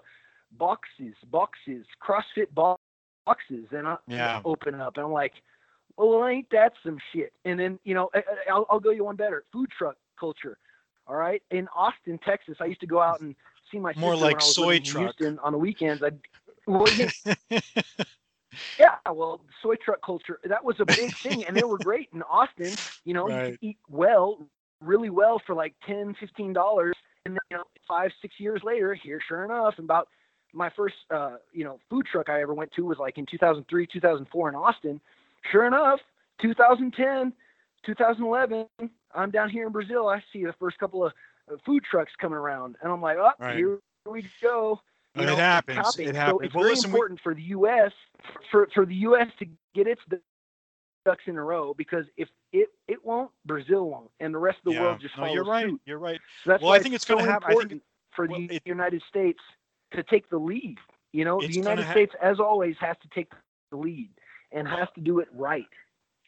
boxes, 0.52 1.14
boxes, 1.30 1.84
CrossFit 2.02 2.48
boxes, 2.54 3.66
and 3.72 3.86
I 3.88 3.96
Yeah. 4.06 4.40
open 4.44 4.74
up, 4.74 4.96
and 4.96 5.06
I'm 5.06 5.12
like, 5.12 5.34
well, 5.96 6.26
ain't 6.26 6.48
that 6.50 6.72
some 6.84 6.98
shit? 7.12 7.32
And 7.44 7.58
then 7.58 7.78
you 7.84 7.94
know, 7.94 8.08
I, 8.14 8.18
I- 8.18 8.50
I'll, 8.52 8.66
I'll 8.70 8.80
go 8.80 8.90
you 8.90 9.04
one 9.04 9.16
better. 9.16 9.44
Food 9.52 9.70
truck 9.76 9.96
culture. 10.18 10.58
All 11.06 11.16
right, 11.16 11.42
in 11.50 11.66
Austin, 11.74 12.18
Texas, 12.18 12.56
I 12.60 12.66
used 12.66 12.80
to 12.80 12.86
go 12.86 13.00
out 13.00 13.20
and 13.20 13.34
see 13.72 13.78
my 13.78 13.94
More 13.96 14.14
like 14.14 14.36
I 14.36 14.40
soy 14.40 14.78
truck. 14.78 15.16
On 15.42 15.52
the 15.52 15.58
weekends. 15.58 16.02
I'd 16.02 16.18
well, 16.66 16.90
yeah, 18.78 18.96
well, 19.10 19.40
soy 19.62 19.74
truck 19.76 20.00
culture, 20.04 20.38
that 20.44 20.62
was 20.62 20.76
a 20.80 20.84
big 20.84 21.10
thing. 21.22 21.44
And 21.46 21.56
they 21.56 21.64
were 21.64 21.78
great 21.78 22.10
in 22.12 22.22
Austin. 22.22 22.76
You 23.04 23.14
know, 23.14 23.26
you 23.28 23.34
could 23.52 23.58
eat 23.62 23.78
well, 23.88 24.46
really 24.82 25.10
well 25.10 25.40
for 25.46 25.54
like 25.54 25.74
10 25.86 26.14
$15. 26.38 26.92
And 27.28 27.34
then, 27.36 27.40
you 27.50 27.56
know, 27.58 27.64
five, 27.86 28.10
six 28.22 28.34
years 28.38 28.62
later, 28.64 28.94
here, 28.94 29.20
sure 29.28 29.44
enough, 29.44 29.74
about 29.78 30.08
my 30.54 30.70
first, 30.74 30.94
uh, 31.10 31.36
you 31.52 31.62
know, 31.62 31.78
food 31.90 32.06
truck 32.10 32.30
I 32.30 32.40
ever 32.40 32.54
went 32.54 32.72
to 32.72 32.86
was 32.86 32.96
like 32.98 33.18
in 33.18 33.26
2003, 33.26 33.86
2004 33.86 34.48
in 34.48 34.54
Austin. 34.54 34.98
Sure 35.52 35.66
enough, 35.66 36.00
2010, 36.40 37.34
2011, 37.84 38.66
I'm 39.14 39.30
down 39.30 39.50
here 39.50 39.66
in 39.66 39.72
Brazil. 39.72 40.08
I 40.08 40.22
see 40.32 40.42
the 40.44 40.54
first 40.58 40.78
couple 40.78 41.04
of 41.04 41.12
uh, 41.52 41.56
food 41.66 41.84
trucks 41.84 42.12
coming 42.18 42.38
around. 42.38 42.76
And 42.82 42.90
I'm 42.90 43.02
like, 43.02 43.18
oh, 43.20 43.32
Right. 43.38 43.56
here 43.56 43.78
we 44.06 44.26
go. 44.42 44.80
You 45.14 45.24
It 45.24 45.28
happens. 45.36 45.98
It 45.98 46.06
So 46.06 46.12
happens. 46.14 46.40
it's 46.44 46.54
Well, 46.54 46.62
very 46.64 46.74
listen, 46.76 46.92
we- 46.92 46.96
important 46.96 47.20
for 47.20 47.34
the 47.34 47.42
U.S. 47.42 47.92
for 48.50 48.68
for 48.72 48.86
the 48.86 48.94
U.S. 48.94 49.26
to 49.38 49.46
get 49.74 49.86
its 49.86 50.00
ducks 51.08 51.24
in 51.26 51.36
a 51.36 51.44
row 51.54 51.74
because 51.82 52.04
if 52.16 52.28
it 52.52 52.68
it 52.92 52.98
won't, 53.04 53.30
Brazil 53.52 53.84
won't, 53.92 54.10
and 54.20 54.34
the 54.34 54.38
rest 54.48 54.58
of 54.58 54.64
the 54.64 54.72
Yeah. 54.72 54.82
world 54.82 55.00
just 55.00 55.16
No, 55.16 55.22
follows 55.22 55.34
you're 55.34 55.44
right. 55.44 55.66
suit. 55.70 55.80
You're 55.86 55.98
right. 56.08 56.20
So 56.44 56.50
that's 56.50 56.62
Well, 56.62 56.70
why 56.70 56.76
I 56.76 56.80
think 56.82 56.94
it's 56.94 57.06
so 57.06 57.16
gonna 57.16 57.26
happen. 57.32 57.46
I 57.50 57.54
think 57.54 57.62
important 57.72 57.82
for 58.16 58.26
well, 58.26 58.40
the 58.48 58.56
it- 58.56 58.62
United 58.66 59.02
States 59.08 59.40
to 59.92 60.02
take 60.02 60.28
the 60.28 60.38
lead. 60.38 60.76
You 61.12 61.24
know, 61.24 61.40
the 61.40 61.48
United 61.64 61.84
hap- 61.84 61.94
States, 61.96 62.14
as 62.22 62.38
always, 62.38 62.76
has 62.80 62.96
to 63.02 63.08
take 63.14 63.30
the 63.70 63.76
lead 63.76 64.10
and 64.52 64.66
has 64.68 64.88
to 64.94 65.00
do 65.00 65.20
it 65.20 65.28
right. 65.32 65.66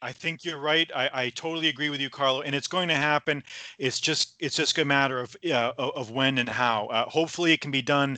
I 0.03 0.11
think 0.11 0.43
you're 0.43 0.59
right. 0.59 0.89
I, 0.95 1.09
I 1.25 1.29
totally 1.29 1.67
agree 1.69 1.89
with 1.89 2.01
you, 2.01 2.09
Carlo. 2.09 2.41
And 2.41 2.55
it's 2.55 2.67
going 2.67 2.87
to 2.89 2.95
happen. 2.95 3.43
It's 3.77 3.99
just 3.99 4.35
it's 4.39 4.55
just 4.55 4.77
a 4.79 4.85
matter 4.85 5.19
of 5.19 5.35
uh, 5.45 5.73
of 5.77 5.91
of 5.95 6.11
when 6.11 6.39
and 6.39 6.49
how. 6.49 6.87
Uh, 6.87 7.05
hopefully, 7.07 7.51
it 7.53 7.61
can 7.61 7.71
be 7.71 7.83
done 7.83 8.17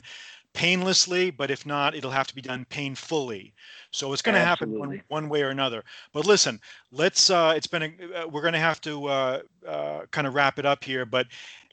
painlessly, 0.54 1.30
but 1.30 1.50
if 1.50 1.66
not, 1.66 1.94
it'll 1.94 2.10
have 2.10 2.26
to 2.28 2.34
be 2.34 2.40
done 2.40 2.64
painfully. 2.70 3.52
So 3.90 4.12
it's 4.12 4.22
going 4.22 4.34
to 4.34 4.40
happen 4.40 4.78
one, 4.78 5.02
one 5.08 5.28
way 5.28 5.42
or 5.42 5.50
another. 5.50 5.84
But 6.12 6.26
listen, 6.26 6.60
let's. 6.90 7.28
Uh, 7.30 7.52
it's 7.56 7.66
been 7.66 7.82
a, 7.82 8.22
uh, 8.22 8.28
we're 8.28 8.40
going 8.40 8.54
to 8.54 8.58
have 8.58 8.80
to 8.82 9.06
uh, 9.06 9.40
uh, 9.66 10.00
kind 10.10 10.26
of 10.26 10.34
wrap 10.34 10.58
it 10.58 10.64
up 10.66 10.82
here. 10.82 11.04
But 11.04 11.26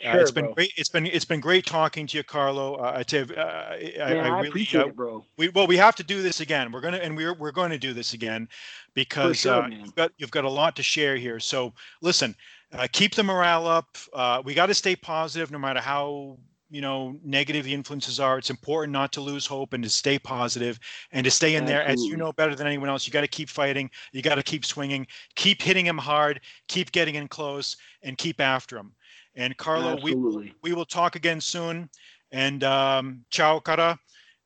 uh, 0.04 0.12
Sure, 0.12 0.22
it's 0.22 0.32
been 0.32 0.46
bro. 0.46 0.54
great. 0.56 0.74
It's 0.78 0.90
been 0.90 1.06
it's 1.06 1.26
been 1.26 1.40
great 1.40 1.66
talking 1.66 2.08
to 2.08 2.18
you, 2.18 2.24
Carlo. 2.24 2.76
Uh, 2.76 2.94
I, 2.98 3.04
tell 3.04 3.26
you, 3.26 3.36
uh, 3.36 3.70
I, 3.72 3.80
Man, 3.98 4.02
I, 4.02 4.28
I 4.28 4.30
really 4.30 4.48
appreciate 4.48 4.88
it, 4.88 4.96
bro. 4.96 5.24
we 5.38 5.50
well 5.50 5.68
we 5.68 5.78
have 5.78 5.96
to 5.96 6.04
do 6.04 6.22
this 6.22 6.40
again 6.40 6.72
we're 6.72 6.82
gonna 6.82 6.98
and 6.98 7.16
we're 7.16 7.34
we're 7.34 7.52
going 7.52 7.72
to 7.72 7.78
do 7.78 7.94
this 7.94 8.14
again 8.14 8.48
because 8.94 9.38
sure, 9.38 9.64
uh, 9.64 9.68
you've 9.68 9.96
got 9.96 10.12
you've 10.18 10.32
got 10.32 10.44
a 10.44 10.50
lot 10.50 10.76
to 10.76 10.84
share 10.84 11.16
here 11.16 11.40
so 11.40 11.74
listen 12.02 12.36
uh, 12.74 12.88
keep 12.92 13.16
the 13.16 13.24
morale 13.24 13.68
up 13.68 13.98
uh, 14.14 14.42
we 14.44 14.54
got 14.54 14.68
to 14.68 14.74
stay 14.74 14.96
positive 14.96 15.52
no 15.52 15.60
matter 15.60 15.80
how 15.80 16.38
you 16.72 16.82
know 16.82 17.20
negative 17.24 17.66
the 17.66 17.74
influences 17.74 18.20
are 18.20 18.38
it's 18.38 18.50
important 18.50 18.92
not 18.92 19.12
to 19.12 19.22
lose 19.22 19.46
hope 19.46 19.74
and 19.74 19.84
to 19.84 19.90
stay 19.90 20.18
positive 20.18 20.80
and 21.12 21.26
to 21.26 21.30
stay 21.30 21.56
in 21.56 21.66
there 21.66 21.84
as 21.84 22.08
you 22.08 22.16
know 22.16 22.32
better 22.32 22.56
than 22.56 22.66
anyone 22.66 22.90
else 22.90 23.06
you 23.06 23.14
got 23.14 23.22
to 23.22 23.28
keep 23.28 23.50
fighting 23.50 23.92
you 24.14 24.22
got 24.22 24.36
to 24.36 24.44
keep 24.44 24.66
swinging 24.66 25.06
keep 25.36 25.62
hitting 25.62 25.86
him 25.86 25.98
hard 25.98 26.40
keep 26.68 26.92
getting 26.92 27.16
in 27.16 27.28
close 27.28 27.76
and 28.04 28.18
keep 28.18 28.40
after 28.40 28.78
him 28.78 28.94
and 29.36 29.56
carlo 29.58 30.00
we 30.02 30.16
we 30.64 30.74
will 30.74 30.86
talk 30.86 31.16
again 31.16 31.42
soon 31.42 31.90
and 32.32 32.64
um 32.64 33.24
ciao 33.30 33.60
cara 33.60 34.00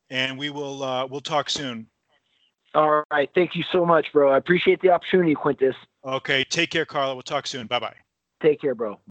and 0.10 0.38
we 0.38 0.50
will 0.50 0.84
uh 0.84 1.06
we'll 1.06 1.22
talk 1.22 1.50
soon 1.50 1.88
All 2.74 3.04
right. 3.10 3.30
Thank 3.34 3.56
you 3.56 3.64
so 3.72 3.86
much, 3.86 4.08
bro. 4.12 4.32
I 4.34 4.38
appreciate 4.38 4.82
the 4.82 4.90
opportunity, 4.90 5.34
Quintus. 5.36 5.76
okay 6.04 6.44
take 6.44 6.72
care 6.72 6.86
carlo 6.86 7.14
we'll 7.14 7.22
talk 7.22 7.48
soon 7.48 7.68
bye 7.68 7.80
bye 7.80 7.96
Take 8.42 8.62
care, 8.62 8.76
bro. 8.76 9.00